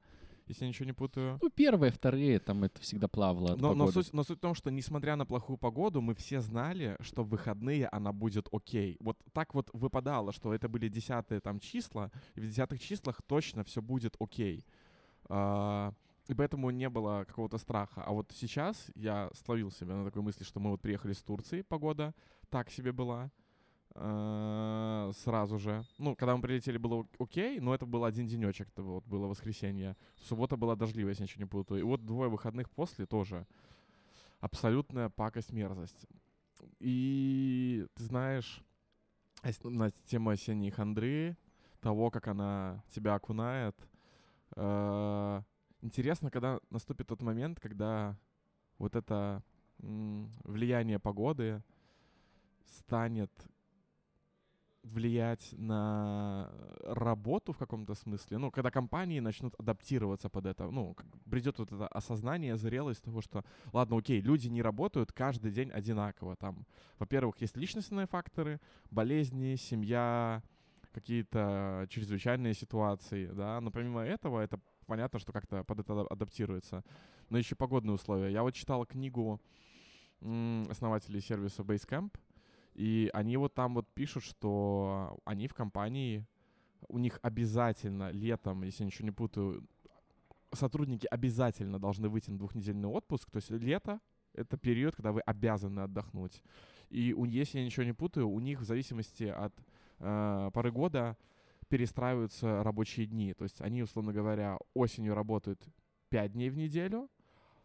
если 0.47 0.65
я 0.65 0.69
ничего 0.69 0.85
не 0.85 0.93
путаю. 0.93 1.39
Ну, 1.41 1.49
первые, 1.49 1.91
вторые, 1.91 2.39
там 2.39 2.63
это 2.63 2.81
всегда 2.81 3.07
плавало 3.07 3.55
Но, 3.55 3.73
но, 3.73 3.85
погоды. 3.85 3.91
суть, 4.03 4.13
но 4.13 4.23
суть 4.23 4.37
в 4.37 4.41
том, 4.41 4.55
что 4.55 4.71
несмотря 4.71 5.15
на 5.15 5.25
плохую 5.25 5.57
погоду, 5.57 6.01
мы 6.01 6.13
все 6.15 6.41
знали, 6.41 6.95
что 7.01 7.23
в 7.23 7.29
выходные 7.29 7.87
она 7.87 8.13
будет 8.13 8.47
окей. 8.51 8.97
Вот 8.99 9.17
так 9.33 9.53
вот 9.53 9.69
выпадало, 9.73 10.31
что 10.31 10.53
это 10.53 10.69
были 10.69 10.87
десятые 10.87 11.39
там 11.41 11.59
числа, 11.59 12.11
и 12.35 12.39
в 12.39 12.43
десятых 12.43 12.79
числах 12.79 13.21
точно 13.21 13.63
все 13.63 13.81
будет 13.81 14.15
окей. 14.19 14.65
А, 15.29 15.93
и 16.27 16.33
поэтому 16.33 16.69
не 16.69 16.89
было 16.89 17.25
какого-то 17.27 17.57
страха. 17.57 18.03
А 18.05 18.11
вот 18.11 18.31
сейчас 18.33 18.87
я 18.95 19.29
словил 19.33 19.71
себя 19.71 19.95
на 19.95 20.05
такой 20.05 20.21
мысли, 20.21 20.43
что 20.43 20.59
мы 20.59 20.71
вот 20.71 20.81
приехали 20.81 21.13
с 21.13 21.21
Турции, 21.21 21.61
погода 21.61 22.13
так 22.49 22.69
себе 22.69 22.91
была. 22.91 23.31
А, 23.99 25.11
сразу 25.15 25.57
же. 25.57 25.83
Ну, 25.97 26.15
когда 26.15 26.35
мы 26.35 26.41
прилетели, 26.41 26.77
было 26.77 26.95
ок- 26.95 27.15
окей, 27.19 27.59
но 27.59 27.73
это 27.73 27.85
был 27.85 28.05
один 28.05 28.27
денечек, 28.27 28.67
это 28.69 28.83
вот 28.83 29.03
было 29.05 29.27
воскресенье. 29.27 29.95
Суббота 30.21 30.55
была 30.55 30.75
дождливая, 30.75 31.11
если 31.11 31.23
ничего 31.23 31.41
не 31.43 31.49
путаю. 31.49 31.79
И 31.79 31.83
вот 31.83 32.05
двое 32.05 32.29
выходных 32.29 32.69
после 32.69 33.05
тоже 33.07 33.45
абсолютная 34.39 35.09
пакость, 35.09 35.51
мерзость. 35.51 36.05
И 36.79 37.87
ты 37.95 38.03
знаешь, 38.03 38.61
ос- 39.43 39.63
на 39.63 39.89
тему 40.05 40.29
осенней 40.29 40.69
хандры, 40.69 41.35
того, 41.81 42.11
как 42.11 42.27
она 42.27 42.83
тебя 42.89 43.15
окунает, 43.15 43.75
э, 44.55 45.41
интересно, 45.81 46.29
когда 46.29 46.59
наступит 46.69 47.07
тот 47.07 47.21
момент, 47.21 47.59
когда 47.59 48.15
вот 48.77 48.95
это 48.95 49.43
влияние 49.79 50.99
погоды 50.99 51.63
станет 52.65 53.31
влиять 54.91 55.53
на 55.57 56.51
работу 56.83 57.53
в 57.53 57.57
каком-то 57.57 57.95
смысле, 57.95 58.37
ну, 58.37 58.51
когда 58.51 58.71
компании 58.71 59.19
начнут 59.19 59.53
адаптироваться 59.59 60.29
под 60.29 60.45
это, 60.45 60.69
ну, 60.69 60.95
придет 61.29 61.59
вот 61.59 61.71
это 61.71 61.87
осознание, 61.87 62.57
зрелость 62.57 63.03
того, 63.03 63.21
что, 63.21 63.43
ладно, 63.73 63.97
окей, 63.97 64.21
люди 64.21 64.47
не 64.47 64.61
работают 64.61 65.11
каждый 65.11 65.51
день 65.51 65.71
одинаково, 65.71 66.35
там, 66.35 66.65
во-первых, 66.99 67.41
есть 67.41 67.57
личностные 67.57 68.07
факторы, 68.07 68.59
болезни, 68.91 69.55
семья, 69.55 70.41
какие-то 70.91 71.85
чрезвычайные 71.89 72.53
ситуации, 72.53 73.27
да, 73.27 73.61
но 73.61 73.71
помимо 73.71 74.01
этого, 74.01 74.39
это 74.39 74.59
понятно, 74.87 75.19
что 75.19 75.31
как-то 75.31 75.63
под 75.63 75.79
это 75.79 75.93
ада- 75.93 76.07
адаптируется, 76.07 76.83
но 77.29 77.37
еще 77.37 77.55
погодные 77.55 77.93
условия. 77.93 78.31
Я 78.31 78.41
вот 78.41 78.55
читал 78.55 78.85
книгу 78.85 79.39
основателей 80.21 81.21
сервиса 81.21 81.61
Basecamp, 81.61 82.11
и 82.77 83.09
они 83.13 83.37
вот 83.37 83.55
там 83.55 83.73
вот 83.73 83.87
пишут, 83.93 84.23
что 84.23 85.19
они 85.25 85.47
в 85.47 85.55
компании, 85.55 86.25
у 86.87 86.99
них 86.99 87.19
обязательно 87.23 88.11
летом, 88.11 88.61
если 88.61 88.83
я 88.83 88.85
ничего 88.85 89.05
не 89.05 89.11
путаю, 89.11 89.67
сотрудники 90.53 91.07
обязательно 91.09 91.79
должны 91.79 92.07
выйти 92.07 92.29
на 92.29 92.37
двухнедельный 92.37 92.87
отпуск. 92.87 93.31
То 93.31 93.37
есть 93.37 93.49
лето— 93.49 93.99
это 94.33 94.57
период, 94.57 94.95
когда 94.95 95.11
вы 95.11 95.21
обязаны 95.21 95.81
отдохнуть. 95.81 96.43
И 96.89 97.15
если 97.27 97.59
я 97.59 97.65
ничего 97.65 97.83
не 97.83 97.93
путаю, 97.93 98.29
у 98.29 98.39
них 98.39 98.61
в 98.61 98.63
зависимости 98.63 99.23
от 99.23 99.53
э, 99.99 100.51
поры 100.53 100.71
года 100.71 101.17
перестраиваются 101.69 102.63
рабочие 102.63 103.07
дни. 103.07 103.33
То 103.33 103.43
есть 103.43 103.59
они, 103.59 103.81
условно 103.81 104.13
говоря, 104.13 104.59
осенью 104.75 105.15
работают 105.15 105.67
5 106.09 106.31
дней 106.31 106.49
в 106.51 106.55
неделю, 106.55 107.09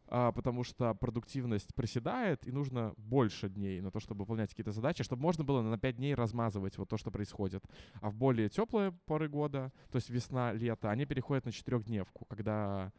потому 0.06 0.64
что 0.64 0.94
продуктивность 0.94 1.74
проседает, 1.74 2.46
и 2.46 2.52
нужно 2.52 2.94
больше 2.96 3.48
дней 3.48 3.80
на 3.80 3.90
то, 3.90 4.00
чтобы 4.00 4.20
выполнять 4.20 4.50
какие-то 4.50 4.72
задачи, 4.72 5.04
чтобы 5.04 5.22
можно 5.22 5.44
было 5.44 5.62
на 5.62 5.78
5 5.78 5.96
дней 5.96 6.14
размазывать 6.14 6.76
вот 6.78 6.88
то, 6.88 6.96
что 6.96 7.10
происходит. 7.10 7.64
А 8.00 8.10
в 8.10 8.14
более 8.14 8.48
теплые 8.48 8.92
поры 9.06 9.28
года, 9.28 9.72
то 9.90 9.96
есть 9.96 10.10
весна, 10.10 10.52
лето, 10.52 10.90
они 10.90 11.06
переходят 11.06 11.44
на 11.44 11.52
четырехдневку, 11.52 12.24
когда 12.26 12.92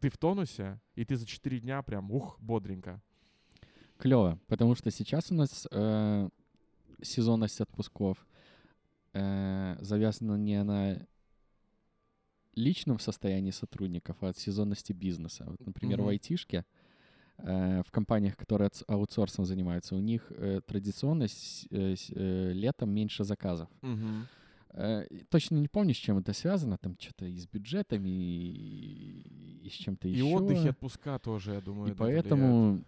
ты 0.00 0.10
в 0.10 0.18
тонусе, 0.18 0.80
и 0.96 1.04
ты 1.04 1.16
за 1.16 1.26
4 1.26 1.60
дня 1.60 1.82
прям, 1.82 2.10
ух, 2.10 2.36
бодренько. 2.40 3.00
Клево, 3.98 4.38
потому 4.48 4.74
что 4.74 4.90
сейчас 4.90 5.30
у 5.30 5.34
нас 5.34 5.66
э, 5.70 6.28
сезонность 7.02 7.60
отпусков 7.60 8.26
э, 9.12 9.76
завязана 9.80 10.34
не 10.34 10.62
на 10.64 11.06
личном 12.54 12.98
состоянии 12.98 13.50
сотрудников, 13.52 14.16
а 14.22 14.28
от 14.28 14.36
сезонности 14.38 14.92
бизнеса. 14.92 15.44
Вот, 15.46 15.66
например, 15.66 15.98
в 15.98 16.02
Мгм. 16.02 16.10
айтишке 16.10 16.64
э, 17.38 17.82
в 17.84 17.90
компаниях, 17.90 18.36
которые 18.36 18.68
аутс- 18.68 18.84
аутсорсом 18.86 19.44
занимаются, 19.46 19.96
у 19.96 20.00
них 20.00 20.30
э, 20.30 20.60
традиционно 20.66 21.26
с- 21.28 21.66
э, 21.70 22.52
летом 22.52 22.90
меньше 22.90 23.24
заказов. 23.24 23.68
И 24.74 25.24
Точно 25.28 25.56
не 25.58 25.68
помню, 25.68 25.92
с 25.92 25.98
чем 25.98 26.18
это 26.18 26.32
связано, 26.32 26.78
там 26.78 26.96
что-то 26.98 27.26
и 27.26 27.36
с 27.38 27.46
бюджетами, 27.46 28.08
и, 28.08 29.60
и 29.66 29.68
с 29.68 29.72
чем-то 29.72 30.08
И 30.08 30.12
еще. 30.12 30.24
отдых, 30.24 30.64
и 30.64 30.68
отпуска 30.68 31.18
тоже, 31.18 31.52
я 31.54 31.60
думаю, 31.60 31.90
И 31.90 31.94
поэтому 31.94 32.82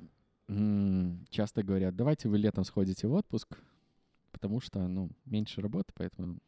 м, 0.48 1.24
часто 1.30 1.62
говорят, 1.62 1.94
давайте 1.96 2.28
вы 2.28 2.38
летом 2.38 2.64
сходите 2.64 3.06
в 3.06 3.12
отпуск, 3.12 3.58
потому 4.32 4.60
что, 4.60 4.86
ну, 4.88 5.10
меньше 5.26 5.60
работы, 5.60 5.92
поэтому 5.94 6.38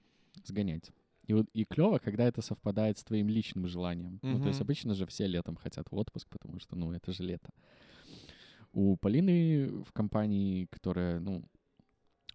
сгоняйте. 0.45 0.93
И, 1.27 1.35
вот, 1.35 1.47
и 1.53 1.65
клево, 1.65 1.99
когда 1.99 2.25
это 2.25 2.41
совпадает 2.41 2.99
с 2.99 3.05
твоим 3.05 3.29
личным 3.29 3.67
желанием. 3.67 4.21
Ну, 4.23 4.41
то 4.41 4.49
есть 4.49 4.61
обычно 4.61 4.95
же 4.95 5.07
все 5.07 5.27
летом 5.27 5.57
хотят 5.57 5.91
в 5.91 5.97
отпуск, 5.97 6.29
потому 6.29 6.61
что, 6.61 6.77
ну, 6.77 6.93
это 6.93 7.13
же 7.13 7.25
лето. 7.25 7.51
У 8.73 8.97
Полины 8.97 9.83
в 9.85 9.93
компании, 9.93 10.67
которая, 10.67 11.19
ну, 11.19 11.45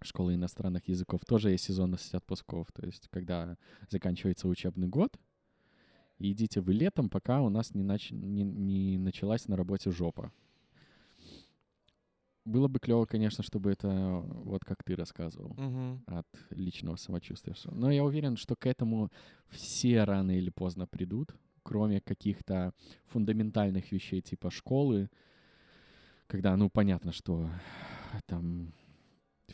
школа 0.03 0.33
иностранных 0.33 0.87
языков, 0.87 1.21
тоже 1.25 1.51
есть 1.51 1.65
сезонность 1.65 2.13
отпусков. 2.13 2.71
То 2.71 2.85
есть, 2.85 3.07
когда 3.09 3.57
заканчивается 3.89 4.47
учебный 4.47 4.87
год, 4.87 5.17
идите 6.17 6.61
вы 6.61 6.73
летом, 6.73 7.09
пока 7.09 7.41
у 7.41 7.49
нас 7.49 7.73
не, 7.73 7.83
нач... 7.83 8.11
не, 8.11 8.43
не 8.43 8.97
началась 8.97 9.47
на 9.47 9.55
работе 9.55 9.91
жопа. 9.91 10.31
Было 12.45 12.67
бы 12.67 12.79
клево, 12.79 13.05
конечно, 13.05 13.43
чтобы 13.43 13.71
это 13.71 14.21
вот 14.43 14.65
как 14.65 14.83
ты 14.83 14.95
рассказывал 14.95 15.53
Мгм. 15.57 16.03
от 16.07 16.27
личного 16.49 16.95
самочувствия. 16.95 17.55
Но 17.71 17.91
я 17.91 18.03
уверен, 18.03 18.35
что 18.35 18.55
к 18.55 18.65
этому 18.65 19.11
все 19.49 20.03
рано 20.03 20.31
или 20.31 20.49
поздно 20.49 20.87
придут, 20.87 21.35
кроме 21.63 22.01
каких-то 22.01 22.73
фундаментальных 23.05 23.91
вещей 23.91 24.21
типа 24.21 24.49
школы, 24.49 25.09
когда, 26.27 26.55
ну, 26.57 26.69
понятно, 26.69 27.11
что 27.11 27.49
там 28.25 28.73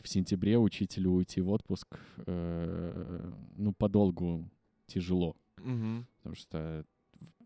в 0.00 0.08
сентябре 0.08 0.56
учителю 0.58 1.10
уйти 1.10 1.40
в 1.42 1.50
отпуск, 1.50 1.98
э, 2.26 3.32
ну, 3.56 3.72
подолгу 3.74 4.48
тяжело, 4.86 5.36
Мгм. 5.58 6.06
потому 6.18 6.36
что, 6.36 6.84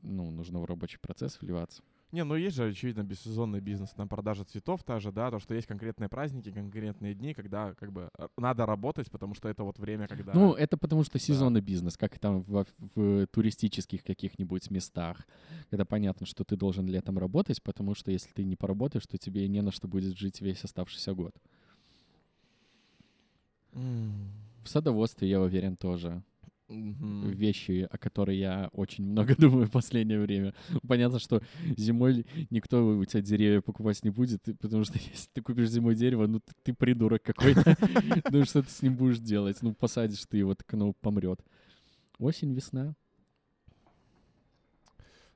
ну, 0.03 0.31
нужно 0.31 0.61
в 0.61 0.67
рабочий 0.67 0.99
процесс 0.99 1.41
вливаться. 1.41 1.83
Не, 2.13 2.25
ну 2.25 2.37
есть 2.37 2.57
же, 2.57 2.67
очевидно, 2.67 3.03
бессезонный 3.03 3.61
бизнес, 3.61 3.91
там 3.91 4.07
продажа 4.07 4.45
цветов 4.45 4.85
та 4.85 5.01
же, 5.01 5.11
да, 5.11 5.31
то, 5.31 5.39
что 5.39 5.55
есть 5.55 5.67
конкретные 5.67 6.11
праздники, 6.11 6.53
конкретные 6.53 7.15
дни, 7.15 7.33
когда 7.33 7.73
как 7.75 7.91
бы 7.91 8.11
э, 8.19 8.29
надо 8.37 8.67
работать, 8.67 9.11
потому 9.11 9.35
что 9.35 9.49
это 9.49 9.65
вот 9.65 9.79
время, 9.79 10.07
когда... 10.07 10.35
Ну, 10.35 10.53
это 10.53 10.77
потому 10.77 11.05
что 11.05 11.19
сезонный 11.19 11.63
бизнес, 11.63 11.97
как 11.97 12.19
там 12.19 12.43
в, 12.43 12.67
в 12.95 13.27
туристических 13.29 14.05
каких-нибудь 14.05 14.71
местах, 14.71 15.27
когда 15.71 15.87
понятно, 15.87 16.27
что 16.27 16.45
ты 16.45 16.55
должен 16.55 16.87
летом 16.87 17.19
работать, 17.19 17.63
потому 17.63 17.95
что 17.95 18.11
если 18.11 18.31
ты 18.31 18.45
не 18.45 18.57
поработаешь, 18.57 19.07
то 19.07 19.17
тебе 19.17 19.49
не 19.49 19.63
на 19.63 19.73
что 19.73 19.89
будет 19.89 20.15
жить 20.19 20.43
весь 20.43 20.63
оставшийся 20.65 21.15
год. 21.15 21.35
М, 23.73 24.31
В 24.65 24.69
садоводстве, 24.69 25.31
я 25.31 25.41
уверен, 25.41 25.77
тоже 25.77 26.23
мгм. 26.73 27.31
вещи, 27.31 27.87
о 27.91 27.99
которых 27.99 28.37
я 28.37 28.69
очень 28.73 29.05
много 29.05 29.35
думаю 29.39 29.67
в 29.67 29.71
последнее 29.71 30.21
время. 30.21 30.55
Понятно, 30.87 31.19
что 31.19 31.43
зимой 31.77 32.27
никто 32.51 32.87
у 32.87 33.05
тебя 33.05 33.23
деревья 33.23 33.61
покупать 33.61 34.03
не 34.05 34.11
будет, 34.11 34.43
потому 34.61 34.85
что 34.85 34.95
если 34.99 35.29
ты 35.33 35.43
купишь 35.43 35.69
зимой 35.69 35.95
дерево, 35.95 36.27
ну 36.27 36.41
ты, 36.41 36.53
ты 36.63 36.75
придурок 36.75 37.23
какой-то. 37.23 37.77
Ну 38.31 38.45
что 38.45 38.63
ты 38.63 38.71
с 38.71 38.83
ним 38.83 38.97
будешь 38.97 39.19
делать? 39.19 39.59
Ну 39.63 39.75
посадишь 39.75 40.25
ты 40.27 40.39
его, 40.39 40.55
так 40.55 40.73
оно 40.75 40.93
помрет. 40.93 41.41
Осень, 42.19 42.55
весна. 42.55 42.95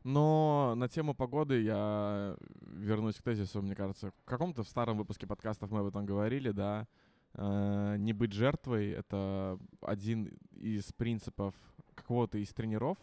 Но 0.04 0.74
на 0.76 0.88
тему 0.88 1.14
погоды 1.14 1.62
я 1.62 2.36
вернусь 2.60 3.16
к 3.16 3.22
тезису, 3.22 3.60
мне 3.60 3.74
кажется. 3.74 4.12
В 4.12 4.24
каком-то 4.24 4.62
в 4.62 4.68
старом 4.68 4.98
выпуске 4.98 5.26
подкастов 5.26 5.70
мы 5.70 5.80
об 5.80 5.86
этом 5.86 6.06
говорили, 6.06 6.52
да. 6.52 6.86
Э, 7.34 7.96
не 7.98 8.12
быть 8.12 8.32
жертвой— 8.32 8.90
это 8.92 9.58
один 9.82 10.38
из 10.60 10.92
принципов 10.92 11.54
какого-то 11.94 12.38
из 12.38 12.52
тренеров. 12.52 12.98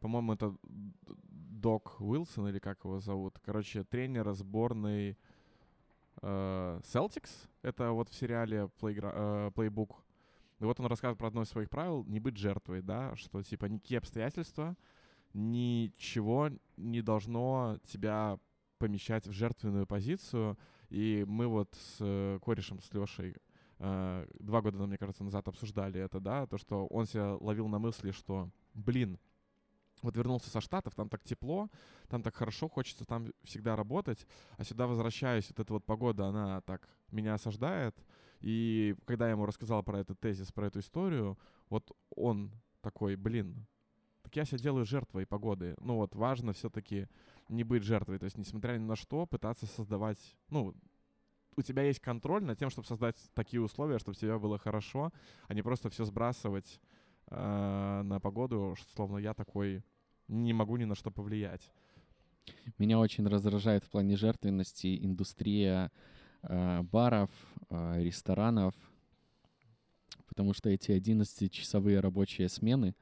По-моему, 0.00 0.34
это 0.34 0.54
Док 0.64 1.96
Уилсон 2.00 2.48
или 2.48 2.58
как 2.58 2.84
его 2.84 3.00
зовут. 3.00 3.38
Короче, 3.44 3.84
тренер 3.84 4.32
сборной 4.32 5.16
э, 6.22 6.80
Celtics. 6.82 7.48
Это 7.62 7.92
вот 7.92 8.08
в 8.08 8.14
сериале 8.14 8.68
Playgra- 8.80 9.12
э, 9.14 9.50
Playbook. 9.54 9.96
И 10.60 10.64
вот 10.64 10.78
он 10.78 10.86
рассказывает 10.86 11.18
про 11.18 11.28
одно 11.28 11.42
из 11.42 11.48
своих 11.48 11.70
правил— 11.70 12.04
не 12.06 12.20
быть 12.20 12.36
жертвой, 12.36 12.82
да, 12.82 13.16
что 13.16 13.42
типа 13.42 13.66
никакие 13.66 13.98
обстоятельства 13.98 14.76
ничего 15.32 16.50
не 16.76 17.02
должно 17.02 17.78
тебя 17.84 18.38
помещать 18.78 19.26
в 19.26 19.32
жертвенную 19.32 19.86
позицию. 19.86 20.58
И 20.90 21.24
мы 21.26 21.48
вот 21.48 21.74
с 21.74 21.96
э, 22.00 22.38
корешем, 22.44 22.80
с 22.80 22.92
Лешей, 22.92 23.34
э, 23.84 24.26
два 24.40 24.62
года, 24.62 24.86
мне 24.86 24.98
кажется, 24.98 25.24
назад 25.24 25.46
обсуждали 25.48 26.00
это, 26.00 26.20
да, 26.20 26.46
то, 26.46 26.58
что 26.58 26.86
он 26.86 27.06
себя 27.06 27.36
ловил 27.36 27.68
на 27.68 27.78
мысли, 27.78 28.10
что, 28.10 28.50
блин, 28.72 29.18
вот 30.02 30.16
вернулся 30.16 30.50
со 30.50 30.60
Штатов, 30.60 30.94
там 30.94 31.08
так 31.08 31.22
тепло, 31.22 31.68
там 32.08 32.22
так 32.22 32.34
хорошо, 32.34 32.68
хочется 32.68 33.04
там 33.04 33.32
всегда 33.42 33.76
работать, 33.76 34.26
а 34.56 34.64
сюда 34.64 34.86
возвращаюсь, 34.86 35.48
вот 35.48 35.60
эта 35.60 35.72
вот 35.72 35.84
погода, 35.84 36.26
она 36.26 36.60
так 36.62 36.88
меня 37.10 37.34
осаждает. 37.34 37.96
И 38.40 38.96
когда 39.06 39.26
я 39.26 39.32
ему 39.32 39.46
рассказал 39.46 39.82
про 39.82 40.00
этот 40.00 40.20
тезис, 40.20 40.52
про 40.52 40.66
эту 40.66 40.80
историю, 40.80 41.38
вот 41.70 41.90
он 42.10 42.50
такой, 42.82 43.16
блин, 43.16 43.66
так 44.22 44.36
я 44.36 44.44
себя 44.44 44.58
делаю 44.58 44.84
жертвой 44.84 45.26
погоды. 45.26 45.74
Ну 45.80 45.96
вот 45.96 46.14
важно 46.14 46.52
все-таки 46.52 47.08
не 47.48 47.64
быть 47.64 47.82
жертвой. 47.82 48.18
То 48.18 48.24
есть, 48.24 48.36
несмотря 48.36 48.72
ни 48.72 48.84
на 48.84 48.96
что, 48.96 49.26
пытаться 49.26 49.66
создавать, 49.66 50.18
ну, 50.50 50.74
у 51.56 51.62
тебя 51.62 51.82
есть 51.82 52.00
контроль 52.00 52.44
над 52.44 52.58
тем, 52.58 52.70
чтобы 52.70 52.86
создать 52.86 53.16
такие 53.34 53.60
условия, 53.60 53.98
чтобы 53.98 54.16
тебе 54.16 54.38
было 54.38 54.58
хорошо, 54.58 55.12
а 55.48 55.54
не 55.54 55.62
просто 55.62 55.90
все 55.90 56.04
сбрасывать 56.04 56.80
э, 57.30 58.02
на 58.04 58.20
погоду, 58.20 58.74
что 58.76 58.90
словно 58.94 59.18
я 59.18 59.34
такой 59.34 59.82
не 60.28 60.52
могу 60.52 60.76
ни 60.76 60.84
на 60.84 60.94
что 60.94 61.10
повлиять. 61.10 61.70
Меня 62.78 62.98
очень 62.98 63.26
раздражает 63.26 63.84
в 63.84 63.90
плане 63.90 64.16
жертвенности 64.16 65.04
индустрия 65.04 65.90
э, 66.42 66.82
баров, 66.82 67.30
э, 67.70 68.02
ресторанов, 68.02 68.74
потому 70.26 70.52
что 70.52 70.68
эти 70.68 70.90
11-часовые 70.90 72.00
рабочие 72.00 72.48
смены, 72.48 72.94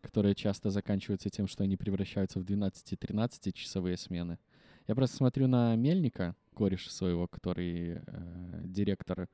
которые 0.00 0.34
часто 0.34 0.70
заканчиваются 0.70 1.30
тем, 1.30 1.46
что 1.46 1.64
они 1.64 1.76
превращаются 1.76 2.38
в 2.38 2.44
12-13 2.44 3.52
часовые 3.52 3.96
смены. 3.96 4.38
Я 4.86 4.94
просто 4.94 5.16
смотрю 5.16 5.48
на 5.48 5.74
Мельника, 5.74 6.36
кореша 6.56 6.90
своего, 6.90 7.28
который 7.28 8.00
э, 8.06 8.62
директор 8.64 9.28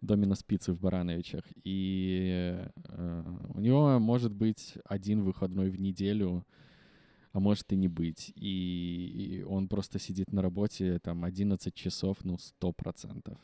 Домина 0.00 0.34
Спицы 0.34 0.72
в 0.72 0.80
Барановичах, 0.80 1.44
и 1.62 2.58
э, 2.88 3.22
у 3.54 3.60
него 3.60 3.98
может 3.98 4.32
быть 4.32 4.74
один 4.84 5.22
выходной 5.22 5.70
в 5.70 5.80
неделю, 5.80 6.44
а 7.32 7.40
может 7.40 7.72
и 7.72 7.76
не 7.76 7.88
быть. 7.88 8.32
И, 8.36 9.38
и 9.40 9.42
он 9.42 9.68
просто 9.68 9.98
сидит 9.98 10.32
на 10.32 10.40
работе 10.40 10.98
там 11.00 11.24
11 11.24 11.74
часов, 11.74 12.18
ну, 12.22 12.36
100%. 12.60 13.36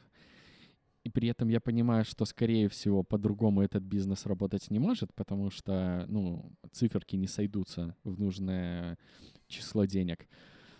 И 1.03 1.09
при 1.09 1.29
этом 1.29 1.49
я 1.49 1.61
понимаю, 1.61 2.05
что, 2.05 2.25
скорее 2.27 2.69
всего, 2.69 3.03
по-другому 3.03 3.63
этот 3.63 3.83
бизнес 3.83 4.27
работать 4.27 4.71
не 4.71 4.79
может, 4.79 5.15
потому 5.15 5.51
что, 5.51 6.05
ну, 6.09 6.53
циферки 6.73 7.17
не 7.17 7.27
сойдутся 7.27 7.97
в 8.05 8.21
нужное 8.21 8.99
число 9.49 9.87
денег. 9.87 10.29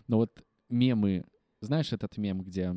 Но 0.07 0.19
вот 0.19 0.45
мемы, 0.69 1.25
знаешь 1.61 1.93
этот 1.93 2.17
мем, 2.17 2.43
где 2.43 2.75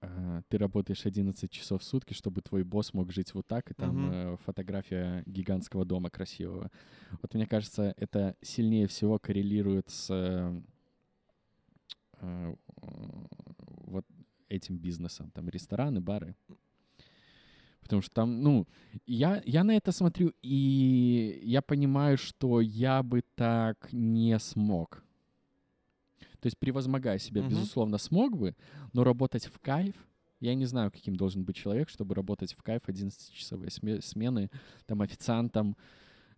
э, 0.00 0.42
ты 0.48 0.58
работаешь 0.58 1.06
11 1.06 1.50
часов 1.50 1.82
в 1.82 1.84
сутки, 1.84 2.14
чтобы 2.14 2.40
твой 2.42 2.64
босс 2.64 2.94
мог 2.94 3.12
жить 3.12 3.34
вот 3.34 3.46
так, 3.46 3.70
и 3.70 3.74
там 3.74 3.96
Мгм. 3.96 4.12
э, 4.12 4.36
фотография 4.44 5.22
гигантского 5.26 5.84
дома 5.84 6.10
красивого. 6.10 6.70
Вот 7.22 7.34
мне 7.34 7.46
кажется, 7.46 7.94
это 7.96 8.36
сильнее 8.42 8.86
всего 8.86 9.18
коррелирует 9.18 9.90
с 9.90 10.10
э, 10.10 10.62
э, 12.20 12.54
вот 13.86 14.06
этим 14.48 14.78
бизнесом, 14.78 15.30
там 15.30 15.48
рестораны, 15.48 16.00
бары. 16.00 16.34
Потому 17.82 18.02
что 18.02 18.14
там, 18.14 18.42
ну, 18.42 18.66
я, 19.06 19.42
я 19.44 19.64
на 19.64 19.76
это 19.76 19.90
смотрю, 19.90 20.32
и 20.42 21.40
я 21.42 21.60
понимаю, 21.60 22.16
что 22.18 22.60
я 22.60 23.02
бы 23.02 23.22
так 23.34 23.92
не 23.92 24.38
смог. 24.38 25.02
То 26.40 26.46
есть, 26.46 26.58
превозмогая 26.58 27.18
себя, 27.18 27.42
Мгм. 27.42 27.50
безусловно, 27.50 27.98
смог 27.98 28.36
бы, 28.36 28.54
но 28.92 29.04
работать 29.04 29.46
в 29.46 29.58
кайф, 29.60 29.94
я 30.40 30.54
не 30.54 30.64
знаю, 30.64 30.90
каким 30.90 31.16
должен 31.16 31.44
быть 31.44 31.56
человек, 31.56 31.90
чтобы 31.90 32.14
работать 32.14 32.54
в 32.54 32.62
кайф 32.62 32.82
11-часовые 32.88 33.68
сме- 33.68 34.00
смены, 34.00 34.50
там, 34.86 35.02
официантом, 35.02 35.76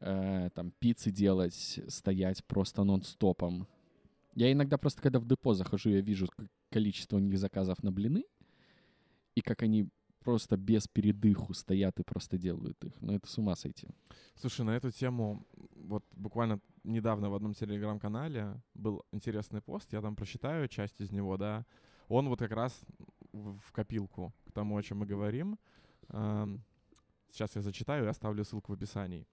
э, 0.00 0.50
там, 0.54 0.72
пиццы 0.80 1.12
делать, 1.12 1.78
стоять 1.88 2.44
просто 2.44 2.82
нон-стопом. 2.82 3.68
Я 4.34 4.50
иногда 4.50 4.76
просто, 4.76 5.00
когда 5.02 5.20
в 5.20 5.26
депо 5.26 5.54
захожу, 5.54 5.90
я 5.90 6.00
вижу 6.00 6.28
количество 6.70 7.16
у 7.16 7.20
них 7.20 7.38
заказов 7.38 7.82
на 7.84 7.92
блины, 7.92 8.24
и 9.36 9.40
как 9.40 9.62
они 9.62 9.88
просто 10.22 10.56
без 10.56 10.88
передыху 10.88 11.54
стоят 11.54 12.00
и 12.00 12.02
просто 12.02 12.38
делают 12.38 12.82
их. 12.84 12.92
Ну, 13.00 13.14
это 13.14 13.28
с 13.28 13.38
ума 13.38 13.54
сойти. 13.56 13.88
Слушай, 14.36 14.64
на 14.64 14.76
эту 14.76 14.90
тему 14.90 15.46
вот 15.74 16.04
буквально 16.12 16.60
недавно 16.84 17.30
в 17.30 17.34
одном 17.34 17.54
телеграм-канале 17.54 18.60
был 18.74 19.04
интересный 19.12 19.60
пост, 19.60 19.92
я 19.92 20.00
там 20.00 20.16
прочитаю 20.16 20.68
часть 20.68 21.00
из 21.00 21.10
него, 21.10 21.36
да. 21.36 21.64
Он 22.08 22.28
вот 22.28 22.38
как 22.38 22.52
раз 22.52 22.84
в 23.32 23.72
копилку 23.72 24.32
к 24.46 24.52
тому, 24.52 24.76
о 24.76 24.82
чем 24.82 24.98
мы 24.98 25.06
говорим. 25.06 25.58
Эм, 26.08 26.62
Сейчас 27.32 27.56
я 27.56 27.62
зачитаю 27.62 28.04
и 28.04 28.08
оставлю 28.08 28.44
ссылку 28.44 28.72
в 28.72 28.74
описании. 28.74 29.26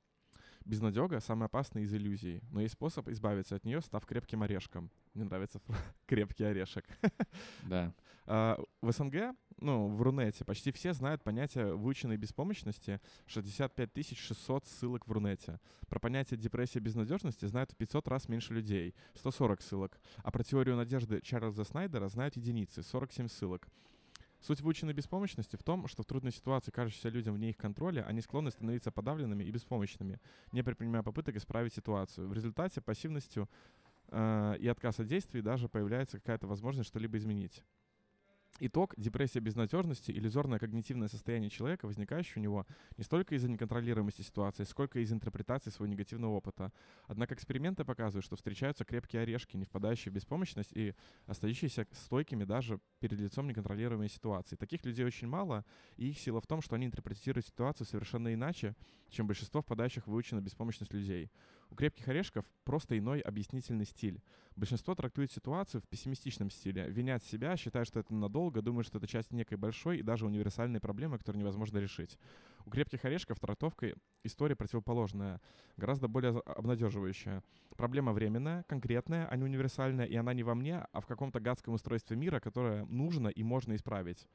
Безнадега— 0.63 1.19
самый 1.21 1.47
опасный 1.47 1.83
из 1.83 1.93
иллюзий, 1.93 2.41
но 2.49 2.61
есть 2.61 2.75
способ 2.75 3.09
избавиться 3.09 3.55
от 3.55 3.65
нее, 3.65 3.81
став 3.81 4.05
крепким 4.05 4.41
орешком. 4.41 4.89
Мне 5.13 5.25
нравится 5.25 5.59
крепкий 6.05 6.45
орешек. 6.45 6.85
Да. 7.63 7.93
А, 8.31 8.59
В 8.81 8.91
СНГ, 8.91 9.35
ну, 9.57 9.87
в 9.87 10.03
Рунете, 10.03 10.45
почти 10.45 10.71
все 10.71 10.93
знают 10.93 11.23
понятие 11.23 11.73
выученной 11.73 12.15
беспомощности. 12.15 13.01
65 13.25 14.15
600 14.15 14.67
ссылок 14.67 15.07
в 15.07 15.11
Рунете. 15.11 15.59
Про 15.87 15.99
понятие 15.99 16.39
депрессии 16.39 16.77
безнадежности 16.77 17.45
знают 17.45 17.71
в 17.71 17.75
500 17.75 18.07
раз 18.07 18.29
меньше 18.29 18.53
людей. 18.53 18.93
140 19.15 19.61
ссылок. 19.63 19.99
А 20.17 20.29
про 20.29 20.43
теорию 20.43 20.75
надежды 20.75 21.21
Чарльза 21.21 21.63
Снайдера 21.63 22.07
знают 22.07 22.35
единицы. 22.35 22.83
47 22.83 23.29
ссылок. 23.29 23.67
Суть 24.41 24.61
выученной 24.61 24.93
беспомощности 24.93 25.55
в 25.55 25.63
том, 25.63 25.87
что 25.87 26.03
в 26.03 26.05
трудной 26.05 26.31
ситуации, 26.31 26.69
кажущейся 26.69 27.09
людям 27.09 27.33
вне 27.33 27.49
их 27.49 27.57
контроля, 27.57 28.05
они 28.05 28.21
склонны 28.21 28.51
становиться 28.51 28.91
подавленными 28.91 29.43
и 29.43 29.49
беспомощными, 29.49 30.21
не 30.51 30.61
предпринимая 30.61 31.01
попыток 31.01 31.35
исправить 31.35 31.73
ситуацию. 31.73 32.29
В 32.29 32.33
результате 32.33 32.79
пассивностью 32.79 33.49
э, 34.09 34.55
и 34.59 34.67
отказ 34.67 34.99
от 34.99 35.07
действий 35.07 35.41
даже 35.41 35.67
появляется 35.67 36.19
какая-то 36.19 36.45
возможность 36.45 36.89
что-либо 36.89 37.17
изменить. 37.17 37.63
Итог– 38.61 38.93
депрессия 38.97 39.39
безнадежности, 39.39 40.11
иллюзорное 40.11 40.59
когнитивное 40.59 41.07
состояние 41.07 41.49
человека, 41.49 41.85
возникающее 41.85 42.33
у 42.37 42.39
него 42.41 42.65
не 42.97 43.03
столько 43.05 43.35
из-за 43.35 43.47
неконтролируемости 43.47 44.21
ситуации, 44.21 44.65
сколько 44.65 44.99
из 44.99 45.13
интерпретации 45.13 45.69
своего 45.69 45.93
негативного 45.93 46.33
опыта. 46.33 46.73
Однако 47.07 47.35
эксперименты 47.35 47.85
показывают, 47.85 48.25
что 48.25 48.35
встречаются 48.35 48.83
крепкие 48.83 49.21
орешки, 49.21 49.55
не 49.55 49.63
впадающие 49.63 50.11
в 50.11 50.15
беспомощность 50.15 50.73
и 50.73 50.93
остающиеся 51.25 51.87
стойкими 51.93 52.43
даже 52.43 52.81
перед 52.99 53.19
лицом 53.19 53.47
неконтролируемой 53.47 54.09
ситуации. 54.09 54.57
Таких 54.57 54.83
людей 54.83 55.05
очень 55.05 55.27
мало, 55.27 55.63
и 55.95 56.09
их 56.09 56.19
сила 56.19 56.41
в 56.41 56.47
том, 56.47 56.61
что 56.61 56.75
они 56.75 56.85
интерпретируют 56.85 57.45
ситуацию 57.45 57.87
совершенно 57.87 58.33
иначе, 58.33 58.75
чем 59.09 59.25
большинство 59.25 59.61
впадающих 59.61 60.05
в 60.05 60.11
выученную 60.11 60.43
беспомощность 60.43 60.93
людей. 60.93 61.31
У 61.69 61.75
крепких 61.75 62.07
орешков 62.07 62.45
просто 62.63 62.97
иной 62.97 63.19
объяснительный 63.19 63.85
стиль. 63.85 64.21
Большинство 64.55 64.95
трактует 64.95 65.31
ситуацию 65.31 65.81
в 65.81 65.87
пессимистичном 65.87 66.49
стиле, 66.49 66.89
винят 66.89 67.23
себя, 67.23 67.55
считают, 67.55 67.87
что 67.87 67.99
это 67.99 68.13
надолго, 68.13 68.61
думают, 68.61 68.87
что 68.87 68.97
это 68.97 69.07
часть 69.07 69.31
некой 69.31 69.57
большой 69.57 69.99
и 69.99 70.03
даже 70.03 70.25
универсальной 70.25 70.79
проблемы, 70.79 71.17
которую 71.17 71.41
невозможно 71.41 71.77
решить. 71.77 72.17
У 72.65 72.71
крепких 72.71 73.05
орешков 73.05 73.39
трактовка 73.39 73.93
истории 74.23 74.55
противоположная, 74.55 75.39
гораздо 75.77 76.07
более 76.07 76.39
обнадеживающая. 76.39 77.43
Проблема 77.77 78.13
временная, 78.13 78.63
конкретная, 78.63 79.27
а 79.27 79.35
не 79.37 79.43
универсальная, 79.43 80.05
и 80.05 80.15
она 80.15 80.33
не 80.33 80.43
во 80.43 80.55
мне, 80.55 80.85
а 80.91 81.01
в 81.01 81.05
каком-то 81.05 81.39
гадском 81.39 81.75
устройстве 81.75 82.17
мира, 82.17 82.39
которое 82.39 82.85
нужно 82.85 83.27
и 83.27 83.43
можно 83.43 83.75
исправить. 83.75 84.27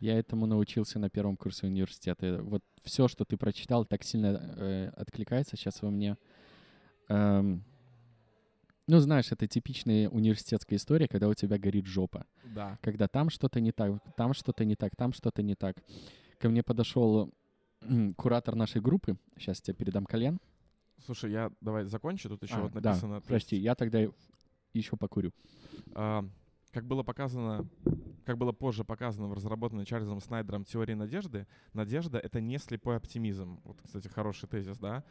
Я 0.00 0.18
этому 0.18 0.46
научился 0.46 0.98
на 0.98 1.10
первом 1.10 1.36
курсе 1.36 1.66
университета. 1.66 2.40
Вот 2.42 2.64
все, 2.82 3.06
что 3.06 3.24
ты 3.24 3.36
прочитал, 3.36 3.84
так 3.84 4.02
сильно 4.02 4.28
э, 4.56 4.88
откликается 4.96 5.56
сейчас 5.56 5.82
во 5.82 5.90
мне. 5.90 6.16
Эм, 7.08 7.62
ну, 8.86 8.98
знаешь, 8.98 9.30
это 9.30 9.46
типичная 9.46 10.08
университетская 10.08 10.78
история, 10.78 11.06
когда 11.06 11.28
у 11.28 11.34
тебя 11.34 11.58
горит 11.58 11.86
жопа. 11.86 12.26
Да. 12.44 12.78
Когда 12.82 13.08
там 13.08 13.28
что-то 13.30 13.60
не 13.60 13.72
так, 13.72 14.00
там 14.16 14.32
что-то 14.32 14.64
не 14.64 14.74
так, 14.74 14.96
там 14.96 15.12
что-то 15.12 15.42
не 15.42 15.54
так. 15.54 15.76
Ко 16.38 16.48
мне 16.48 16.62
подошел 16.62 17.32
куратор 18.16 18.54
нашей 18.56 18.80
группы. 18.80 19.16
Сейчас 19.36 19.60
тебе 19.60 19.74
передам 19.74 20.06
колен. 20.06 20.40
Слушай, 21.04 21.30
я 21.32 21.50
давай 21.60 21.84
закончу. 21.84 22.28
Тут 22.28 22.42
еще 22.42 22.54
А, 22.54 22.60
вот 22.62 22.72
да, 22.72 22.90
написано. 22.90 23.20
то 23.20 23.26
Прости, 23.26 23.56
есть, 23.56 23.64
я 23.64 23.74
тогда 23.74 24.00
еще 24.72 24.96
покурю. 24.96 25.32
а, 25.94 26.24
как 26.72 26.86
было 26.86 27.02
показано, 27.02 27.68
как 28.24 28.38
было 28.38 28.52
позже 28.52 28.84
показано 28.84 29.28
в 29.28 29.32
разработанной 29.32 29.84
Чарльзом 29.84 30.20
Снайдером 30.20 30.64
теории 30.64 30.94
надежды, 30.94 31.46
надежда— 31.72 32.18
это 32.22 32.40
не 32.40 32.58
слепой 32.58 32.96
оптимизм. 32.96 33.60
Вот, 33.64 33.80
кстати, 33.82 34.08
хороший 34.08 34.48
тезис, 34.48 34.78
да? 34.78 35.04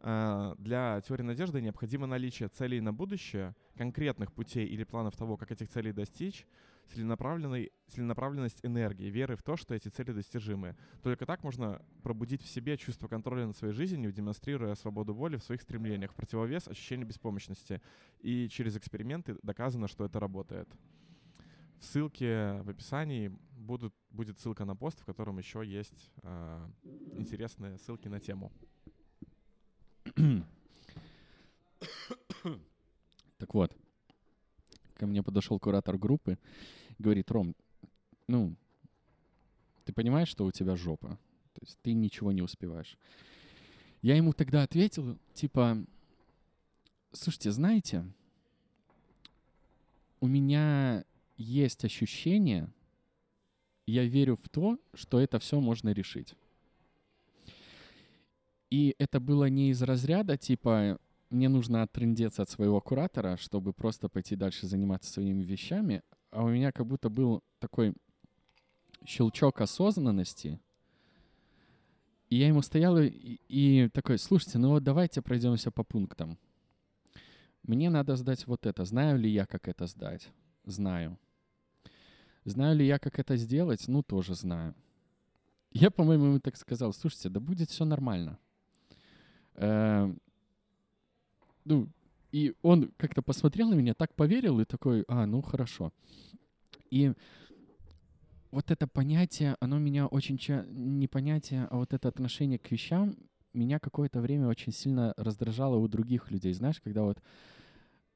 А, 0.00 0.54
Для 0.58 1.00
теории 1.00 1.22
надежды 1.22 1.60
необходимо 1.60 2.06
наличие 2.06 2.48
целей 2.48 2.80
на 2.80 2.92
будущее, 2.92 3.54
конкретных 3.76 4.32
путей 4.32 4.66
или 4.66 4.84
планов 4.84 5.16
того, 5.16 5.36
как 5.36 5.50
этих 5.50 5.68
целей 5.68 5.92
достичь, 5.92 6.46
целенаправленной, 6.92 7.72
целенаправленность 7.88 8.60
энергии, 8.62 9.10
веры 9.10 9.36
в 9.36 9.42
то, 9.42 9.56
что 9.56 9.74
эти 9.74 9.88
цели 9.88 10.12
достижимы. 10.12 10.76
Только 11.02 11.26
так 11.26 11.42
можно 11.42 11.82
пробудить 12.02 12.42
в 12.42 12.48
себе 12.48 12.76
чувство 12.76 13.08
контроля 13.08 13.46
над 13.46 13.56
своей 13.56 13.74
жизнью, 13.74 14.12
демонстрируя 14.12 14.74
свободу 14.74 15.14
воли 15.14 15.36
в 15.36 15.42
своих 15.42 15.62
стремлениях, 15.62 16.12
в 16.12 16.14
противовес 16.14 16.68
ощущению 16.68 17.06
беспомощности. 17.06 17.80
И 18.20 18.48
через 18.48 18.76
эксперименты 18.76 19.36
доказано, 19.42 19.88
что 19.88 20.04
это 20.04 20.20
работает. 20.20 20.68
В 21.78 21.84
ссылке 21.84 22.60
в 22.62 22.70
описании 22.70 23.32
будут, 23.56 23.94
будет 24.10 24.38
ссылка 24.38 24.64
на 24.64 24.74
пост, 24.74 25.00
в 25.00 25.04
котором 25.04 25.38
еще 25.38 25.62
есть 25.64 26.10
а, 26.22 26.70
интересные 27.16 27.78
ссылки 27.78 28.08
на 28.08 28.20
тему. 28.20 28.52
Так 33.38 33.52
вот, 33.52 33.76
ко 34.94 35.06
мне 35.06 35.22
подошел 35.22 35.58
куратор 35.60 35.98
группы, 35.98 36.38
говорит, 36.98 37.30
Ром, 37.30 37.54
ну, 38.28 38.56
ты 39.84 39.92
понимаешь, 39.92 40.28
что 40.28 40.46
у 40.46 40.52
тебя 40.52 40.74
жопа? 40.74 41.18
То 41.52 41.60
есть 41.60 41.78
ты 41.82 41.92
ничего 41.92 42.32
не 42.32 42.40
успеваешь. 42.40 42.96
Я 44.00 44.16
ему 44.16 44.32
тогда 44.32 44.62
ответил, 44.62 45.18
типа, 45.34 45.84
слушайте, 47.12 47.50
знаете, 47.50 48.04
у 50.20 50.26
меня 50.26 51.04
есть 51.36 51.84
ощущение, 51.84 52.72
я 53.86 54.04
верю 54.04 54.36
в 54.36 54.48
то, 54.48 54.78
что 54.94 55.20
это 55.20 55.38
все 55.38 55.60
можно 55.60 55.90
решить. 55.90 56.34
И 58.70 58.94
это 58.98 59.20
было 59.20 59.48
не 59.48 59.70
из 59.70 59.82
разряда, 59.82 60.36
типа, 60.36 60.98
мне 61.30 61.48
нужно 61.48 61.82
оттрындеться 61.82 62.42
от 62.42 62.50
своего 62.50 62.80
куратора, 62.80 63.36
чтобы 63.36 63.72
просто 63.72 64.08
пойти 64.08 64.36
дальше 64.36 64.66
заниматься 64.66 65.12
своими 65.12 65.42
вещами, 65.42 66.02
а 66.30 66.44
у 66.44 66.48
меня 66.48 66.72
как 66.72 66.86
будто 66.86 67.08
был 67.08 67.42
такой 67.58 67.94
щелчок 69.04 69.60
осознанности, 69.60 70.60
и 72.28 72.36
я 72.36 72.48
ему 72.48 72.62
стоял 72.62 72.98
и, 72.98 73.38
и 73.48 73.88
такой, 73.92 74.18
слушайте, 74.18 74.58
ну 74.58 74.70
вот 74.70 74.82
давайте 74.82 75.22
пройдемся 75.22 75.70
по 75.70 75.84
пунктам. 75.84 76.38
Мне 77.62 77.88
надо 77.88 78.16
сдать 78.16 78.46
вот 78.46 78.66
это. 78.66 78.84
Знаю 78.84 79.18
ли 79.18 79.30
я, 79.30 79.46
как 79.46 79.68
это 79.68 79.86
сдать? 79.86 80.28
Знаю. 80.64 81.18
Знаю 82.46 82.76
ли 82.76 82.86
я, 82.86 83.00
как 83.00 83.18
это 83.18 83.36
сделать? 83.36 83.88
Ну, 83.88 84.04
тоже 84.04 84.36
знаю. 84.36 84.74
Я, 85.72 85.90
по-моему, 85.90 86.26
ему 86.26 86.40
так 86.40 86.56
сказал, 86.56 86.92
слушайте, 86.92 87.28
да 87.28 87.40
будет 87.40 87.70
все 87.70 87.84
нормально. 87.84 88.38
Эм, 89.56 90.20
ну, 91.64 91.88
и 92.30 92.54
он 92.62 92.92
как-то 92.98 93.20
посмотрел 93.20 93.68
на 93.68 93.74
меня, 93.74 93.94
так 93.94 94.14
поверил 94.14 94.60
и 94.60 94.64
такой, 94.64 95.04
а, 95.08 95.26
ну 95.26 95.42
хорошо. 95.42 95.92
И 96.88 97.12
вот 98.52 98.70
это 98.70 98.86
понятие, 98.86 99.56
оно 99.58 99.78
меня 99.78 100.06
очень, 100.06 100.38
ча- 100.38 100.64
не 100.68 101.08
понятие, 101.08 101.66
а 101.68 101.78
вот 101.78 101.92
это 101.92 102.06
отношение 102.06 102.60
к 102.60 102.70
вещам 102.70 103.16
меня 103.54 103.80
какое-то 103.80 104.20
время 104.20 104.46
очень 104.46 104.72
сильно 104.72 105.14
раздражало 105.16 105.76
у 105.78 105.88
других 105.88 106.30
людей. 106.30 106.52
Знаешь, 106.52 106.80
когда 106.80 107.02
вот, 107.02 107.18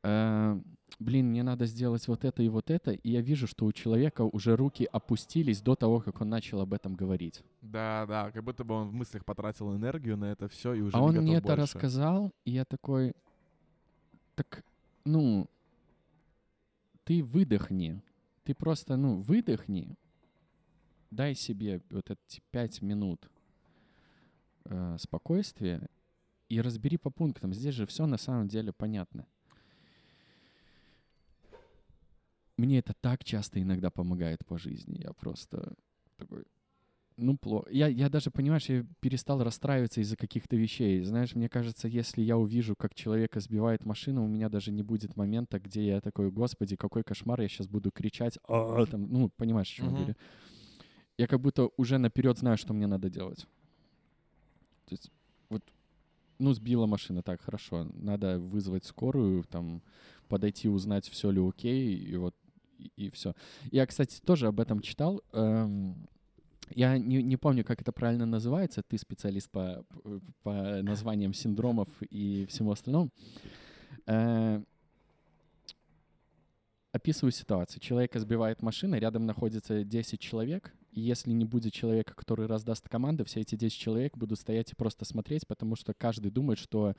э, 0.05 0.61
блин, 0.99 1.31
мне 1.31 1.43
надо 1.43 1.67
сделать 1.67 2.07
вот 2.09 2.25
это 2.25 2.43
и 2.43 2.49
вот 2.49 2.71
это, 2.71 2.93
и 2.93 3.11
я 3.11 3.21
вижу, 3.21 3.47
что 3.47 3.67
у 3.67 3.73
человека 3.73 4.23
уже 4.23 4.57
руки 4.57 4.89
опустились 4.91 5.61
до 5.61 5.75
того, 5.75 6.01
как 6.01 6.21
он 6.21 6.29
начал 6.29 6.61
об 6.61 6.75
этом 6.75 6.95
говорить. 6.95 7.43
Да, 7.63 8.07
да, 8.07 8.31
как 8.31 8.45
будто 8.45 8.65
бы 8.65 8.75
он 8.75 8.89
в 8.89 8.93
мыслях 8.93 9.25
потратил 9.25 9.75
энергию 9.75 10.17
на 10.17 10.27
это 10.27 10.49
все 10.49 10.75
и 10.75 10.81
уже 10.81 10.97
а 10.97 11.01
не 11.01 11.05
он 11.05 11.11
готов 11.13 11.25
мне 11.25 11.37
это 11.37 11.49
больше. 11.49 11.63
рассказал, 11.63 12.33
и 12.45 12.53
я 12.53 12.65
такой, 12.65 13.13
так, 14.35 14.65
ну, 15.05 15.49
ты 17.05 17.23
выдохни. 17.23 18.03
Ты 18.45 18.55
просто, 18.55 18.97
ну, 18.97 19.21
выдохни. 19.21 19.97
Дай 21.11 21.35
себе 21.35 21.83
вот 21.91 22.11
эти 22.11 22.41
пять 22.51 22.83
минут 22.83 23.29
э, 24.65 24.97
спокойствия 24.99 25.89
и 26.49 26.61
разбери 26.61 26.97
по 26.97 27.11
пунктам. 27.11 27.53
Здесь 27.53 27.75
же 27.75 27.87
все 27.87 28.07
на 28.07 28.17
самом 28.17 28.49
деле 28.49 28.73
понятно. 28.73 29.27
Мне 32.61 32.79
это 32.79 32.93
так 33.01 33.25
часто 33.25 33.63
иногда 33.63 33.91
помогает 33.91 34.45
по 34.45 34.59
жизни. 34.59 35.01
Я 35.03 35.13
просто 35.15 35.75
такой, 36.19 36.45
ну, 37.17 37.39
плохо. 37.39 37.71
Я, 37.71 37.89
я 37.89 38.11
даже, 38.11 38.31
понимаешь, 38.31 38.67
я 38.67 38.85
перестал 39.01 39.43
расстраиваться 39.43 40.03
из-за 40.03 40.17
каких-то 40.17 40.57
вещей. 40.57 41.03
Знаешь, 41.03 41.35
мне 41.35 41.49
кажется, 41.49 41.89
если 41.89 42.21
я 42.21 42.37
увижу, 42.37 42.77
как 42.77 42.95
человека 42.95 43.41
сбивает 43.41 43.87
машина, 43.87 44.23
у 44.23 44.29
меня 44.29 44.51
даже 44.51 44.73
не 44.73 44.83
будет 44.83 45.17
момента, 45.17 45.59
где 45.59 45.87
я 45.87 46.01
такой, 46.01 46.31
господи, 46.31 46.77
какой 46.77 47.03
кошмар, 47.03 47.41
я 47.41 47.49
сейчас 47.49 47.67
буду 47.67 47.91
кричать, 47.91 48.39
«А-а-а», 48.47 48.87
там, 48.87 49.07
ну, 49.11 49.31
понимаешь, 49.31 49.71
о 49.71 49.75
чем 49.75 49.87
я 49.87 49.93
говорю. 49.93 50.15
я 51.19 51.27
как 51.27 51.41
будто 51.41 51.71
уже 51.79 51.99
наперед 51.99 52.39
знаю, 52.39 52.59
что 52.59 52.75
мне 52.75 52.87
надо 52.87 53.09
делать. 53.09 53.47
То 54.85 54.93
есть 54.93 55.11
вот, 55.49 55.63
ну, 56.39 56.53
сбила 56.53 56.87
машина, 56.87 57.23
так, 57.23 57.41
хорошо, 57.41 57.87
надо 57.95 58.39
вызвать 58.39 58.85
скорую, 58.85 59.45
там, 59.45 59.83
подойти, 60.29 60.69
узнать, 60.69 61.09
все 61.09 61.31
ли 61.31 61.41
окей, 61.41 61.97
и 61.97 62.17
вот, 62.17 62.35
и, 62.97 63.11
все. 63.11 63.35
Я, 63.71 63.87
кстати, 63.87 64.21
тоже 64.21 64.47
об 64.47 64.61
этом 64.61 64.81
читал. 64.81 65.23
Эм, 65.33 66.09
я 66.71 66.99
не, 66.99 67.23
не 67.23 67.37
помню, 67.37 67.65
как 67.65 67.81
это 67.81 67.93
правильно 67.93 68.27
называется. 68.27 68.83
Ты 68.83 68.99
специалист 68.99 69.51
по, 69.51 69.85
по 70.43 70.53
названиям 70.83 71.35
синдромов 71.35 71.89
и 72.11 72.47
всему 72.47 72.71
остальному. 72.71 73.11
Э, 74.07 74.63
описываю 76.93 77.33
ситуацию. 77.33 77.81
Человека 77.81 78.19
сбивает 78.21 78.63
машина, 78.63 78.97
рядом 78.97 79.27
находится 79.27 79.85
10 79.85 80.21
человек, 80.21 80.73
если 80.93 81.33
не 81.33 81.45
будет 81.45 81.73
человека, 81.73 82.15
который 82.15 82.47
раздаст 82.47 82.89
команды, 82.89 83.25
все 83.25 83.41
эти 83.41 83.55
10 83.55 83.79
человек 83.79 84.17
будут 84.17 84.39
стоять 84.39 84.73
и 84.73 84.75
просто 84.75 85.05
смотреть, 85.05 85.47
потому 85.47 85.77
что 85.77 85.95
каждый 85.95 86.31
думает, 86.31 86.59
что 86.59 86.95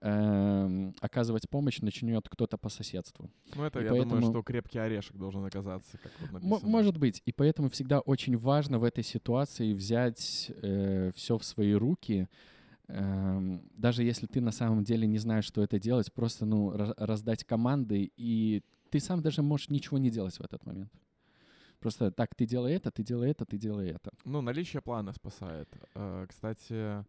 э, 0.00 0.92
оказывать 1.00 1.48
помощь 1.48 1.80
начнет 1.80 2.28
кто-то 2.28 2.56
по 2.58 2.68
соседству. 2.68 3.30
Ну, 3.54 3.64
это, 3.64 3.80
И 3.80 3.84
я 3.84 3.90
поэтому- 3.90 4.16
думаю, 4.16 4.32
что 4.32 4.42
крепкий 4.42 4.78
орешек 4.78 5.16
должен 5.16 5.44
оказаться, 5.44 5.98
как 5.98 6.12
вот 6.20 6.28
М- 6.42 6.48
написано. 6.50 6.70
может 6.70 6.96
быть. 6.98 7.22
И 7.26 7.32
поэтому 7.32 7.68
всегда 7.70 8.00
очень 8.00 8.36
важно 8.36 8.78
в 8.78 8.84
этой 8.84 9.04
ситуации 9.04 9.72
взять 9.72 10.50
все 11.14 11.38
в 11.38 11.44
свои 11.44 11.72
руки. 11.72 12.28
Эм, 12.88 13.62
даже 13.76 14.02
если 14.04 14.26
ты 14.26 14.40
на 14.42 14.52
самом 14.52 14.84
деле 14.84 15.06
не 15.06 15.18
знаешь, 15.18 15.46
что 15.46 15.62
это 15.62 15.78
делать, 15.80 16.12
просто 16.12 16.44
ну, 16.44 16.70
раздать 16.98 17.42
команды, 17.44 18.12
и 18.16 18.62
ты 18.90 19.00
сам 19.00 19.22
даже 19.22 19.42
можешь 19.42 19.70
ничего 19.70 19.96
не 19.98 20.10
делать 20.10 20.36
в 20.36 20.42
этот 20.42 20.66
момент. 20.66 20.92
Просто 21.84 22.10
так, 22.10 22.34
ты 22.34 22.46
делай 22.46 22.72
это, 22.72 22.90
ты 22.90 23.02
делай 23.02 23.30
это, 23.30 23.44
ты 23.44 23.58
делай 23.58 23.90
это. 23.90 24.10
Ну, 24.24 24.40
наличие 24.40 24.80
плана 24.80 25.12
спасает. 25.12 25.68
Э, 25.94 26.24
Кстати, 26.26 27.04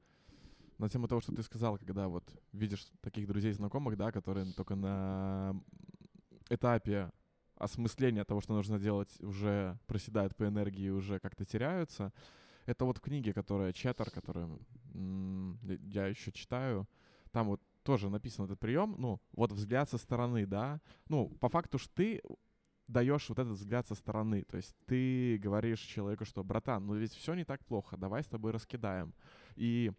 на 0.77 0.89
тему 0.89 1.07
того, 1.07 1.21
что 1.21 1.33
ты 1.33 1.43
сказал, 1.43 1.77
когда 1.77 2.09
вот 2.09 2.25
видишь 2.51 2.85
таких 2.99 3.25
друзей, 3.25 3.53
знакомых, 3.53 3.95
да, 3.95 4.11
которые 4.11 4.51
только 4.51 4.75
на 4.75 5.55
этапе 6.49 7.09
осмысления 7.55 8.25
того, 8.25 8.41
что 8.41 8.53
нужно 8.53 8.77
делать, 8.77 9.07
уже 9.21 9.79
проседают 9.87 10.35
по 10.35 10.45
энергии, 10.45 10.89
уже 10.89 11.19
как-то 11.19 11.45
теряются. 11.45 12.11
Это 12.65 12.83
вот 12.83 12.97
в 12.97 13.01
книге, 13.01 13.31
которая 13.33 13.71
Четтер, 13.71 14.11
которую 14.11 14.59
я 15.93 16.07
еще 16.07 16.33
читаю, 16.33 16.85
там 17.31 17.47
вот 17.47 17.61
тоже 17.83 18.09
написан 18.09 18.43
этот 18.43 18.59
прием, 18.59 18.95
ну, 18.97 19.21
вот 19.31 19.53
взгляд 19.53 19.89
со 19.89 19.97
стороны, 19.97 20.45
да. 20.45 20.81
Ну, 21.07 21.29
по 21.39 21.47
факту 21.47 21.79
ж 21.79 21.87
ты 21.95 22.21
даешь 22.87 23.29
вот 23.29 23.39
этот 23.39 23.53
взгляд 23.53 23.87
со 23.87 23.95
стороны. 23.95 24.43
То 24.43 24.57
есть 24.57 24.75
ты 24.85 25.37
говоришь 25.37 25.79
человеку, 25.79 26.25
что, 26.25 26.43
братан, 26.43 26.85
ну 26.85 26.95
ведь 26.95 27.13
все 27.13 27.33
не 27.33 27.43
так 27.43 27.63
плохо, 27.65 27.97
давай 27.97 28.23
с 28.23 28.27
тобой 28.27 28.51
раскидаем. 28.51 29.13
И 29.55 29.91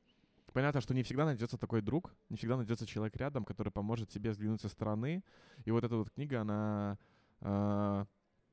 понятно, 0.52 0.80
что 0.80 0.94
не 0.94 1.02
всегда 1.02 1.24
найдется 1.24 1.58
такой 1.58 1.82
друг, 1.82 2.14
не 2.28 2.36
всегда 2.36 2.56
найдется 2.56 2.86
человек 2.86 3.16
рядом, 3.16 3.44
который 3.44 3.72
поможет 3.72 4.08
тебе 4.08 4.30
взглянуть 4.30 4.60
со 4.60 4.68
стороны. 4.68 5.24
И 5.64 5.70
вот 5.70 5.84
эта 5.84 5.96
вот 5.96 6.10
книга, 6.10 6.40
она 6.42 6.98
а, 7.40 8.06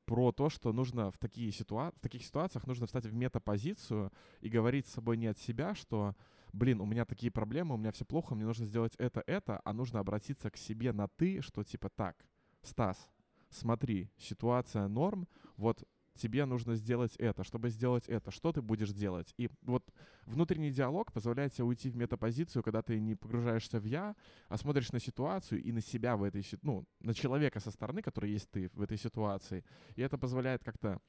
про 0.04 0.32
то, 0.32 0.50
что 0.50 0.72
нужно 0.72 1.10
в, 1.10 1.18
такие 1.18 1.50
ситуа- 1.50 1.94
в 1.96 2.00
таких 2.00 2.24
ситуациях 2.24 2.66
нужно 2.66 2.86
встать 2.86 3.06
в 3.06 3.14
метапозицию 3.14 4.12
и 4.40 4.48
говорить 4.48 4.86
с 4.86 4.92
собой 4.92 5.16
не 5.16 5.28
от 5.28 5.38
себя, 5.38 5.74
что 5.74 6.14
блин, 6.52 6.80
у 6.80 6.86
меня 6.86 7.04
такие 7.04 7.32
проблемы, 7.32 7.74
у 7.74 7.78
меня 7.78 7.90
все 7.92 8.04
плохо, 8.04 8.34
мне 8.34 8.44
нужно 8.44 8.64
сделать 8.66 8.94
это, 8.96 9.22
это, 9.26 9.60
а 9.64 9.72
нужно 9.72 10.00
обратиться 10.00 10.50
к 10.50 10.56
себе 10.56 10.92
на 10.92 11.08
ты, 11.08 11.40
что 11.40 11.64
типа 11.64 11.90
так, 11.90 12.24
Стас, 12.62 13.08
смотри, 13.54 14.10
ситуация 14.18 14.88
норм, 14.88 15.28
вот 15.56 15.84
тебе 16.14 16.44
нужно 16.44 16.76
сделать 16.76 17.16
это. 17.16 17.44
Чтобы 17.44 17.70
сделать 17.70 18.08
это, 18.08 18.30
что 18.30 18.52
ты 18.52 18.62
будешь 18.62 18.92
делать? 18.92 19.34
И 19.36 19.50
вот 19.62 19.84
внутренний 20.26 20.70
диалог 20.70 21.12
позволяет 21.12 21.52
тебе 21.52 21.64
уйти 21.64 21.90
в 21.90 21.96
метапозицию, 21.96 22.62
когда 22.62 22.82
ты 22.82 23.00
не 23.00 23.14
погружаешься 23.14 23.80
в 23.80 23.84
«я», 23.84 24.14
а 24.48 24.56
смотришь 24.56 24.92
на 24.92 25.00
ситуацию 25.00 25.62
и 25.62 25.72
на 25.72 25.80
себя 25.80 26.16
в 26.16 26.22
этой 26.22 26.44
ну, 26.62 26.86
на 27.00 27.14
человека 27.14 27.60
со 27.60 27.70
стороны, 27.70 28.02
который 28.02 28.30
есть 28.30 28.50
ты 28.50 28.70
в 28.74 28.82
этой 28.82 28.96
ситуации. 28.96 29.64
И 29.96 30.02
это 30.02 30.18
позволяет 30.18 30.62
как-то 30.64 31.00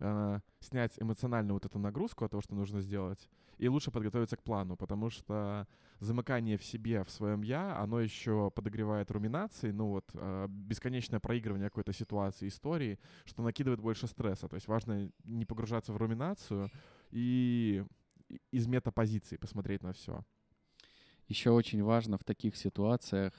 э, 0.00 0.40
снять 0.60 0.92
эмоциональную 0.98 1.54
вот 1.54 1.64
эту 1.64 1.78
нагрузку 1.78 2.24
от 2.24 2.30
того, 2.30 2.40
что 2.42 2.54
нужно 2.54 2.80
сделать, 2.80 3.28
и 3.58 3.68
лучше 3.68 3.90
подготовиться 3.90 4.36
к 4.36 4.42
плану, 4.42 4.76
потому 4.76 5.10
что 5.10 5.66
замыкание 6.00 6.56
в 6.56 6.64
себе, 6.64 7.02
в 7.02 7.10
своем 7.10 7.42
я, 7.42 7.76
оно 7.78 8.00
еще 8.00 8.50
подогревает 8.50 9.10
руминации, 9.10 9.72
ну 9.72 9.88
вот 9.88 10.10
э, 10.14 10.46
бесконечное 10.48 11.20
проигрывание 11.20 11.68
какой-то 11.68 11.92
ситуации, 11.92 12.48
истории, 12.48 12.98
что 13.24 13.42
накидывает 13.42 13.80
больше 13.80 14.06
стресса. 14.06 14.48
То 14.48 14.54
есть 14.54 14.68
важно 14.68 15.10
не 15.24 15.44
погружаться 15.44 15.92
в 15.92 15.96
руминацию 15.96 16.70
и- 17.10 17.84
из 18.52 18.66
метапозиции 18.66 19.36
посмотреть 19.36 19.82
на 19.82 19.92
все. 19.92 20.24
Еще 21.26 21.50
очень 21.50 21.82
важно 21.82 22.16
в 22.16 22.24
таких 22.24 22.56
ситуациях 22.56 23.34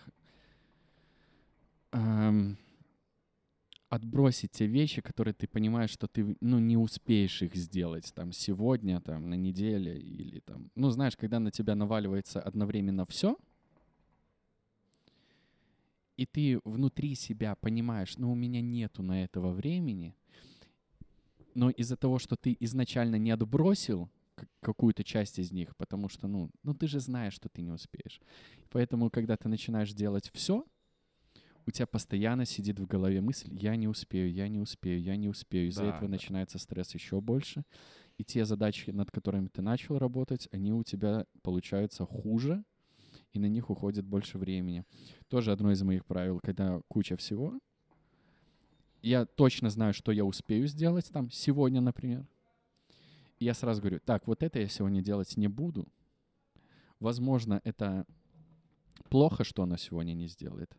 эм, 1.91 2.57
отбросить 3.89 4.51
те 4.51 4.67
вещи, 4.67 5.01
которые 5.01 5.33
ты 5.33 5.47
понимаешь, 5.47 5.89
что 5.89 6.07
ты 6.07 6.37
ну, 6.41 6.59
не 6.59 6.77
успеешь 6.77 7.41
их 7.41 7.55
сделать 7.55 8.11
там 8.13 8.31
сегодня, 8.31 9.01
там, 9.01 9.29
на 9.29 9.33
неделе 9.33 9.97
или 9.97 10.39
там. 10.39 10.71
Ну, 10.75 10.89
знаешь, 10.89 11.17
когда 11.17 11.39
на 11.39 11.51
тебя 11.51 11.75
наваливается 11.75 12.39
одновременно 12.39 13.05
все, 13.05 13.37
и 16.17 16.25
ты 16.25 16.59
внутри 16.63 17.15
себя 17.15 17.55
понимаешь, 17.55 18.17
ну, 18.17 18.31
у 18.31 18.35
меня 18.35 18.61
нету 18.61 19.01
на 19.01 19.23
этого 19.23 19.51
времени, 19.51 20.15
но 21.55 21.69
из-за 21.71 21.95
того, 21.95 22.19
что 22.19 22.35
ты 22.35 22.55
изначально 22.59 23.15
не 23.15 23.31
отбросил 23.31 24.09
какую-то 24.61 25.03
часть 25.03 25.39
из 25.39 25.51
них, 25.51 25.75
потому 25.77 26.09
что, 26.09 26.27
ну, 26.27 26.49
ну 26.63 26.73
ты 26.73 26.87
же 26.87 26.99
знаешь, 26.99 27.33
что 27.33 27.49
ты 27.49 27.61
не 27.61 27.71
успеешь. 27.71 28.21
Поэтому, 28.69 29.09
когда 29.09 29.35
ты 29.35 29.49
начинаешь 29.49 29.93
делать 29.93 30.29
все, 30.33 30.65
у 31.65 31.71
тебя 31.71 31.87
постоянно 31.87 32.45
сидит 32.45 32.79
в 32.79 32.87
голове 32.87 33.21
мысль, 33.21 33.49
я 33.51 33.75
не 33.75 33.87
успею, 33.87 34.31
я 34.31 34.47
не 34.47 34.59
успею, 34.59 35.01
я 35.01 35.15
не 35.15 35.29
успею. 35.29 35.67
Из-за 35.69 35.83
Да, 35.83 35.89
этого 35.89 36.07
да. 36.07 36.11
начинается 36.13 36.57
стресс 36.59 36.93
еще 36.93 37.21
больше. 37.21 37.63
И 38.17 38.23
те 38.23 38.43
задачи, 38.45 38.89
над 38.89 39.11
которыми 39.11 39.47
ты 39.47 39.61
начал 39.61 39.97
работать, 39.97 40.47
они 40.51 40.73
у 40.73 40.83
тебя 40.83 41.25
получаются 41.41 42.05
хуже, 42.05 42.63
и 43.31 43.39
на 43.39 43.45
них 43.45 43.69
уходит 43.69 44.05
больше 44.05 44.37
времени. 44.37 44.83
Тоже 45.27 45.51
одно 45.51 45.71
из 45.71 45.81
моих 45.83 46.05
правил, 46.05 46.39
когда 46.41 46.81
куча 46.87 47.15
всего, 47.15 47.59
я 49.01 49.25
точно 49.25 49.69
знаю, 49.69 49.93
что 49.93 50.11
я 50.11 50.25
успею 50.25 50.67
сделать 50.67 51.09
там 51.11 51.31
сегодня, 51.31 51.81
например. 51.81 52.27
И 53.37 53.45
я 53.45 53.53
сразу 53.53 53.81
говорю, 53.81 53.99
так, 54.03 54.27
вот 54.27 54.43
это 54.43 54.59
я 54.59 54.67
сегодня 54.67 55.01
делать 55.01 55.37
не 55.37 55.47
буду. 55.47 55.87
Возможно, 56.99 57.61
это 57.63 58.05
плохо, 59.09 59.45
что 59.45 59.63
она 59.63 59.77
сегодня 59.77 60.13
не 60.13 60.27
сделает. 60.27 60.75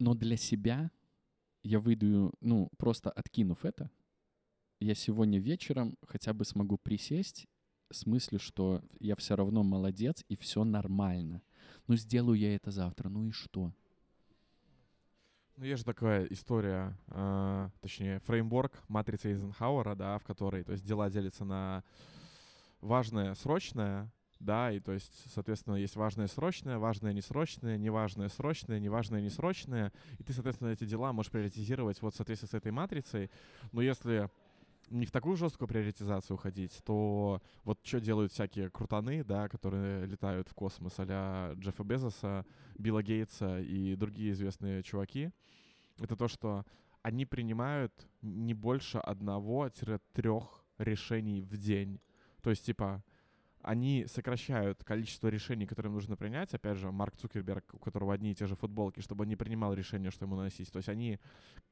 Но 0.00 0.14
для 0.14 0.36
себя 0.36 0.90
я 1.62 1.78
выйду, 1.78 2.32
ну, 2.40 2.70
просто 2.78 3.10
откинув 3.10 3.66
это, 3.66 3.90
я 4.80 4.94
сегодня 4.94 5.38
вечером 5.38 5.98
хотя 6.08 6.32
бы 6.32 6.46
смогу 6.46 6.78
присесть 6.78 7.46
с 7.92 8.06
мыслью, 8.06 8.40
что 8.40 8.82
я 8.98 9.14
все 9.14 9.36
равно 9.36 9.62
молодец 9.62 10.24
и 10.28 10.36
все 10.36 10.64
нормально. 10.64 11.42
Ну, 11.86 11.96
сделаю 11.96 12.38
я 12.38 12.56
это 12.56 12.70
завтра, 12.70 13.10
ну 13.10 13.26
и 13.26 13.30
что? 13.30 13.74
Ну, 15.56 15.64
есть 15.64 15.80
же 15.80 15.84
такая 15.84 16.24
история, 16.30 16.96
э, 17.08 17.68
точнее, 17.82 18.20
фреймворк 18.20 18.82
матрицы 18.88 19.32
Эйзенхауэра, 19.32 19.94
да, 19.96 20.18
в 20.18 20.24
которой, 20.24 20.64
то 20.64 20.72
есть, 20.72 20.86
дела 20.86 21.10
делятся 21.10 21.44
на 21.44 21.84
важное, 22.80 23.34
срочное, 23.34 24.10
да, 24.40 24.72
и 24.72 24.80
то 24.80 24.92
есть, 24.92 25.12
соответственно, 25.32 25.76
есть 25.76 25.96
важное, 25.96 26.26
срочное, 26.26 26.78
важное, 26.78 27.12
несрочное, 27.12 27.76
неважное, 27.76 28.28
срочное, 28.28 28.80
неважное, 28.80 29.20
несрочное, 29.20 29.92
и 30.18 30.24
ты, 30.24 30.32
соответственно, 30.32 30.70
эти 30.70 30.84
дела 30.84 31.12
можешь 31.12 31.30
приоритизировать 31.30 32.00
вот 32.02 32.14
в 32.14 32.16
соответствии 32.16 32.48
с 32.48 32.54
этой 32.54 32.72
матрицей, 32.72 33.30
но 33.72 33.82
если 33.82 34.30
не 34.88 35.06
в 35.06 35.12
такую 35.12 35.36
жесткую 35.36 35.68
приоритизацию 35.68 36.34
уходить, 36.34 36.80
то 36.84 37.40
вот 37.64 37.78
что 37.84 38.00
делают 38.00 38.32
всякие 38.32 38.70
крутаны, 38.70 39.22
да, 39.22 39.48
которые 39.48 40.06
летают 40.06 40.48
в 40.48 40.54
космос 40.54 40.94
а 40.98 41.54
Джеффа 41.54 41.84
Безоса, 41.84 42.44
Билла 42.76 43.02
Гейтса 43.02 43.60
и 43.60 43.94
другие 43.94 44.32
известные 44.32 44.82
чуваки, 44.82 45.30
это 46.00 46.16
то, 46.16 46.28
что 46.28 46.64
они 47.02 47.24
принимают 47.24 47.92
не 48.20 48.52
больше 48.52 48.98
одного-трех 48.98 50.64
решений 50.78 51.42
в 51.42 51.56
день. 51.56 52.00
То 52.42 52.50
есть, 52.50 52.64
типа, 52.66 53.04
они 53.62 54.06
сокращают 54.06 54.82
количество 54.84 55.28
решений, 55.28 55.66
которые 55.66 55.90
им 55.90 55.94
нужно 55.94 56.16
принять. 56.16 56.54
Опять 56.54 56.78
же, 56.78 56.90
Марк 56.90 57.16
Цукерберг, 57.16 57.74
у 57.74 57.78
которого 57.78 58.14
одни 58.14 58.32
и 58.32 58.34
те 58.34 58.46
же 58.46 58.56
футболки, 58.56 59.00
чтобы 59.00 59.22
он 59.22 59.28
не 59.28 59.36
принимал 59.36 59.74
решения, 59.74 60.10
что 60.10 60.24
ему 60.24 60.36
носить. 60.36 60.70
То 60.72 60.78
есть 60.78 60.88
они 60.88 61.18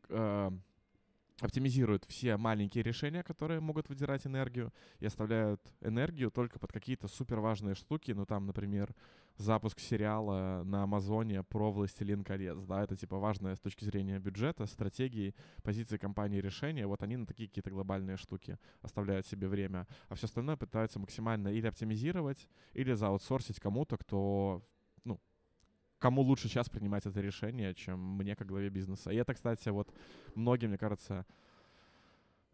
э, 0.08 0.50
оптимизируют 1.40 2.04
все 2.04 2.36
маленькие 2.36 2.82
решения, 2.82 3.22
которые 3.22 3.60
могут 3.60 3.88
выдирать 3.88 4.26
энергию, 4.26 4.72
и 4.98 5.06
оставляют 5.06 5.60
энергию 5.80 6.30
только 6.30 6.58
под 6.58 6.72
какие-то 6.72 7.08
супер 7.08 7.40
важные 7.40 7.74
штуки. 7.74 8.12
Ну, 8.12 8.26
там, 8.26 8.46
например, 8.46 8.94
запуск 9.36 9.78
сериала 9.78 10.62
на 10.64 10.82
Амазоне 10.82 11.42
про 11.44 11.70
«Властелин 11.70 12.24
колец», 12.24 12.58
да, 12.64 12.82
это, 12.82 12.96
типа, 12.96 13.18
важное 13.18 13.54
с 13.54 13.60
точки 13.60 13.84
зрения 13.84 14.18
бюджета, 14.18 14.66
стратегии, 14.66 15.34
позиции 15.62 15.96
компании 15.96 16.40
решения. 16.40 16.86
Вот 16.86 17.02
они 17.02 17.16
на 17.16 17.26
такие 17.26 17.48
какие-то 17.48 17.70
глобальные 17.70 18.16
штуки 18.16 18.58
оставляют 18.82 19.26
себе 19.26 19.48
время, 19.48 19.86
а 20.08 20.16
все 20.16 20.26
остальное 20.26 20.56
пытаются 20.56 20.98
максимально 20.98 21.48
или 21.48 21.66
оптимизировать, 21.66 22.48
или 22.72 22.92
заутсорсить 22.94 23.60
кому-то, 23.60 23.96
кто 23.96 24.62
кому 25.98 26.22
лучше 26.22 26.48
сейчас 26.48 26.68
принимать 26.68 27.06
это 27.06 27.20
решение, 27.20 27.74
чем 27.74 28.16
мне 28.16 28.36
как 28.36 28.46
главе 28.46 28.70
бизнеса. 28.70 29.10
И 29.10 29.16
это, 29.16 29.34
кстати, 29.34 29.68
вот 29.68 29.92
многие, 30.34 30.66
мне 30.66 30.78
кажется, 30.78 31.26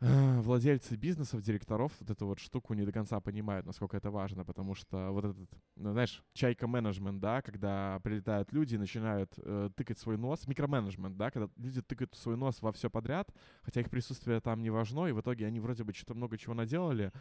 э, 0.00 0.40
владельцы 0.40 0.96
бизнесов, 0.96 1.42
директоров 1.42 1.92
вот 2.00 2.10
эту 2.10 2.26
вот 2.26 2.38
штуку 2.38 2.74
не 2.74 2.84
до 2.84 2.92
конца 2.92 3.20
понимают, 3.20 3.66
насколько 3.66 3.96
это 3.96 4.10
важно, 4.10 4.44
потому 4.44 4.74
что 4.74 5.10
вот 5.10 5.24
этот, 5.24 5.48
ну, 5.76 5.92
знаешь, 5.92 6.24
чайка-менеджмент, 6.32 7.20
да, 7.20 7.42
когда 7.42 8.00
прилетают 8.02 8.52
люди 8.52 8.74
и 8.76 8.78
начинают 8.78 9.32
э, 9.36 9.70
тыкать 9.76 9.98
свой 9.98 10.16
нос, 10.16 10.46
микроменеджмент, 10.46 11.16
да, 11.16 11.30
когда 11.30 11.48
люди 11.56 11.82
тыкают 11.82 12.14
свой 12.14 12.36
нос 12.36 12.62
во 12.62 12.72
все 12.72 12.88
подряд, 12.88 13.34
хотя 13.62 13.80
их 13.80 13.90
присутствие 13.90 14.40
там 14.40 14.62
не 14.62 14.70
важно, 14.70 15.06
и 15.06 15.12
в 15.12 15.20
итоге 15.20 15.46
они 15.46 15.60
вроде 15.60 15.84
бы 15.84 15.92
что-то 15.92 16.14
много 16.14 16.38
чего 16.38 16.54
наделали, 16.54 17.12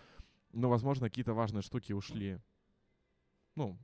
но, 0.54 0.70
возможно, 0.70 1.10
какие-то 1.10 1.34
важные 1.34 1.64
штуки 1.64 1.94
ушли 1.94 2.40
ну, 3.56 3.78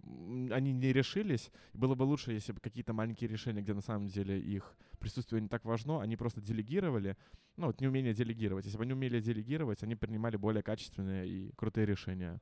они 0.52 0.74
не 0.74 0.92
решились. 0.92 1.52
Было 1.74 1.96
бы 1.96 2.04
лучше, 2.04 2.32
если 2.32 2.52
бы 2.52 2.60
какие-то 2.60 2.94
маленькие 2.94 3.30
решения, 3.30 3.62
где 3.62 3.74
на 3.74 3.82
самом 3.82 4.08
деле 4.08 4.40
их 4.40 4.76
присутствие 5.00 5.42
не 5.42 5.48
так 5.48 5.66
важно, 5.66 6.02
они 6.02 6.18
просто 6.18 6.42
делегировали. 6.42 7.18
Ну, 7.56 7.68
вот 7.68 7.82
неумение 7.82 8.14
делегировать. 8.14 8.66
Если 8.66 8.78
бы 8.78 8.84
они 8.84 8.94
умели 8.94 9.20
делегировать, 9.20 9.84
они 9.84 9.96
принимали 9.96 10.38
более 10.38 10.64
качественные 10.64 11.28
и 11.28 11.52
крутые 11.56 11.86
решения. 11.86 12.42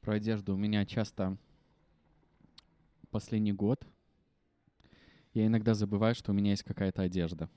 Про 0.00 0.14
одежду. 0.14 0.54
У 0.54 0.58
меня 0.58 0.84
часто 0.84 1.38
последний 3.10 3.52
год 3.52 3.86
я 5.34 5.46
иногда 5.46 5.74
забываю, 5.74 6.14
что 6.14 6.32
у 6.32 6.34
меня 6.34 6.50
есть 6.50 6.62
какая-то 6.62 7.02
одежда. 7.02 7.48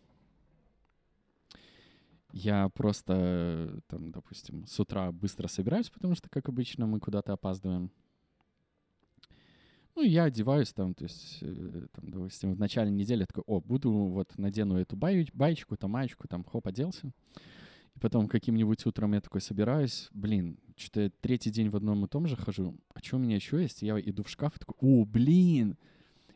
Я 2.31 2.69
просто, 2.69 3.81
там, 3.87 4.11
допустим, 4.11 4.65
с 4.65 4.79
утра 4.79 5.11
быстро 5.11 5.47
собираюсь, 5.47 5.89
потому 5.89 6.15
что, 6.15 6.29
как 6.29 6.49
обычно, 6.49 6.85
мы 6.85 6.99
куда-то 6.99 7.33
опаздываем. 7.33 7.91
Ну, 9.95 10.03
я 10.03 10.25
одеваюсь 10.25 10.73
там, 10.73 10.93
то 10.93 11.05
есть, 11.05 11.37
э, 11.41 11.87
там, 11.93 12.09
допустим, 12.09 12.53
в 12.53 12.59
начале 12.59 12.91
недели 12.91 13.23
такой, 13.23 13.43
о, 13.47 13.61
буду, 13.61 13.91
вот, 13.91 14.37
надену 14.37 14.75
эту 14.77 14.97
баю, 14.97 15.25
баечку, 15.33 15.77
там, 15.77 15.91
маечку, 15.91 16.27
там, 16.27 16.43
хоп, 16.43 16.67
оделся. 16.67 17.13
И 17.95 17.99
потом 17.99 18.27
каким-нибудь 18.27 18.85
утром 18.85 19.13
я 19.13 19.21
такой 19.21 19.39
собираюсь, 19.39 20.09
блин, 20.11 20.59
что-то 20.75 21.03
я 21.03 21.11
третий 21.21 21.49
день 21.49 21.69
в 21.69 21.77
одном 21.77 22.03
и 22.03 22.09
том 22.09 22.27
же 22.27 22.35
хожу, 22.35 22.75
а 22.93 22.99
что 22.99 23.15
у 23.15 23.19
меня 23.19 23.37
еще 23.37 23.61
есть? 23.61 23.83
И 23.83 23.85
я 23.85 23.97
иду 23.97 24.23
в 24.23 24.29
шкаф 24.29 24.57
и 24.57 24.59
такой, 24.59 24.75
о, 24.81 25.05
блин, 25.05 25.77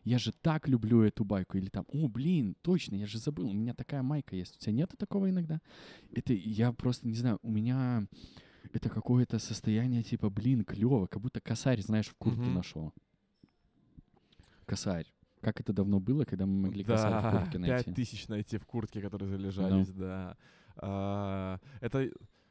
я 0.05 0.19
же 0.19 0.31
так 0.31 0.69
люблю 0.69 1.01
эту 1.01 1.25
байку. 1.25 1.57
Или 1.57 1.67
там, 1.67 1.85
о, 1.89 2.07
блин, 2.07 2.55
точно, 2.61 2.95
я 2.95 3.07
же 3.07 3.17
забыл, 3.17 3.49
у 3.49 3.53
меня 3.53 3.73
такая 3.73 4.03
майка 4.03 4.37
есть. 4.37 4.55
У 4.55 4.59
тебя 4.59 4.71
нету 4.71 4.95
такого 4.95 5.29
иногда? 5.29 5.59
Это 6.13 6.31
я 6.31 6.71
просто, 6.71 7.05
не 7.09 7.15
знаю, 7.15 7.39
у 7.41 7.51
меня 7.51 8.07
это 8.71 8.87
какое-то 8.87 9.37
состояние 9.37 10.03
типа, 10.03 10.29
блин, 10.29 10.63
клево, 10.63 11.07
как 11.07 11.21
будто 11.21 11.41
косарь, 11.41 11.81
знаешь, 11.81 12.07
в 12.07 12.15
куртке 12.15 12.43
mm-hmm. 12.43 12.53
нашел 12.53 12.93
косарь. 14.69 15.13
Как 15.41 15.59
это 15.61 15.73
давно 15.73 15.99
было, 15.99 16.25
когда 16.25 16.45
мы 16.45 16.67
могли 16.67 16.83
да, 16.83 16.93
косарь 16.93 17.21
в 17.21 17.31
куртке 17.39 17.57
найти? 17.59 17.85
пять 17.85 17.95
тысяч 17.95 18.27
найти 18.27 18.57
в 18.57 18.65
куртке, 18.65 19.01
которые 19.01 19.29
залежались, 19.29 19.89
no. 19.89 19.99
да. 19.99 20.37
А, 20.77 21.59
это 21.81 22.09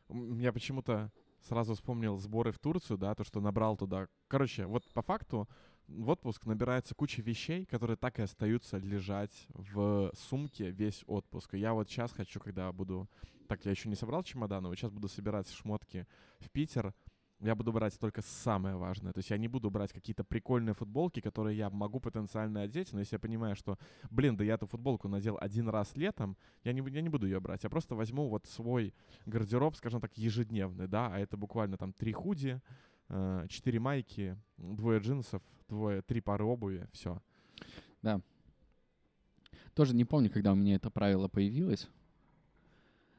я 0.09 0.53
почему-то 0.53 1.13
сразу 1.41 1.75
вспомнил 1.75 2.17
сборы 2.17 2.51
в 2.51 2.59
Турцию, 2.59 2.99
да, 2.99 3.15
то, 3.15 3.25
что 3.25 3.41
набрал 3.41 3.77
туда. 3.77 4.09
Короче, 4.27 4.67
вот 4.67 4.85
по 4.93 5.03
факту 5.03 5.49
в 5.87 6.09
отпуск 6.09 6.47
набирается 6.47 6.95
куча 6.95 7.23
вещей, 7.23 7.65
которые 7.65 7.97
так 7.97 8.19
и 8.19 8.23
остаются 8.23 8.79
лежать 8.79 9.47
в 9.55 10.13
сумке 10.15 10.71
весь 10.71 11.05
отпуск. 11.07 11.55
И 11.55 11.59
я 11.59 11.73
вот 11.73 11.89
сейчас 11.89 12.13
хочу, 12.13 12.41
когда 12.41 12.73
буду... 12.73 13.09
Так, 13.49 13.65
я 13.65 13.71
еще 13.71 13.89
не 13.89 13.95
собрал 13.95 14.23
чемодан, 14.23 14.65
но 14.65 14.75
сейчас 14.75 14.91
буду 14.91 15.09
собирать 15.09 15.51
шмотки 15.51 16.07
в 16.39 16.51
Питер, 16.51 16.95
я 17.41 17.55
буду 17.55 17.73
брать 17.73 17.99
только 17.99 18.23
самое 18.23 18.77
важное. 18.77 19.13
То 19.13 19.19
есть 19.19 19.31
я 19.31 19.39
не 19.39 19.49
буду 19.49 19.71
брать 19.71 19.93
какие-то 19.93 20.25
прикольные 20.25 20.75
футболки, 20.75 21.21
которые 21.21 21.57
я 21.57 21.71
могу 21.71 22.01
потенциально 22.01 22.63
одеть, 22.63 22.93
но 22.93 23.01
если 23.01 23.15
я 23.15 23.21
понимаю, 23.21 23.55
что, 23.55 23.79
блин, 24.11 24.37
да 24.37 24.45
я 24.45 24.55
эту 24.55 24.67
футболку 24.67 25.09
надел 25.09 25.39
один 25.41 25.69
раз 25.69 25.97
летом, 25.97 26.37
я 26.65 26.73
не, 26.73 26.83
я 26.91 27.01
не 27.01 27.09
буду 27.09 27.27
ее 27.27 27.41
брать. 27.41 27.65
Я 27.65 27.71
просто 27.71 27.95
возьму 27.95 28.29
вот 28.29 28.47
свой 28.47 28.93
гардероб, 29.27 29.77
скажем 29.77 30.01
так, 30.01 30.17
ежедневный, 30.19 30.89
да, 30.89 31.15
а 31.15 31.19
это 31.19 31.37
буквально 31.37 31.77
там 31.77 31.93
три 31.93 32.13
худи, 32.13 32.61
э, 33.09 33.47
четыре 33.49 33.79
майки, 33.79 34.37
двое 34.57 35.01
джинсов, 35.01 35.43
двое, 35.69 36.03
три 36.03 36.21
пары 36.21 36.45
обуви, 36.45 36.89
все. 36.93 37.23
Да. 38.03 38.21
Тоже 39.75 39.95
не 39.95 40.05
помню, 40.05 40.29
когда 40.29 40.53
у 40.53 40.57
меня 40.57 40.75
это 40.75 40.91
правило 40.91 41.29
появилось. 41.29 41.89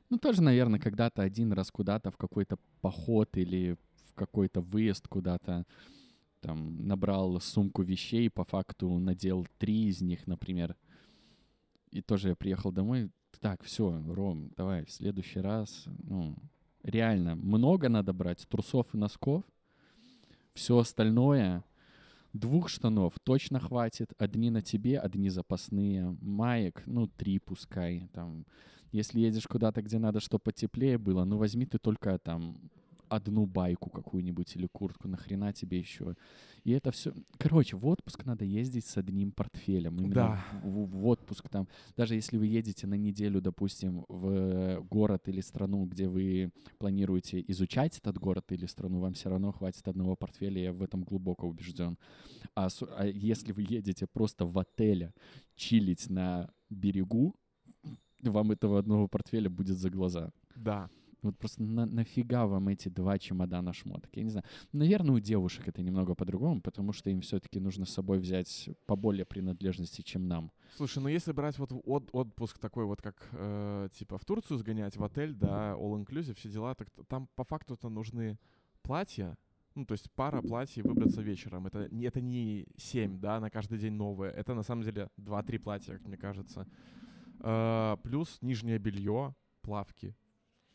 Ну, 0.09 0.17
тоже, 0.17 0.41
наверное, 0.41 0.79
когда-то 0.79 1.21
один 1.21 1.53
раз 1.53 1.71
куда-то 1.71 2.11
в 2.11 2.17
какой-то 2.17 2.57
поход 2.81 3.37
или 3.37 3.77
какой-то 4.15 4.61
выезд 4.61 5.07
куда-то, 5.07 5.65
там, 6.41 6.87
набрал 6.87 7.39
сумку 7.41 7.83
вещей, 7.83 8.29
по 8.29 8.43
факту 8.43 8.97
надел 8.97 9.45
три 9.57 9.87
из 9.87 10.01
них, 10.01 10.27
например. 10.27 10.75
И 11.91 12.01
тоже 12.01 12.29
я 12.29 12.35
приехал 12.35 12.71
домой, 12.71 13.09
так, 13.39 13.63
все, 13.63 14.01
Ром, 14.07 14.51
давай, 14.57 14.85
в 14.85 14.91
следующий 14.91 15.39
раз, 15.39 15.85
ну, 16.03 16.35
реально, 16.83 17.35
много 17.35 17.89
надо 17.89 18.13
брать 18.13 18.47
трусов 18.47 18.93
и 18.93 18.97
носков, 18.97 19.43
все 20.53 20.77
остальное, 20.77 21.63
двух 22.33 22.69
штанов 22.69 23.13
точно 23.23 23.59
хватит, 23.59 24.13
одни 24.17 24.49
на 24.49 24.61
тебе, 24.61 24.99
одни 24.99 25.29
запасные, 25.29 26.17
маек, 26.21 26.83
ну, 26.85 27.07
три 27.07 27.39
пускай, 27.39 28.09
там, 28.13 28.45
если 28.91 29.19
едешь 29.21 29.47
куда-то, 29.47 29.81
где 29.81 29.99
надо, 29.99 30.19
чтобы 30.19 30.43
потеплее 30.43 30.97
было, 30.97 31.23
ну, 31.23 31.37
возьми 31.37 31.65
ты 31.65 31.77
только 31.77 32.17
там 32.19 32.57
одну 33.09 33.45
байку 33.45 33.89
какую-нибудь 33.89 34.55
или 34.55 34.67
куртку, 34.67 35.07
нахрена 35.07 35.53
тебе 35.53 35.79
еще. 35.79 36.15
И 36.63 36.71
это 36.71 36.91
все... 36.91 37.13
Короче, 37.37 37.77
в 37.77 37.85
отпуск 37.87 38.25
надо 38.25 38.45
ездить 38.45 38.85
с 38.85 38.97
одним 38.97 39.31
портфелем. 39.31 39.97
Именно 39.97 40.13
да. 40.13 40.45
в, 40.63 40.85
в 40.85 41.07
отпуск 41.07 41.49
там. 41.49 41.67
Даже 41.97 42.15
если 42.15 42.37
вы 42.37 42.47
едете 42.47 42.87
на 42.87 42.95
неделю, 42.95 43.41
допустим, 43.41 44.05
в 44.07 44.81
город 44.89 45.27
или 45.27 45.41
страну, 45.41 45.85
где 45.85 46.07
вы 46.07 46.51
планируете 46.77 47.43
изучать 47.47 47.97
этот 47.97 48.17
город 48.17 48.51
или 48.51 48.65
страну, 48.65 48.99
вам 48.99 49.13
все 49.13 49.29
равно 49.29 49.51
хватит 49.51 49.87
одного 49.87 50.15
портфеля, 50.15 50.61
я 50.61 50.73
в 50.73 50.83
этом 50.83 51.03
глубоко 51.03 51.47
убежден. 51.47 51.97
А, 52.55 52.67
а 52.97 53.05
если 53.05 53.51
вы 53.51 53.65
едете 53.67 54.07
просто 54.07 54.45
в 54.45 54.57
отеле 54.57 55.13
чилить 55.55 56.09
на 56.09 56.49
берегу, 56.69 57.35
вам 58.21 58.51
этого 58.51 58.79
одного 58.79 59.07
портфеля 59.07 59.49
будет 59.49 59.77
за 59.77 59.89
глаза. 59.89 60.31
Да. 60.55 60.89
Вот 61.21 61.37
просто 61.37 61.63
на, 61.63 61.85
нафига 61.85 62.45
вам 62.45 62.69
эти 62.69 62.89
два 62.89 63.17
чемодана 63.17 63.73
шмоток? 63.73 64.09
Я 64.15 64.23
не 64.23 64.29
знаю. 64.29 64.45
Наверное, 64.71 65.15
у 65.15 65.19
девушек 65.19 65.67
это 65.67 65.81
немного 65.81 66.15
по-другому, 66.15 66.61
потому 66.61 66.93
что 66.93 67.09
им 67.09 67.21
все-таки 67.21 67.59
нужно 67.59 67.85
с 67.85 67.89
собой 67.89 68.19
взять 68.19 68.69
поболее 68.85 69.25
принадлежности, 69.25 70.01
чем 70.01 70.27
нам. 70.27 70.51
Слушай, 70.77 70.99
ну 70.99 71.09
если 71.09 71.31
брать 71.31 71.57
вот 71.59 71.71
от, 71.71 72.09
отпуск 72.13 72.57
такой 72.59 72.85
вот, 72.85 73.01
как 73.01 73.27
э, 73.33 73.89
типа 73.97 74.17
в 74.17 74.25
Турцию 74.25 74.57
сгонять, 74.57 74.95
в 74.95 75.03
отель, 75.03 75.33
да, 75.33 75.73
all-inclusive, 75.73 76.35
все 76.35 76.49
дела, 76.49 76.75
так 76.75 76.89
там 77.07 77.27
по 77.35 77.43
факту-то 77.43 77.89
нужны 77.89 78.37
платья, 78.81 79.37
ну, 79.75 79.85
то 79.85 79.93
есть 79.93 80.11
пара 80.11 80.41
платьев 80.41 80.85
выбраться 80.85 81.21
вечером. 81.21 81.67
Это, 81.67 81.89
это 82.01 82.21
не 82.21 82.65
7, 82.77 83.19
да, 83.19 83.39
на 83.39 83.49
каждый 83.49 83.77
день 83.77 83.93
новое. 83.93 84.31
Это 84.31 84.53
на 84.53 84.63
самом 84.63 84.83
деле 84.83 85.09
2-3 85.17 85.59
платья, 85.59 85.93
как 85.93 86.07
мне 86.07 86.17
кажется. 86.17 86.67
Э, 87.39 87.97
плюс 88.03 88.39
нижнее 88.41 88.77
белье, 88.77 89.35
плавки, 89.61 90.15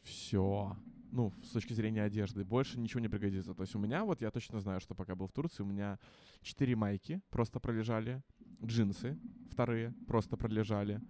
все. 0.04 0.76
Ну, 1.10 1.32
с 1.44 1.50
точки 1.50 1.72
зрения 1.72 2.02
одежды. 2.02 2.44
Больше 2.44 2.78
ничего 2.78 3.00
не 3.00 3.08
пригодится. 3.08 3.54
То 3.54 3.62
есть 3.62 3.74
у 3.74 3.78
меня, 3.78 4.04
вот 4.04 4.20
я 4.20 4.30
точно 4.30 4.60
знаю, 4.60 4.80
что 4.80 4.94
пока 4.94 5.14
был 5.14 5.26
в 5.26 5.32
Турции, 5.32 5.62
у 5.62 5.66
меня 5.66 5.98
четыре 6.42 6.76
майки 6.76 7.20
просто 7.30 7.60
пролежали, 7.60 8.22
джинсы 8.62 9.18
вторые 9.50 9.94
просто 10.06 10.36
пролежали. 10.36 11.00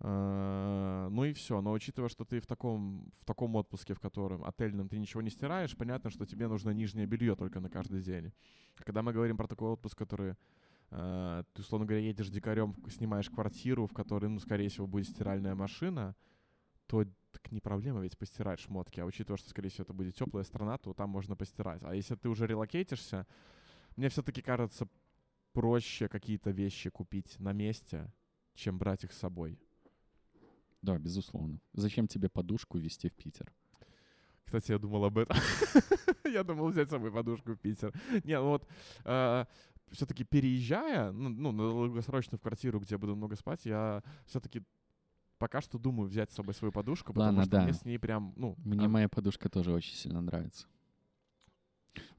Uh, 0.00 1.08
ну 1.08 1.24
и 1.24 1.32
все. 1.32 1.62
Но 1.62 1.72
учитывая, 1.72 2.10
что 2.10 2.26
ты 2.26 2.40
в 2.40 2.46
таком, 2.46 3.10
в 3.18 3.24
таком 3.24 3.54
отпуске, 3.56 3.94
в 3.94 4.00
котором 4.00 4.44
отельном 4.44 4.88
ты 4.88 4.98
ничего 4.98 5.22
не 5.22 5.30
стираешь, 5.30 5.74
понятно, 5.76 6.10
что 6.10 6.26
тебе 6.26 6.46
нужно 6.46 6.70
нижнее 6.70 7.06
белье 7.06 7.34
только 7.36 7.60
на 7.60 7.70
каждый 7.70 8.02
день. 8.02 8.32
Когда 8.74 9.02
мы 9.02 9.14
говорим 9.14 9.38
про 9.38 9.46
такой 9.46 9.70
отпуск, 9.70 9.96
который 9.96 10.34
uh, 10.90 11.46
ты, 11.54 11.62
условно 11.62 11.86
говоря, 11.86 12.04
едешь 12.04 12.28
дикарем, 12.28 12.76
снимаешь 12.90 13.30
квартиру, 13.30 13.86
в 13.86 13.94
которой, 13.94 14.26
ну, 14.26 14.40
скорее 14.40 14.68
всего, 14.68 14.86
будет 14.86 15.08
стиральная 15.08 15.54
машина, 15.54 16.14
то 16.86 17.04
так 17.32 17.50
не 17.50 17.60
проблема 17.60 18.00
ведь 18.00 18.16
постирать 18.16 18.60
шмотки, 18.60 19.00
а 19.00 19.04
учитывая, 19.04 19.38
что, 19.38 19.50
скорее 19.50 19.68
всего, 19.68 19.82
это 19.82 19.92
будет 19.92 20.14
теплая 20.14 20.44
страна, 20.44 20.78
то 20.78 20.94
там 20.94 21.10
можно 21.10 21.36
постирать. 21.36 21.82
А 21.82 21.94
если 21.94 22.14
ты 22.14 22.28
уже 22.28 22.46
релокейтишься, 22.46 23.26
мне 23.96 24.08
все-таки 24.08 24.42
кажется 24.42 24.88
проще 25.52 26.08
какие-то 26.08 26.50
вещи 26.50 26.90
купить 26.90 27.38
на 27.38 27.52
месте, 27.52 28.12
чем 28.54 28.78
брать 28.78 29.04
их 29.04 29.12
с 29.12 29.18
собой. 29.18 29.58
Да, 30.82 30.98
безусловно. 30.98 31.60
Зачем 31.72 32.06
тебе 32.06 32.28
подушку 32.28 32.78
везти 32.78 33.08
в 33.08 33.14
Питер? 33.14 33.52
Кстати, 34.44 34.72
я 34.72 34.78
думал 34.78 35.06
об 35.06 35.18
этом. 35.18 35.36
я 36.24 36.44
думал 36.44 36.68
взять 36.68 36.88
с 36.88 36.90
собой 36.90 37.10
подушку 37.10 37.52
в 37.52 37.56
Питер. 37.56 37.92
Не, 38.24 38.38
ну 38.38 38.48
вот 38.50 38.68
э, 39.04 39.46
все-таки 39.90 40.24
переезжая, 40.24 41.10
ну, 41.12 41.30
ну, 41.30 41.52
на 41.52 41.62
долгосрочную 41.70 42.38
в 42.38 42.42
квартиру, 42.42 42.80
где 42.80 42.98
буду 42.98 43.16
много 43.16 43.36
спать, 43.36 43.64
я 43.64 44.02
все-таки 44.26 44.62
пока 45.38 45.60
что 45.60 45.78
думаю 45.78 46.08
взять 46.08 46.30
с 46.30 46.34
собой 46.34 46.54
свою 46.54 46.72
подушку, 46.72 47.12
потому 47.12 47.28
Ладно, 47.38 47.42
что 47.44 47.50
да. 47.52 47.62
мне 47.64 47.72
с 47.72 47.84
ней 47.84 47.98
прям, 47.98 48.32
ну... 48.36 48.54
Мне 48.64 48.86
а- 48.86 48.88
моя 48.88 49.08
подушка 49.08 49.48
тоже 49.48 49.72
очень 49.72 49.94
сильно 49.94 50.20
нравится. 50.20 50.66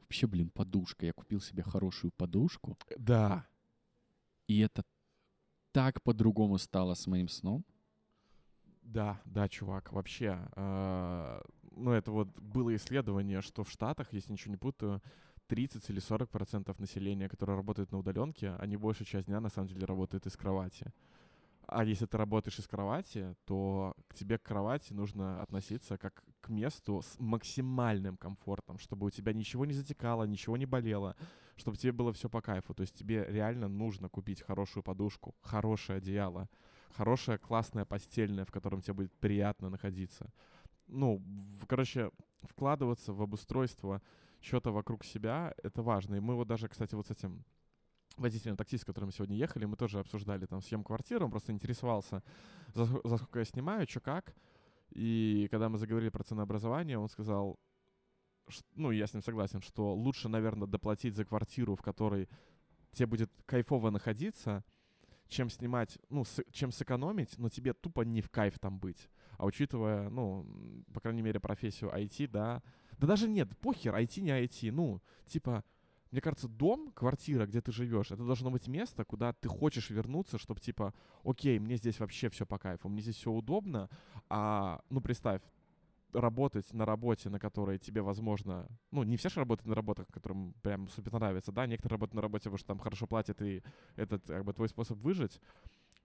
Вообще, 0.01 0.27
блин, 0.27 0.49
подушка. 0.49 1.05
Я 1.05 1.13
купил 1.13 1.41
себе 1.41 1.63
хорошую 1.63 2.11
подушку, 2.11 2.77
Да, 2.97 3.45
и 4.47 4.59
это 4.59 4.83
так 5.71 6.01
по-другому 6.03 6.57
стало 6.57 6.93
с 6.93 7.07
моим 7.07 7.27
сном. 7.27 7.65
да, 8.83 9.19
да, 9.25 9.49
чувак, 9.49 9.91
вообще. 9.91 10.37
э, 10.55 11.41
ну, 11.71 11.91
это 11.91 12.11
вот 12.11 12.27
было 12.39 12.73
исследование, 12.75 13.41
что 13.41 13.63
в 13.63 13.69
Штатах, 13.71 14.13
если 14.13 14.31
ничего 14.31 14.51
не 14.51 14.57
путаю, 14.57 15.01
30 15.47 15.89
или 15.89 15.99
40 15.99 16.29
процентов 16.29 16.79
населения, 16.79 17.27
которое 17.27 17.55
работает 17.57 17.91
на 17.91 17.97
удаленке, 17.99 18.51
они 18.59 18.77
большую 18.77 19.07
часть 19.07 19.27
дня 19.27 19.39
на 19.39 19.49
самом 19.49 19.67
деле 19.67 19.85
работают 19.85 20.25
из 20.27 20.37
кровати. 20.37 20.93
А 21.67 21.83
если 21.83 22.05
ты 22.05 22.17
работаешь 22.17 22.59
из 22.59 22.67
кровати, 22.67 23.35
то 23.45 23.95
к 24.07 24.13
тебе 24.13 24.37
к 24.37 24.43
кровати 24.43 24.93
нужно 24.93 25.41
относиться 25.41 25.97
как 25.97 26.23
к 26.41 26.49
месту 26.49 27.01
с 27.01 27.19
максимальным 27.19 28.17
комфортом, 28.17 28.77
чтобы 28.77 29.07
у 29.07 29.09
тебя 29.09 29.33
ничего 29.33 29.65
не 29.65 29.73
затекало, 29.73 30.25
ничего 30.25 30.57
не 30.57 30.65
болело, 30.65 31.15
чтобы 31.55 31.77
тебе 31.77 31.91
было 31.91 32.13
все 32.13 32.29
по 32.29 32.41
кайфу. 32.41 32.73
То 32.73 32.81
есть 32.81 32.95
тебе 32.95 33.25
реально 33.27 33.67
нужно 33.67 34.09
купить 34.09 34.41
хорошую 34.41 34.83
подушку, 34.83 35.33
хорошее 35.41 35.97
одеяло, 35.97 36.49
хорошее 36.95 37.37
классное 37.37 37.85
постельное, 37.85 38.45
в 38.45 38.51
котором 38.51 38.81
тебе 38.81 38.93
будет 38.93 39.13
приятно 39.13 39.69
находиться. 39.69 40.31
Ну, 40.87 41.17
в- 41.59 41.65
короче, 41.65 42.11
вкладываться 42.43 43.11
в 43.13 43.21
обустройство 43.21 44.01
что-то 44.41 44.71
вокруг 44.71 45.03
себя, 45.03 45.53
это 45.63 45.81
важно. 45.81 46.15
И 46.15 46.19
мы 46.19 46.35
вот 46.35 46.47
даже, 46.47 46.67
кстати, 46.67 46.93
вот 46.93 47.07
с 47.07 47.11
этим 47.11 47.43
водителем 48.17 48.55
такси, 48.57 48.77
с 48.77 48.85
которым 48.85 49.11
сегодня 49.11 49.35
ехали, 49.35 49.65
мы 49.65 49.75
тоже 49.75 49.99
обсуждали 49.99 50.45
там 50.45 50.61
съем 50.61 50.83
квартиры, 50.83 51.25
он 51.25 51.31
просто 51.31 51.51
интересовался, 51.51 52.23
за, 52.73 52.85
за 52.85 53.17
сколько 53.17 53.39
я 53.39 53.45
снимаю, 53.45 53.87
что 53.87 53.99
как. 53.99 54.35
И 54.91 55.47
когда 55.51 55.69
мы 55.69 55.77
заговорили 55.77 56.09
про 56.09 56.23
ценообразование, 56.23 56.97
он 56.97 57.09
сказал, 57.09 57.59
ш- 58.47 58.63
ну, 58.75 58.91
я 58.91 59.07
с 59.07 59.13
ним 59.13 59.21
согласен, 59.23 59.61
что 59.61 59.93
лучше, 59.93 60.29
наверное, 60.29 60.67
доплатить 60.67 61.15
за 61.15 61.25
квартиру, 61.25 61.75
в 61.75 61.81
которой 61.81 62.29
тебе 62.91 63.07
будет 63.07 63.31
кайфово 63.45 63.89
находиться, 63.89 64.63
чем 65.27 65.49
снимать, 65.49 65.97
ну, 66.09 66.23
с- 66.23 66.43
чем 66.51 66.71
сэкономить, 66.71 67.37
но 67.37 67.49
тебе 67.49 67.73
тупо 67.73 68.01
не 68.01 68.21
в 68.21 68.29
кайф 68.29 68.59
там 68.59 68.79
быть. 68.79 69.09
А 69.37 69.45
учитывая, 69.45 70.09
ну, 70.09 70.45
по 70.93 71.01
крайней 71.01 71.21
мере, 71.23 71.39
профессию 71.39 71.89
IT, 71.91 72.27
да, 72.27 72.61
да 72.97 73.07
даже 73.07 73.27
нет, 73.27 73.57
похер, 73.59 73.93
IT 73.95 74.21
не 74.21 74.29
IT, 74.29 74.71
ну, 74.71 75.01
типа, 75.25 75.63
мне 76.15 76.21
кажется, 76.21 76.47
дом, 76.47 76.93
квартира, 76.93 77.45
где 77.45 77.59
ты 77.59 77.73
живешь, 77.73 78.09
это 78.09 78.23
должно 78.23 78.49
быть 78.49 78.69
место, 78.69 79.03
куда 79.03 79.33
ты 79.33 79.49
хочешь 79.49 79.89
вернуться, 79.89 80.37
чтобы 80.37 80.61
типа, 80.61 80.93
окей, 81.25 81.59
мне 81.59 81.75
здесь 81.75 81.99
вообще 81.99 82.29
все 82.29 82.45
по 82.45 82.57
кайфу, 82.57 82.87
мне 82.87 83.01
здесь 83.01 83.17
все 83.17 83.31
удобно, 83.31 83.89
а, 84.29 84.79
ну, 84.89 85.01
представь, 85.01 85.41
работать 86.13 86.71
на 86.71 86.85
работе, 86.85 87.29
на 87.29 87.37
которой 87.37 87.79
тебе, 87.79 88.01
возможно, 88.01 88.65
ну, 88.91 89.03
не 89.03 89.17
все 89.17 89.27
же 89.27 89.41
работают 89.41 89.67
на 89.67 89.75
работах, 89.75 90.07
которым 90.07 90.53
прям 90.61 90.87
супер 90.87 91.11
нравится, 91.11 91.51
да, 91.51 91.67
некоторые 91.67 91.95
работают 91.95 92.15
на 92.15 92.21
работе, 92.21 92.43
потому 92.43 92.59
что 92.59 92.67
там 92.67 92.79
хорошо 92.79 93.07
платят, 93.07 93.41
и 93.41 93.61
это 93.97 94.17
как 94.19 94.45
бы 94.45 94.53
твой 94.53 94.69
способ 94.69 94.97
выжить, 94.99 95.41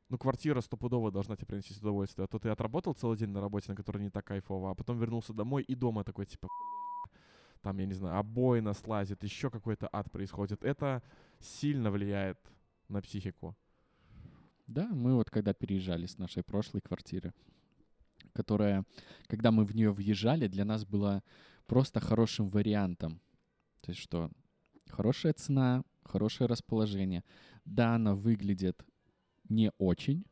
ну, 0.09 0.19
квартира 0.19 0.61
стопудово 0.61 1.13
должна 1.13 1.37
тебе 1.37 1.47
приносить 1.47 1.79
удовольствие. 1.79 2.25
А 2.25 2.27
то 2.27 2.41
ты 2.41 2.49
отработал 2.49 2.95
целый 2.95 3.17
день 3.17 3.29
на 3.29 3.41
работе, 3.41 3.71
на 3.71 3.77
которой 3.77 4.03
не 4.03 4.11
так 4.11 4.25
кайфово, 4.25 4.73
а 4.73 4.75
потом 4.75 4.99
вернулся 4.99 5.33
домой 5.33 5.63
и 5.63 5.77
дома 5.77 6.03
такой, 6.03 6.27
типа. 6.27 6.49
Там, 7.63 7.79
я 7.79 7.87
не 7.87 7.95
знаю, 7.95 8.19
обоина 8.19 8.73
слазит, 8.73 9.23
еще 9.23 9.51
какой-то 9.51 9.89
ад 9.93 10.11
происходит. 10.11 10.65
Это 10.65 11.03
сильно 11.41 11.91
влияет 11.91 12.39
на 12.89 13.01
психику. 13.03 13.57
Да, 14.67 14.89
мы 14.89 15.15
вот 15.15 15.31
когда 15.31 15.53
переезжали 15.53 16.07
с 16.07 16.19
нашей 16.19 16.43
прошлой 16.43 16.81
квартиры, 16.81 17.33
которая, 18.33 18.85
когда 19.27 19.51
мы 19.51 19.65
в 19.65 19.75
нее 19.75 19.91
въезжали, 19.91 20.47
для 20.47 20.65
нас 20.65 20.85
была 20.85 21.23
просто 21.67 22.01
хорошим 22.01 22.49
вариантом. 22.51 23.21
То 23.83 23.91
есть 23.91 24.01
что, 24.01 24.31
хорошая 24.87 25.33
цена, 25.33 25.83
хорошее 26.05 26.49
расположение. 26.49 27.25
Да, 27.65 27.95
она 27.97 28.15
выглядит 28.15 28.85
не 29.49 29.73
очень, 29.79 30.25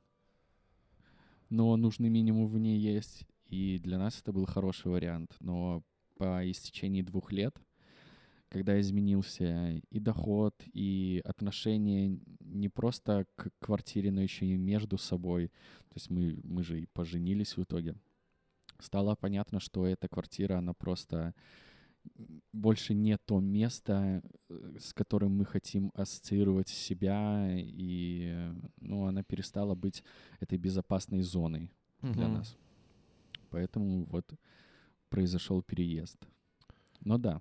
но 1.51 1.77
нужный 1.77 2.09
минимум 2.09 2.47
в 2.47 2.59
ней 2.59 2.79
есть. 2.79 3.27
И 3.47 3.79
для 3.79 3.99
нас 3.99 4.21
это 4.21 4.33
был 4.33 4.47
хороший 4.47 4.91
вариант. 4.93 5.35
Но 5.41 5.83
по 6.19 6.51
истечении 6.51 7.03
двух 7.03 7.33
лет, 7.33 7.57
когда 8.49 8.81
изменился 8.81 9.81
и 9.91 10.01
доход, 10.01 10.55
и 10.73 11.23
отношение 11.25 12.19
не 12.41 12.69
просто 12.69 13.27
к 13.37 13.51
квартире, 13.61 14.11
но 14.11 14.23
еще 14.23 14.47
и 14.47 14.57
между 14.57 14.99
собой, 14.99 15.49
то 15.49 15.95
есть 15.95 16.11
мы, 16.11 16.41
мы 16.45 16.63
же 16.63 16.81
и 16.81 16.87
поженились 16.87 17.57
в 17.57 17.63
итоге, 17.63 17.95
стало 18.79 19.15
понятно, 19.17 19.61
что 19.61 19.87
эта 19.87 20.09
квартира, 20.09 20.59
она 20.59 20.73
просто 20.73 21.35
больше 22.53 22.95
не 22.95 23.17
то 23.19 23.41
место, 23.41 24.23
э, 24.49 24.77
с 24.79 24.93
которым 24.95 25.37
мы 25.37 25.45
хотим 25.45 25.91
ассоциировать 25.95 26.69
себя, 26.69 27.49
и 27.55 28.29
э, 28.33 28.55
ну, 28.81 29.07
она 29.07 29.23
перестала 29.23 29.75
быть 29.75 30.03
этой 30.41 30.59
безопасной 30.59 31.23
зоной 31.23 31.71
для 32.03 32.29
Мгм. 32.29 32.35
нас. 32.39 32.57
Поэтому 33.51 34.05
вот 34.05 34.33
произошел 35.09 35.63
переезд. 35.63 36.19
Но 37.01 37.19
да, 37.19 37.41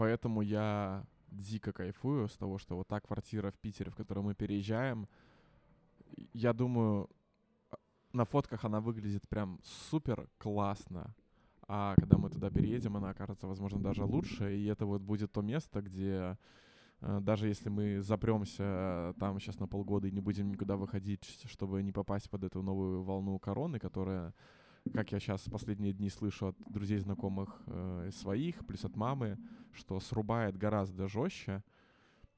Поэтому 0.00 0.40
я 0.40 1.04
дико 1.30 1.72
кайфую 1.72 2.26
с 2.26 2.32
того, 2.32 2.56
что 2.56 2.74
вот 2.74 2.88
та 2.88 3.00
квартира 3.00 3.50
в 3.50 3.58
Питере, 3.58 3.90
в 3.90 3.96
которую 3.96 4.24
мы 4.24 4.34
переезжаем, 4.34 5.06
я 6.32 6.54
думаю, 6.54 7.10
а, 7.70 7.76
на 8.14 8.24
фотках 8.24 8.64
она 8.64 8.80
выглядит 8.80 9.28
прям 9.28 9.60
супер 9.62 10.26
классно. 10.38 11.14
А 11.68 11.94
когда 11.96 12.16
мы 12.16 12.30
туда 12.30 12.48
переедем, 12.48 12.96
она 12.96 13.10
окажется, 13.10 13.46
возможно, 13.46 13.78
даже 13.78 14.04
лучше. 14.04 14.56
И 14.56 14.64
это 14.64 14.86
вот 14.86 15.02
будет 15.02 15.32
то 15.32 15.42
место, 15.42 15.82
где 15.82 16.38
э, 17.02 17.20
даже 17.20 17.48
если 17.48 17.68
мы 17.68 18.00
запремся 18.00 19.14
там 19.20 19.38
сейчас 19.38 19.58
на 19.60 19.68
полгода 19.68 20.08
и 20.08 20.12
не 20.12 20.20
будем 20.20 20.48
никуда 20.48 20.76
выходить, 20.76 21.44
чтобы 21.44 21.82
не 21.82 21.92
попасть 21.92 22.30
под 22.30 22.44
эту 22.44 22.62
новую 22.62 23.02
волну 23.02 23.38
короны, 23.38 23.78
которая, 23.78 24.32
как 24.92 25.12
я 25.12 25.20
сейчас 25.20 25.42
последние 25.48 25.92
дни 25.92 26.10
слышу 26.10 26.48
от 26.48 26.56
друзей, 26.68 26.98
знакомых 26.98 27.62
э, 27.66 28.10
своих, 28.12 28.66
плюс 28.66 28.84
от 28.84 28.96
мамы, 28.96 29.38
что 29.72 30.00
срубает 30.00 30.56
гораздо 30.56 31.08
жестче, 31.08 31.62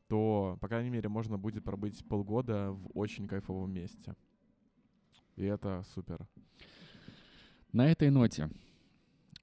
то, 0.09 0.59
по 0.61 0.69
крайней 0.69 0.91
мере, 0.91 1.09
можно 1.09 1.39
будет 1.39 1.65
пробыть 1.65 2.05
полгода 2.07 2.73
в 2.73 2.91
очень 2.95 3.27
кайфовом 3.27 3.73
месте. 3.73 4.15
И 5.37 5.45
это 5.45 5.83
супер. 5.95 6.27
На 7.73 7.91
этой 7.91 8.11
ноте 8.11 8.51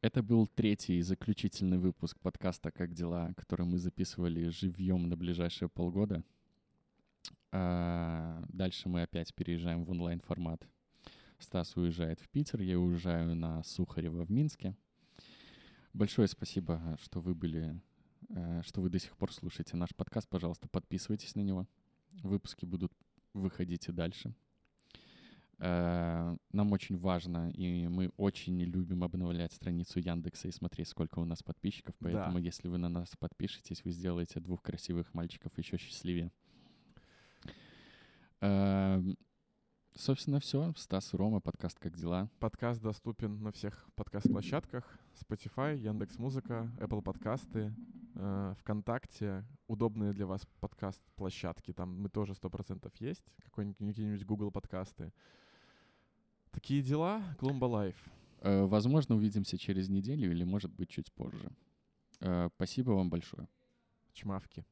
это 0.02 0.22
был 0.22 0.48
третий 0.48 1.00
и 1.00 1.02
заключительный 1.02 1.78
выпуск 1.78 2.20
подкаста 2.20 2.72
«Как 2.72 2.94
дела?», 2.94 3.34
который 3.36 3.66
мы 3.66 3.80
записывали 3.80 4.50
живьем 4.50 5.10
на 5.10 5.18
ближайшие 5.18 5.68
полгода. 5.68 6.24
А, 7.52 8.44
дальше 8.50 8.88
мы 8.88 9.02
опять 9.02 9.34
переезжаем 9.34 9.84
в 9.84 9.90
онлайн-формат. 9.90 10.68
Стас 11.40 11.76
уезжает 11.78 12.20
в 12.20 12.30
Питер, 12.30 12.62
я 12.62 12.78
уезжаю 12.78 13.36
на 13.36 13.64
Сухарево 13.64 14.26
в 14.26 14.32
Минске. 14.32 14.76
Большое 15.94 16.28
спасибо, 16.28 16.98
что 17.02 17.20
вы 17.22 17.34
были, 17.34 17.82
э, 18.30 18.62
что 18.64 18.82
вы 18.82 18.90
до 18.90 19.00
сих 19.00 19.18
пор 19.18 19.34
слушаете 19.34 19.78
наш 19.78 19.96
подкаст. 19.96 20.30
Пожалуйста, 20.30 20.68
подписывайтесь 20.68 21.36
на 21.36 21.42
него. 21.42 21.66
Выпуски 22.24 22.66
будут 22.66 22.92
выходить 23.34 23.88
и 23.88 23.92
дальше. 23.92 24.36
Э, 25.60 26.36
Нам 26.52 26.72
очень 26.72 26.98
важно, 26.98 27.50
и 27.52 27.88
мы 27.88 28.12
очень 28.18 28.62
любим 28.62 29.04
обновлять 29.04 29.54
страницу 29.54 30.00
Яндекса 30.00 30.48
и 30.48 30.52
смотреть, 30.52 30.90
сколько 30.90 31.20
у 31.20 31.26
нас 31.26 31.42
подписчиков. 31.42 31.96
Да. 32.00 32.10
Поэтому, 32.10 32.38
если 32.38 32.68
вы 32.68 32.78
на 32.78 32.90
нас 32.90 33.16
подпишетесь, 33.18 33.84
вы 33.84 33.92
сделаете 33.92 34.40
двух 34.40 34.62
красивых 34.62 35.14
мальчиков 35.14 35.58
еще 35.58 35.78
счастливее. 35.78 36.32
Собственно, 40.00 40.40
все. 40.40 40.74
Стас 40.78 41.14
Рома, 41.14 41.42
подкаст 41.42 41.78
«Как 41.78 41.98
дела?». 41.98 42.30
Подкаст 42.40 42.82
доступен 42.82 43.44
на 43.44 43.52
всех 43.52 43.86
подкаст-площадках. 43.96 44.98
Spotify, 45.14 45.76
Яндекс 45.78 46.18
Музыка, 46.18 46.72
Apple 46.78 47.02
подкасты, 47.02 47.76
э, 48.16 48.54
ВКонтакте. 48.60 49.44
Удобные 49.68 50.14
для 50.14 50.26
вас 50.26 50.48
подкаст-площадки. 50.62 51.74
Там 51.74 52.02
мы 52.02 52.08
тоже 52.08 52.32
100% 52.34 52.94
есть. 53.00 53.26
Какие-нибудь 53.44 54.26
Google 54.26 54.52
подкасты. 54.52 55.12
Такие 56.52 56.82
дела. 56.82 57.22
Клумба 57.38 57.66
Live. 57.66 58.02
Э, 58.40 58.64
Возможно, 58.64 59.16
увидимся 59.16 59.58
через 59.58 59.90
неделю 59.90 60.32
или, 60.32 60.46
может 60.46 60.72
быть, 60.72 60.90
чуть 60.90 61.12
позже. 61.12 61.52
Э, 62.22 62.48
Спасибо 62.56 62.92
вам 62.92 63.10
большое. 63.10 63.50
Чмавки. 64.14 64.66